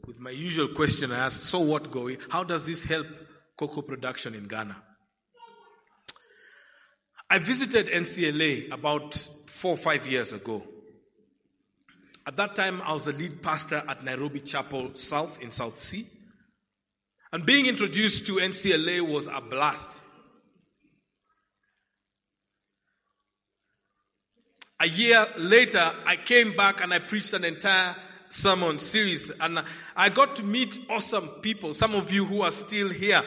with 0.07 0.21
my 0.21 0.29
usual 0.29 0.69
question 0.69 1.11
I 1.11 1.25
ask, 1.25 1.41
so 1.41 1.59
what, 1.59 1.91
Goey? 1.91 2.17
How 2.29 2.45
does 2.45 2.65
this 2.65 2.85
help 2.85 3.07
cocoa 3.57 3.81
production 3.81 4.33
in 4.33 4.47
Ghana? 4.47 4.81
I 7.29 7.39
visited 7.39 7.87
NCLA 7.87 8.71
about 8.71 9.15
four 9.47 9.73
or 9.73 9.77
five 9.77 10.07
years 10.07 10.31
ago. 10.31 10.63
At 12.25 12.37
that 12.37 12.55
time, 12.55 12.81
I 12.83 12.93
was 12.93 13.03
the 13.03 13.11
lead 13.11 13.41
pastor 13.41 13.83
at 13.85 14.03
Nairobi 14.03 14.39
Chapel 14.39 14.95
South 14.95 15.43
in 15.43 15.51
South 15.51 15.77
C. 15.77 16.07
And 17.33 17.45
being 17.45 17.65
introduced 17.65 18.25
to 18.27 18.35
NCLA 18.35 19.01
was 19.01 19.27
a 19.27 19.41
blast. 19.41 20.03
A 24.79 24.87
year 24.87 25.25
later, 25.37 25.91
I 26.05 26.15
came 26.15 26.55
back 26.55 26.81
and 26.81 26.93
I 26.93 26.99
preached 26.99 27.33
an 27.33 27.43
entire 27.43 27.95
sermon 28.29 28.79
series 28.79 29.29
and 29.39 29.63
I 29.95 30.09
got 30.09 30.35
to 30.37 30.43
meet 30.43 30.79
awesome 30.89 31.27
people. 31.41 31.73
Some 31.73 31.95
of 31.95 32.11
you 32.11 32.25
who 32.25 32.41
are 32.41 32.51
still 32.51 32.89
here. 32.89 33.23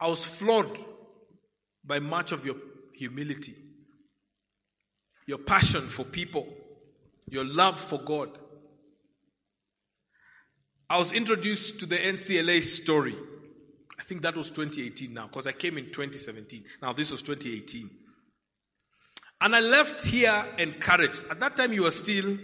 I 0.00 0.06
was 0.08 0.24
floored 0.24 0.78
by 1.84 1.98
much 1.98 2.32
of 2.32 2.46
your 2.46 2.56
humility, 2.94 3.54
your 5.26 5.38
passion 5.38 5.82
for 5.82 6.04
people, 6.04 6.46
your 7.28 7.44
love 7.44 7.78
for 7.78 7.98
God. 7.98 8.30
I 10.90 10.98
was 10.98 11.12
introduced 11.12 11.80
to 11.80 11.86
the 11.86 11.96
NCLA 11.96 12.62
story. 12.62 13.14
I 13.98 14.02
think 14.04 14.22
that 14.22 14.36
was 14.36 14.50
2018 14.50 15.12
now, 15.12 15.26
because 15.26 15.46
I 15.46 15.52
came 15.52 15.76
in 15.76 15.86
2017. 15.86 16.64
Now, 16.80 16.92
this 16.92 17.10
was 17.10 17.20
2018. 17.22 17.90
And 19.40 19.54
I 19.54 19.60
left 19.60 20.04
here 20.04 20.44
encouraged. 20.58 21.24
At 21.30 21.40
that 21.40 21.56
time, 21.56 21.72
you 21.72 21.82
were 21.82 21.90
still 21.90 22.38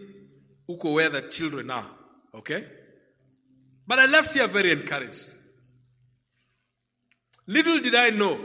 uko 0.69 0.95
where 0.95 1.09
the 1.09 1.23
children 1.23 1.71
are. 1.71 1.87
Okay? 2.35 2.65
But 3.87 3.99
I 3.99 4.07
left 4.07 4.35
here 4.35 4.47
very 4.47 4.73
encouraged. 4.73 5.31
Little 7.47 7.81
did 7.81 7.95
I 7.95 8.11
know 8.11 8.41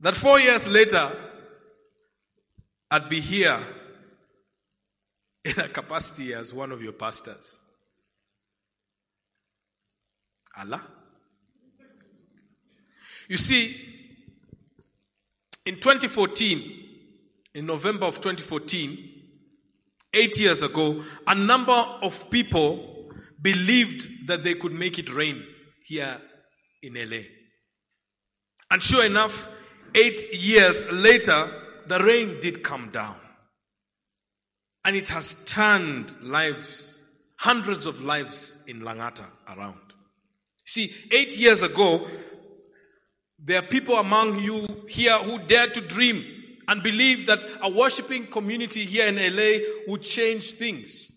that 0.00 0.16
four 0.16 0.40
years 0.40 0.68
later, 0.68 1.10
I'd 2.90 3.08
be 3.08 3.20
here 3.20 3.58
in 5.44 5.58
a 5.60 5.68
capacity 5.68 6.34
as 6.34 6.52
one 6.52 6.72
of 6.72 6.82
your 6.82 6.92
pastors. 6.92 7.60
Allah. 10.56 10.82
You 13.28 13.36
see, 13.36 13.76
in 15.64 15.76
2014, 15.76 16.84
in 17.54 17.66
November 17.66 18.06
of 18.06 18.16
2014, 18.16 19.13
eight 20.14 20.38
years 20.38 20.62
ago, 20.62 21.02
a 21.26 21.34
number 21.34 21.72
of 21.72 22.30
people 22.30 23.10
believed 23.40 24.28
that 24.28 24.44
they 24.44 24.54
could 24.54 24.72
make 24.72 24.98
it 24.98 25.12
rain 25.12 25.44
here 25.84 26.20
in 26.82 26.94
LA. 26.94 27.22
And 28.70 28.82
sure 28.82 29.04
enough, 29.04 29.48
eight 29.94 30.34
years 30.34 30.90
later, 30.90 31.50
the 31.86 31.98
rain 31.98 32.40
did 32.40 32.62
come 32.62 32.90
down. 32.90 33.16
And 34.84 34.96
it 34.96 35.08
has 35.08 35.44
turned 35.44 36.20
lives, 36.22 37.04
hundreds 37.36 37.86
of 37.86 38.02
lives 38.02 38.62
in 38.66 38.80
Langata 38.80 39.24
around. 39.48 39.78
See, 40.66 40.94
eight 41.10 41.36
years 41.36 41.62
ago, 41.62 42.06
there 43.38 43.58
are 43.58 43.66
people 43.66 43.96
among 43.96 44.40
you 44.40 44.66
here 44.88 45.18
who 45.18 45.38
dare 45.38 45.66
to 45.68 45.80
dream 45.80 46.24
and 46.68 46.82
believe 46.82 47.26
that 47.26 47.40
a 47.62 47.70
worshiping 47.70 48.26
community 48.26 48.84
here 48.84 49.06
in 49.06 49.16
LA 49.16 49.64
would 49.86 50.02
change 50.02 50.52
things. 50.52 51.10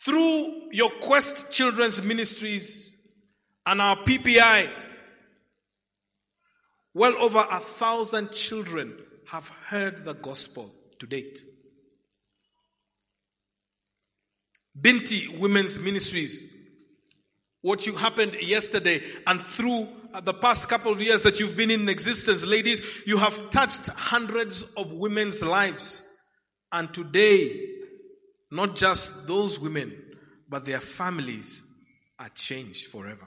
Through 0.00 0.70
your 0.72 0.90
Quest 0.90 1.52
Children's 1.52 2.02
Ministries 2.02 3.08
and 3.66 3.80
our 3.80 3.96
PPI, 3.96 4.68
well 6.94 7.14
over 7.18 7.44
a 7.50 7.60
thousand 7.60 8.32
children 8.32 8.96
have 9.26 9.48
heard 9.66 10.04
the 10.04 10.14
gospel 10.14 10.74
to 10.98 11.06
date. 11.06 11.42
Binti 14.80 15.28
Women's 15.38 15.78
Ministries, 15.78 16.52
what 17.60 17.86
you 17.86 17.94
happened 17.94 18.36
yesterday 18.40 19.02
and 19.26 19.42
through 19.42 19.88
the 20.22 20.34
past 20.34 20.68
couple 20.68 20.92
of 20.92 21.00
years 21.00 21.22
that 21.22 21.38
you've 21.40 21.56
been 21.56 21.70
in 21.70 21.88
existence, 21.88 22.44
ladies, 22.44 22.82
you 23.06 23.18
have 23.18 23.50
touched 23.50 23.86
hundreds 23.88 24.62
of 24.76 24.92
women's 24.92 25.42
lives. 25.42 26.04
And 26.72 26.92
today, 26.92 27.66
not 28.50 28.76
just 28.76 29.26
those 29.26 29.58
women, 29.58 29.94
but 30.48 30.64
their 30.64 30.80
families 30.80 31.64
are 32.18 32.30
changed 32.30 32.86
forever. 32.88 33.26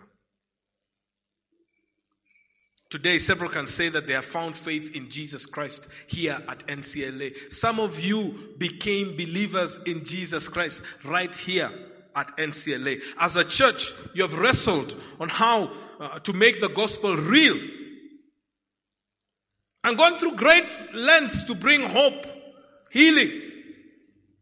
Today, 2.89 3.19
several 3.19 3.49
can 3.49 3.67
say 3.67 3.88
that 3.88 4.05
they 4.05 4.13
have 4.13 4.25
found 4.25 4.57
faith 4.57 4.95
in 4.95 5.09
Jesus 5.09 5.45
Christ 5.45 5.88
here 6.07 6.38
at 6.49 6.67
NCLA. 6.67 7.51
Some 7.51 7.79
of 7.79 8.03
you 8.03 8.55
became 8.57 9.15
believers 9.15 9.79
in 9.86 10.03
Jesus 10.03 10.49
Christ 10.49 10.82
right 11.05 11.34
here 11.34 11.71
at 12.16 12.36
NCLA. 12.38 13.01
As 13.20 13.36
a 13.36 13.43
church, 13.43 13.91
you 14.14 14.24
have 14.24 14.38
wrestled 14.38 14.93
on 15.20 15.30
how 15.30 15.72
uh, 15.99 16.20
to 16.20 16.34
make 16.34 16.59
the 16.62 16.70
gospel 16.70 17.16
real 17.16 17.57
and 19.84 19.97
gone 19.97 20.16
through 20.16 20.36
great 20.36 20.70
lengths 20.93 21.43
to 21.45 21.55
bring 21.55 21.82
hope, 21.82 22.26
healing 22.91 23.32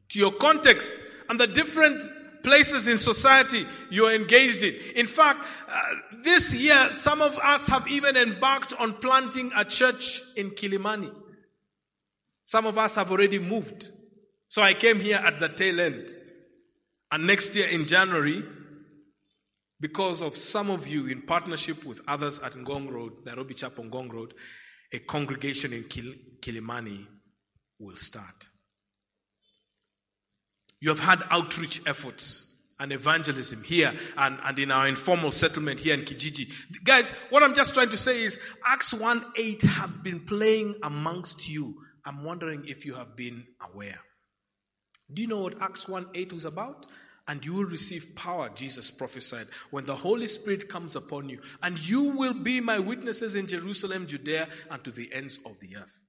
to 0.09 0.20
your 0.20 0.32
context 0.32 1.03
and 1.30 1.39
the 1.39 1.47
different 1.47 2.01
places 2.43 2.88
in 2.88 2.97
society 2.97 3.65
you're 3.89 4.13
engaged 4.13 4.63
in. 4.63 4.74
In 4.95 5.05
fact, 5.05 5.39
uh, 5.67 5.82
this 6.24 6.53
year, 6.55 6.89
some 6.91 7.22
of 7.22 7.38
us 7.38 7.67
have 7.67 7.88
even 7.88 8.17
embarked 8.17 8.74
on 8.80 8.93
planting 8.93 9.51
a 9.55 9.63
church 9.63 10.22
in 10.36 10.51
Kilimani. 10.51 11.13
Some 12.45 12.65
of 12.65 12.78
us 12.78 12.95
have 12.95 13.11
already 13.11 13.39
moved. 13.39 13.91
So 14.47 14.61
I 14.61 14.74
came 14.74 14.99
here 14.99 15.22
at 15.24 15.39
the 15.39 15.49
tail 15.49 15.80
end. 15.80 16.09
And 17.12 17.26
next 17.26 17.55
year 17.55 17.68
in 17.68 17.86
January, 17.86 18.43
because 19.80 20.22
of 20.22 20.36
some 20.36 20.70
of 20.70 20.88
you 20.88 21.07
in 21.07 21.22
partnership 21.22 21.84
with 21.86 22.01
others 22.07 22.39
at 22.39 22.53
Ngong 22.53 22.91
Road, 22.91 23.14
Nairobi 23.26 23.53
Chapel 23.53 23.86
Ngong 23.86 24.12
Road, 24.12 24.34
a 24.93 24.99
congregation 24.99 25.74
in 25.74 25.86
Kil- 25.86 26.16
Kilimani 26.41 27.05
will 27.80 27.95
start. 27.95 28.49
You 30.82 30.89
have 30.89 30.99
had 30.99 31.24
outreach 31.30 31.82
efforts 31.88 32.45
and 32.80 32.93
evangelism 32.93 33.62
here 33.64 33.93
and, 34.18 34.39
and 34.43 34.57
in 34.60 34.72
our 34.72 34.88
informal 34.88 35.32
settlement 35.32 35.80
here 35.80 35.93
in 35.93 36.01
Kijiji. 36.01 36.49
Guys, 36.84 37.12
what 37.30 37.43
I'm 37.43 37.53
just 37.53 37.74
trying 37.74 37.89
to 37.89 37.97
say 37.97 38.24
is 38.24 38.39
Acts 38.66 38.93
1 38.93 39.24
8 39.36 39.62
have 39.64 40.03
been 40.03 40.22
playing 40.22 40.76
amongst 40.84 41.49
you. 41.49 41.76
I'm 42.05 42.24
wondering 42.24 42.64
if 42.66 42.86
you 42.86 42.95
have 42.95 43.16
been 43.18 43.45
aware. 43.62 43.99
Do 45.12 45.22
you 45.22 45.28
know 45.28 45.39
what 45.39 45.62
Acts 45.62 45.88
1 45.88 46.07
8 46.14 46.34
was 46.34 46.45
about? 46.45 46.86
And 47.30 47.45
you 47.45 47.53
will 47.53 47.65
receive 47.65 48.15
power, 48.15 48.49
Jesus 48.49 48.89
prophesied, 48.89 49.45
when 49.69 49.86
the 49.86 49.95
Holy 49.95 50.25
Spirit 50.25 50.67
comes 50.67 50.95
upon 50.95 51.30
you. 51.30 51.39
And 51.61 51.77
you 51.77 52.01
will 52.01 52.34
be 52.34 52.59
my 52.59 52.80
witnesses 52.80 53.36
in 53.36 53.45
Jerusalem, 53.45 54.07
Judea, 54.07 54.49
and 54.71 54.84
to 54.84 54.89
the 54.89 55.13
ends 55.13 55.38
of 55.45 55.59
the 55.59 55.77
earth. 55.77 55.99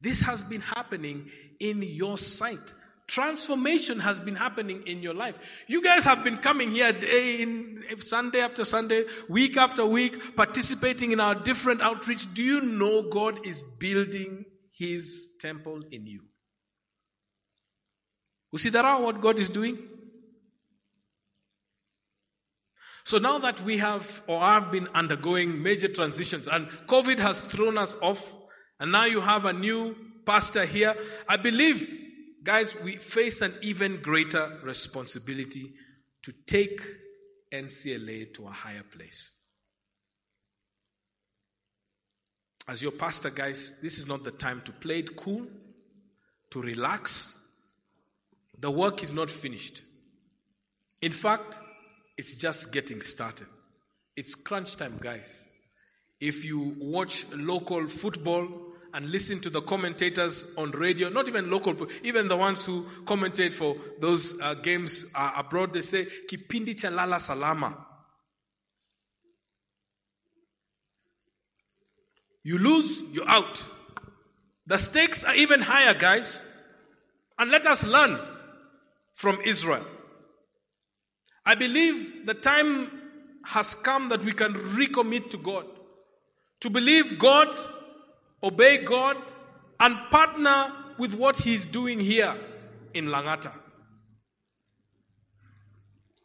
This 0.00 0.22
has 0.22 0.42
been 0.42 0.62
happening 0.62 1.30
in 1.60 1.82
your 1.82 2.16
sight. 2.16 2.72
Transformation 3.06 4.00
has 4.00 4.18
been 4.18 4.36
happening 4.36 4.82
in 4.86 5.02
your 5.02 5.12
life. 5.12 5.38
You 5.66 5.82
guys 5.82 6.04
have 6.04 6.24
been 6.24 6.38
coming 6.38 6.70
here 6.70 6.94
day 6.94 7.42
in 7.42 7.84
Sunday 7.98 8.40
after 8.40 8.64
Sunday, 8.64 9.04
week 9.28 9.58
after 9.58 9.84
week, 9.84 10.34
participating 10.34 11.12
in 11.12 11.20
our 11.20 11.34
different 11.34 11.82
outreach. 11.82 12.32
Do 12.32 12.42
you 12.42 12.62
know 12.62 13.02
God 13.02 13.46
is 13.46 13.62
building 13.62 14.46
his 14.72 15.36
temple 15.40 15.82
in 15.90 16.06
you? 16.06 16.22
That 18.70 19.02
what 19.02 19.20
God 19.20 19.38
is 19.38 19.50
doing? 19.50 19.76
So 23.04 23.18
now 23.18 23.38
that 23.38 23.60
we 23.62 23.78
have 23.78 24.22
or 24.26 24.40
have 24.40 24.72
been 24.72 24.88
undergoing 24.94 25.62
major 25.62 25.88
transitions 25.88 26.48
and 26.48 26.68
COVID 26.86 27.18
has 27.18 27.40
thrown 27.40 27.76
us 27.76 27.94
off, 28.00 28.36
and 28.80 28.90
now 28.92 29.04
you 29.04 29.20
have 29.20 29.44
a 29.44 29.52
new 29.52 29.94
pastor 30.24 30.64
here, 30.64 30.94
I 31.28 31.36
believe 31.36 32.04
Guys, 32.44 32.76
we 32.84 32.96
face 32.96 33.40
an 33.40 33.54
even 33.62 34.02
greater 34.02 34.58
responsibility 34.62 35.72
to 36.22 36.32
take 36.46 36.82
NCLA 37.50 38.34
to 38.34 38.46
a 38.46 38.50
higher 38.50 38.82
place. 38.82 39.30
As 42.68 42.82
your 42.82 42.92
pastor, 42.92 43.30
guys, 43.30 43.80
this 43.80 43.96
is 43.96 44.06
not 44.06 44.24
the 44.24 44.30
time 44.30 44.60
to 44.66 44.72
play 44.72 44.98
it 44.98 45.16
cool, 45.16 45.46
to 46.50 46.60
relax. 46.60 47.34
The 48.58 48.70
work 48.70 49.02
is 49.02 49.12
not 49.12 49.30
finished. 49.30 49.82
In 51.00 51.12
fact, 51.12 51.58
it's 52.16 52.34
just 52.34 52.72
getting 52.72 53.00
started. 53.00 53.46
It's 54.16 54.34
crunch 54.34 54.76
time, 54.76 54.98
guys. 55.00 55.48
If 56.20 56.44
you 56.44 56.76
watch 56.78 57.26
local 57.34 57.88
football, 57.88 58.48
and 58.94 59.10
listen 59.10 59.40
to 59.40 59.50
the 59.50 59.60
commentators 59.60 60.54
on 60.56 60.70
radio, 60.70 61.08
not 61.08 61.26
even 61.26 61.50
local, 61.50 61.76
even 62.04 62.28
the 62.28 62.36
ones 62.36 62.64
who 62.64 62.86
commentate 63.04 63.50
for 63.50 63.76
those 64.00 64.40
uh, 64.40 64.54
games 64.54 65.10
uh, 65.16 65.32
abroad, 65.36 65.72
they 65.72 65.82
say, 65.82 66.06
Kipindi 66.30 66.76
chalala 66.76 67.20
salama. 67.20 67.76
You 72.44 72.58
lose, 72.58 73.02
you're 73.12 73.28
out. 73.28 73.64
The 74.66 74.78
stakes 74.78 75.24
are 75.24 75.34
even 75.34 75.60
higher, 75.60 75.94
guys. 75.94 76.48
And 77.36 77.50
let 77.50 77.66
us 77.66 77.84
learn 77.84 78.20
from 79.12 79.40
Israel. 79.44 79.84
I 81.46 81.54
believe 81.54 82.26
the 82.26 82.34
time 82.34 82.90
has 83.44 83.74
come 83.74 84.08
that 84.08 84.24
we 84.24 84.32
can 84.32 84.54
recommit 84.54 85.30
to 85.30 85.36
God. 85.36 85.66
To 86.60 86.70
believe 86.70 87.18
God 87.18 87.48
obey 88.44 88.84
God, 88.84 89.16
and 89.80 89.96
partner 90.10 90.70
with 90.98 91.14
what 91.14 91.38
He's 91.38 91.64
doing 91.64 91.98
here 91.98 92.36
in 92.92 93.06
Langata. 93.06 93.52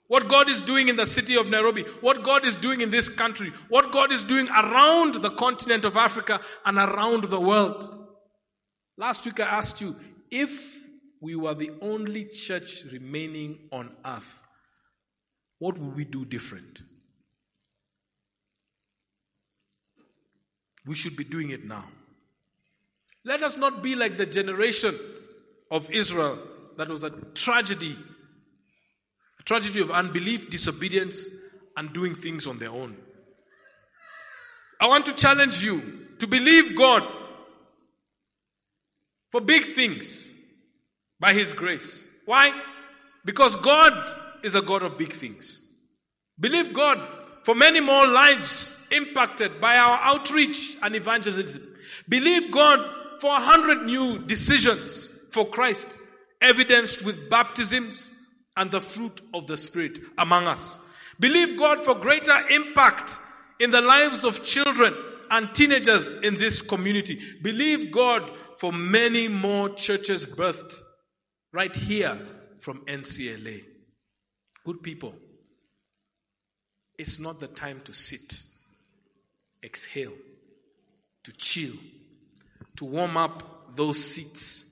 What 0.08 0.28
God 0.28 0.50
is 0.50 0.60
doing 0.60 0.90
in 0.90 0.96
the 0.96 1.06
city 1.06 1.38
of 1.38 1.50
Nairobi, 1.50 1.84
what 2.02 2.24
God 2.24 2.44
is 2.44 2.56
doing 2.56 2.82
in 2.82 2.90
this 2.90 3.10
country, 3.10 3.54
what 3.70 3.92
God 3.92 4.12
is 4.12 4.24
doing 4.24 4.50
around 4.50 5.16
the 5.16 5.30
continent 5.30 5.86
of 5.86 5.96
Africa 5.96 6.42
and 6.66 6.78
around 6.78 7.26
the 7.26 7.40
world. 7.40 8.08
Last 8.98 9.26
week 9.26 9.40
I 9.40 9.46
asked 9.46 9.82
you 9.82 9.96
if 10.30 10.78
we 11.22 11.36
were 11.36 11.54
the 11.54 11.72
only 11.82 12.26
church 12.26 12.84
remaining 12.92 13.70
on 13.72 13.96
earth, 14.04 14.42
what 15.60 15.78
would 15.78 15.96
we 15.96 16.06
do 16.06 16.26
different? 16.26 16.82
We 20.86 20.96
should 20.96 21.16
be 21.16 21.26
doing 21.26 21.52
it 21.52 21.66
now. 21.66 21.86
Let 23.26 23.44
us 23.44 23.58
not 23.58 23.84
be 23.84 23.96
like 23.96 24.18
the 24.18 24.26
generation 24.26 24.98
of 25.70 25.92
Israel 25.92 26.40
that 26.78 26.88
was 26.88 27.04
a 27.04 27.12
tragedy, 27.36 27.96
a 29.40 29.44
tragedy 29.44 29.82
of 29.82 29.92
unbelief, 29.92 30.50
disobedience, 30.50 31.30
and 31.76 31.94
doing 31.94 32.16
things 32.16 32.48
on 32.48 32.58
their 32.58 32.72
own. 32.72 32.96
I 34.80 34.88
want 34.88 35.06
to 35.08 35.14
challenge 35.14 35.64
you 35.64 36.08
to 36.20 36.28
believe 36.28 36.76
God 36.76 37.06
for 39.30 39.42
big 39.42 39.64
things 39.64 40.34
by 41.20 41.34
His 41.34 41.52
grace. 41.52 42.10
Why? 42.26 42.54
Because 43.26 43.56
God 43.58 43.94
is 44.44 44.56
a 44.56 44.62
God 44.62 44.84
of 44.84 44.98
big 44.98 45.14
things. 45.14 45.66
Believe 46.40 46.74
God 46.74 47.02
for 47.44 47.56
many 47.56 47.82
more 47.82 48.08
lives 48.08 48.88
impacted 48.92 49.60
by 49.60 49.78
our 49.78 50.00
outreach 50.02 50.78
and 50.82 50.96
evangelism. 50.96 51.64
Believe 52.08 52.52
God 52.52 52.80
for 53.20 53.32
a 53.32 53.42
hundred 53.42 53.86
new 53.86 54.20
decisions 54.20 55.12
for 55.32 55.48
Christ, 55.48 55.98
evidenced 56.42 57.04
with 57.04 57.30
baptisms 57.30 58.14
and 58.56 58.72
the 58.72 58.82
fruit 58.82 59.22
of 59.34 59.48
the 59.48 59.58
Spirit 59.58 60.00
among 60.18 60.48
us. 60.48 60.80
Believe 61.20 61.58
God 61.58 61.80
for 61.80 61.96
greater 61.96 62.38
impact 62.50 63.18
in 63.60 63.72
the 63.72 63.82
lives 63.82 64.24
of 64.24 64.44
children 64.44 64.96
and 65.32 65.54
teenagers 65.54 66.14
in 66.14 66.38
this 66.38 66.62
community. 66.62 67.20
Believe 67.42 67.92
God 67.92 68.30
for 68.58 68.72
many 68.72 69.28
more 69.28 69.70
churches 69.70 70.26
birthed 70.26 70.80
right 71.54 71.76
here 71.76 72.20
from 72.60 72.86
NCLA. 72.86 73.64
Good 74.70 74.84
people, 74.84 75.16
it's 76.96 77.18
not 77.20 77.40
the 77.40 77.48
time 77.48 77.82
to 77.86 77.92
sit, 77.92 78.44
exhale, 79.64 80.14
to 81.24 81.32
chill, 81.32 81.74
to 82.76 82.86
warm 82.86 83.18
up 83.18 83.76
those 83.76 83.98
seats. 83.98 84.66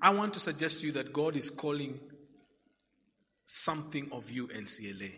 I 0.00 0.14
want 0.14 0.32
to 0.32 0.40
suggest 0.40 0.80
to 0.80 0.86
you 0.86 0.92
that 0.92 1.12
God 1.12 1.36
is 1.36 1.50
calling 1.50 2.00
something 3.44 4.08
of 4.12 4.30
you, 4.30 4.48
NCLA. 4.48 5.12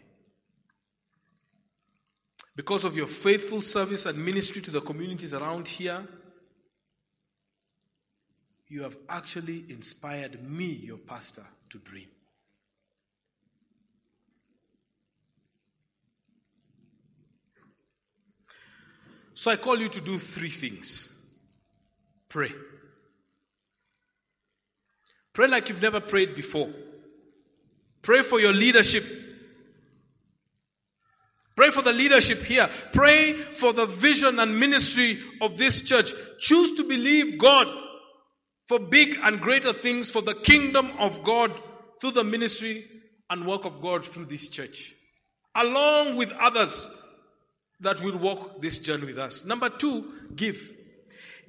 Because 2.56 2.82
of 2.82 2.96
your 2.96 3.06
faithful 3.06 3.60
service 3.60 4.06
and 4.06 4.18
ministry 4.18 4.60
to 4.62 4.72
the 4.72 4.80
communities 4.80 5.34
around 5.34 5.68
here, 5.68 6.04
you 8.66 8.82
have 8.82 8.96
actually 9.08 9.66
inspired 9.68 10.42
me, 10.42 10.64
your 10.64 10.98
pastor, 10.98 11.44
to 11.68 11.78
dream. 11.78 12.08
So 19.40 19.50
I 19.50 19.56
call 19.56 19.78
you 19.80 19.88
to 19.88 20.02
do 20.02 20.18
three 20.18 20.50
things 20.50 21.10
pray. 22.28 22.52
Pray 25.32 25.48
like 25.48 25.70
you've 25.70 25.80
never 25.80 25.98
prayed 25.98 26.36
before. 26.36 26.68
Pray 28.02 28.20
for 28.20 28.38
your 28.38 28.52
leadership. 28.52 29.02
Pray 31.56 31.70
for 31.70 31.80
the 31.80 31.92
leadership 31.94 32.42
here. 32.42 32.68
Pray 32.92 33.32
for 33.32 33.72
the 33.72 33.86
vision 33.86 34.38
and 34.38 34.60
ministry 34.60 35.18
of 35.40 35.56
this 35.56 35.80
church. 35.80 36.12
Choose 36.38 36.76
to 36.76 36.84
believe 36.84 37.38
God 37.38 37.66
for 38.66 38.78
big 38.78 39.16
and 39.22 39.40
greater 39.40 39.72
things 39.72 40.10
for 40.10 40.20
the 40.20 40.34
kingdom 40.34 40.92
of 40.98 41.24
God 41.24 41.50
through 41.98 42.10
the 42.10 42.24
ministry 42.24 42.84
and 43.30 43.46
work 43.46 43.64
of 43.64 43.80
God 43.80 44.04
through 44.04 44.26
this 44.26 44.50
church, 44.50 44.92
along 45.54 46.16
with 46.16 46.30
others 46.32 46.86
that 47.80 48.00
will 48.02 48.18
walk 48.18 48.60
this 48.60 48.78
journey 48.78 49.06
with 49.06 49.18
us. 49.18 49.44
Number 49.44 49.68
two, 49.68 50.12
give. 50.36 50.72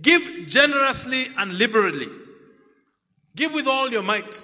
Give 0.01 0.47
generously 0.47 1.27
and 1.37 1.53
liberally. 1.53 2.09
Give 3.35 3.53
with 3.53 3.67
all 3.67 3.89
your 3.89 4.03
might. 4.03 4.41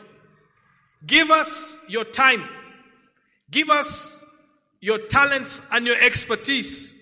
Give 1.06 1.32
us 1.32 1.78
your 1.88 2.04
time. 2.04 2.44
Give 3.50 3.70
us 3.70 4.24
your 4.82 4.98
talents 4.98 5.68
and 5.72 5.88
your 5.88 6.00
expertise. 6.02 6.94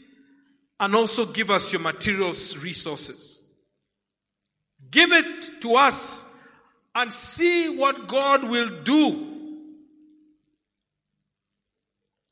And 0.79 0.93
also 0.93 1.25
give 1.25 1.49
us 1.49 1.71
your 1.71 1.81
materials, 1.81 2.63
resources. 2.63 3.41
Give 4.91 5.11
it 5.11 5.61
to 5.61 5.75
us 5.75 6.23
and 6.93 7.11
see 7.11 7.75
what 7.77 8.07
God 8.07 8.43
will 8.43 8.69
do 8.83 9.24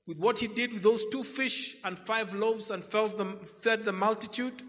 with 0.07 0.17
what 0.17 0.39
he 0.39 0.47
did 0.47 0.73
with 0.73 0.83
those 0.83 1.05
two 1.09 1.23
fish 1.23 1.77
and 1.83 1.97
five 1.97 2.33
loaves 2.33 2.71
and 2.71 2.83
fed 2.83 3.17
the, 3.17 3.25
fed 3.61 3.85
the 3.85 3.93
multitude. 3.93 4.61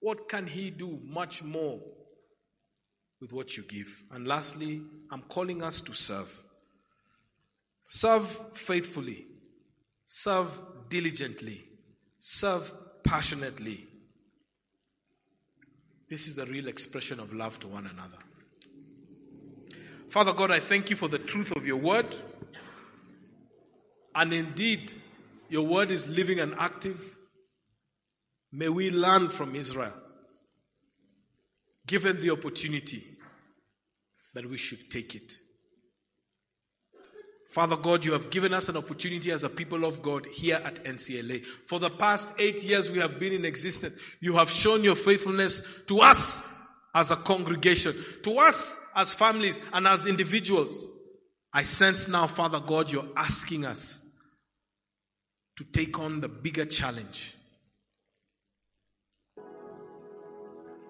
What 0.00 0.28
can 0.28 0.46
he 0.46 0.70
do 0.70 1.00
much 1.04 1.42
more 1.42 1.80
with 3.20 3.32
what 3.32 3.56
you 3.56 3.62
give? 3.64 4.04
And 4.10 4.26
lastly, 4.26 4.82
I'm 5.10 5.22
calling 5.22 5.62
us 5.62 5.80
to 5.82 5.94
serve. 5.94 6.44
Serve 7.86 8.26
faithfully, 8.52 9.26
serve 10.04 10.48
diligently, 10.88 11.62
serve 12.18 12.72
passionately. 13.04 13.86
This 16.08 16.26
is 16.26 16.36
the 16.36 16.46
real 16.46 16.68
expression 16.68 17.20
of 17.20 17.32
love 17.34 17.58
to 17.60 17.68
one 17.68 17.86
another. 17.86 18.18
Father 20.08 20.32
God, 20.32 20.50
I 20.50 20.60
thank 20.60 20.90
you 20.90 20.96
for 20.96 21.08
the 21.08 21.18
truth 21.18 21.52
of 21.56 21.66
your 21.66 21.78
word. 21.78 22.14
And 24.14 24.32
indeed, 24.32 24.92
your 25.48 25.66
word 25.66 25.90
is 25.90 26.08
living 26.08 26.40
and 26.40 26.54
active. 26.58 27.16
May 28.52 28.68
we 28.68 28.90
learn 28.90 29.28
from 29.28 29.54
Israel, 29.54 29.94
given 31.86 32.20
the 32.20 32.30
opportunity 32.30 33.02
that 34.34 34.48
we 34.48 34.58
should 34.58 34.90
take 34.90 35.14
it. 35.14 35.32
Father 37.48 37.76
God, 37.76 38.02
you 38.02 38.12
have 38.12 38.30
given 38.30 38.54
us 38.54 38.70
an 38.70 38.78
opportunity 38.78 39.30
as 39.30 39.44
a 39.44 39.50
people 39.50 39.84
of 39.84 40.00
God 40.00 40.24
here 40.24 40.58
at 40.64 40.84
NCLA. 40.84 41.44
For 41.66 41.78
the 41.78 41.90
past 41.90 42.28
eight 42.38 42.62
years 42.62 42.90
we 42.90 42.98
have 42.98 43.20
been 43.20 43.34
in 43.34 43.44
existence, 43.44 43.94
you 44.20 44.34
have 44.36 44.50
shown 44.50 44.82
your 44.82 44.94
faithfulness 44.94 45.84
to 45.86 46.00
us 46.00 46.50
as 46.94 47.10
a 47.10 47.16
congregation, 47.16 47.94
to 48.22 48.38
us 48.38 48.78
as 48.96 49.12
families 49.12 49.60
and 49.74 49.86
as 49.86 50.06
individuals. 50.06 50.86
I 51.52 51.62
sense 51.62 52.08
now, 52.08 52.26
Father 52.26 52.60
God, 52.60 52.90
you're 52.90 53.08
asking 53.16 53.66
us 53.66 54.01
to 55.62 55.70
take 55.70 55.98
on 56.00 56.20
the 56.20 56.28
bigger 56.28 56.64
challenge. 56.64 57.34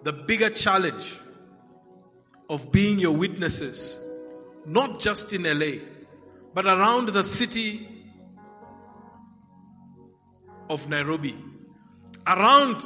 The 0.03 0.13
bigger 0.13 0.49
challenge 0.49 1.19
of 2.49 2.73
being 2.73 2.99
your 2.99 3.13
witnesses, 3.13 4.01
not 4.65 4.99
just 5.01 5.33
in 5.35 5.43
LA, 5.43 5.83
but 6.55 6.65
around 6.65 7.09
the 7.09 7.23
city 7.23 7.87
of 10.71 10.89
Nairobi, 10.89 11.37
around 12.27 12.83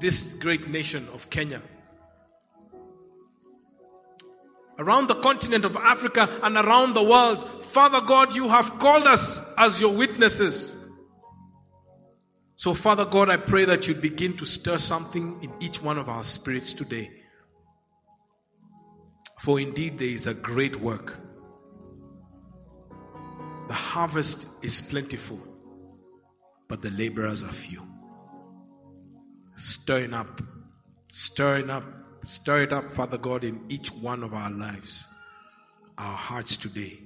this 0.00 0.36
great 0.38 0.68
nation 0.68 1.08
of 1.14 1.30
Kenya, 1.30 1.62
around 4.78 5.06
the 5.06 5.14
continent 5.14 5.64
of 5.64 5.76
Africa, 5.76 6.40
and 6.42 6.56
around 6.56 6.94
the 6.94 7.02
world. 7.04 7.55
Father 7.76 8.00
God, 8.00 8.34
you 8.34 8.48
have 8.48 8.78
called 8.78 9.06
us 9.06 9.52
as 9.58 9.82
your 9.82 9.92
witnesses. 9.92 10.88
So, 12.54 12.72
Father 12.72 13.04
God, 13.04 13.28
I 13.28 13.36
pray 13.36 13.66
that 13.66 13.86
you 13.86 13.94
begin 13.94 14.34
to 14.38 14.46
stir 14.46 14.78
something 14.78 15.38
in 15.42 15.52
each 15.60 15.82
one 15.82 15.98
of 15.98 16.08
our 16.08 16.24
spirits 16.24 16.72
today. 16.72 17.10
For 19.40 19.60
indeed, 19.60 19.98
there 19.98 20.08
is 20.08 20.26
a 20.26 20.32
great 20.32 20.76
work. 20.76 21.18
The 23.68 23.74
harvest 23.74 24.64
is 24.64 24.80
plentiful, 24.80 25.38
but 26.68 26.80
the 26.80 26.90
laborers 26.92 27.42
are 27.42 27.52
few. 27.52 27.86
Stirring 29.56 30.14
up, 30.14 30.40
stirring 31.12 31.68
up, 31.68 31.84
stir 32.24 32.62
it 32.62 32.72
up, 32.72 32.90
Father 32.90 33.18
God, 33.18 33.44
in 33.44 33.66
each 33.68 33.92
one 33.92 34.22
of 34.22 34.32
our 34.32 34.50
lives, 34.50 35.06
our 35.98 36.16
hearts 36.16 36.56
today, 36.56 37.00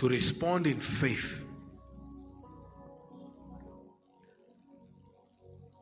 to 0.00 0.08
respond 0.08 0.66
in 0.66 0.80
faith, 0.80 1.44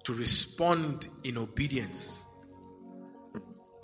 to 0.03 0.13
respond 0.13 1.07
in 1.23 1.39
obedience, 1.39 2.25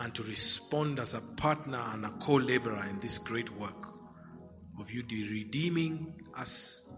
and 0.01 0.13
to 0.13 0.25
respond 0.25 0.99
as 0.99 1.15
a 1.15 1.21
partner 1.37 1.81
and 1.93 2.05
a 2.05 2.11
co 2.21 2.33
laborer 2.33 2.85
in 2.91 2.99
this 2.99 3.17
great 3.17 3.49
work 3.61 3.95
of 4.81 4.91
you 4.91 5.05
the 5.05 5.29
redeeming 5.31 6.13
us 6.37 6.93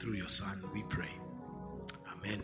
through 0.00 0.14
your 0.14 0.28
Son, 0.28 0.60
we 0.74 0.82
pray. 0.88 1.12
Amen. 2.16 2.42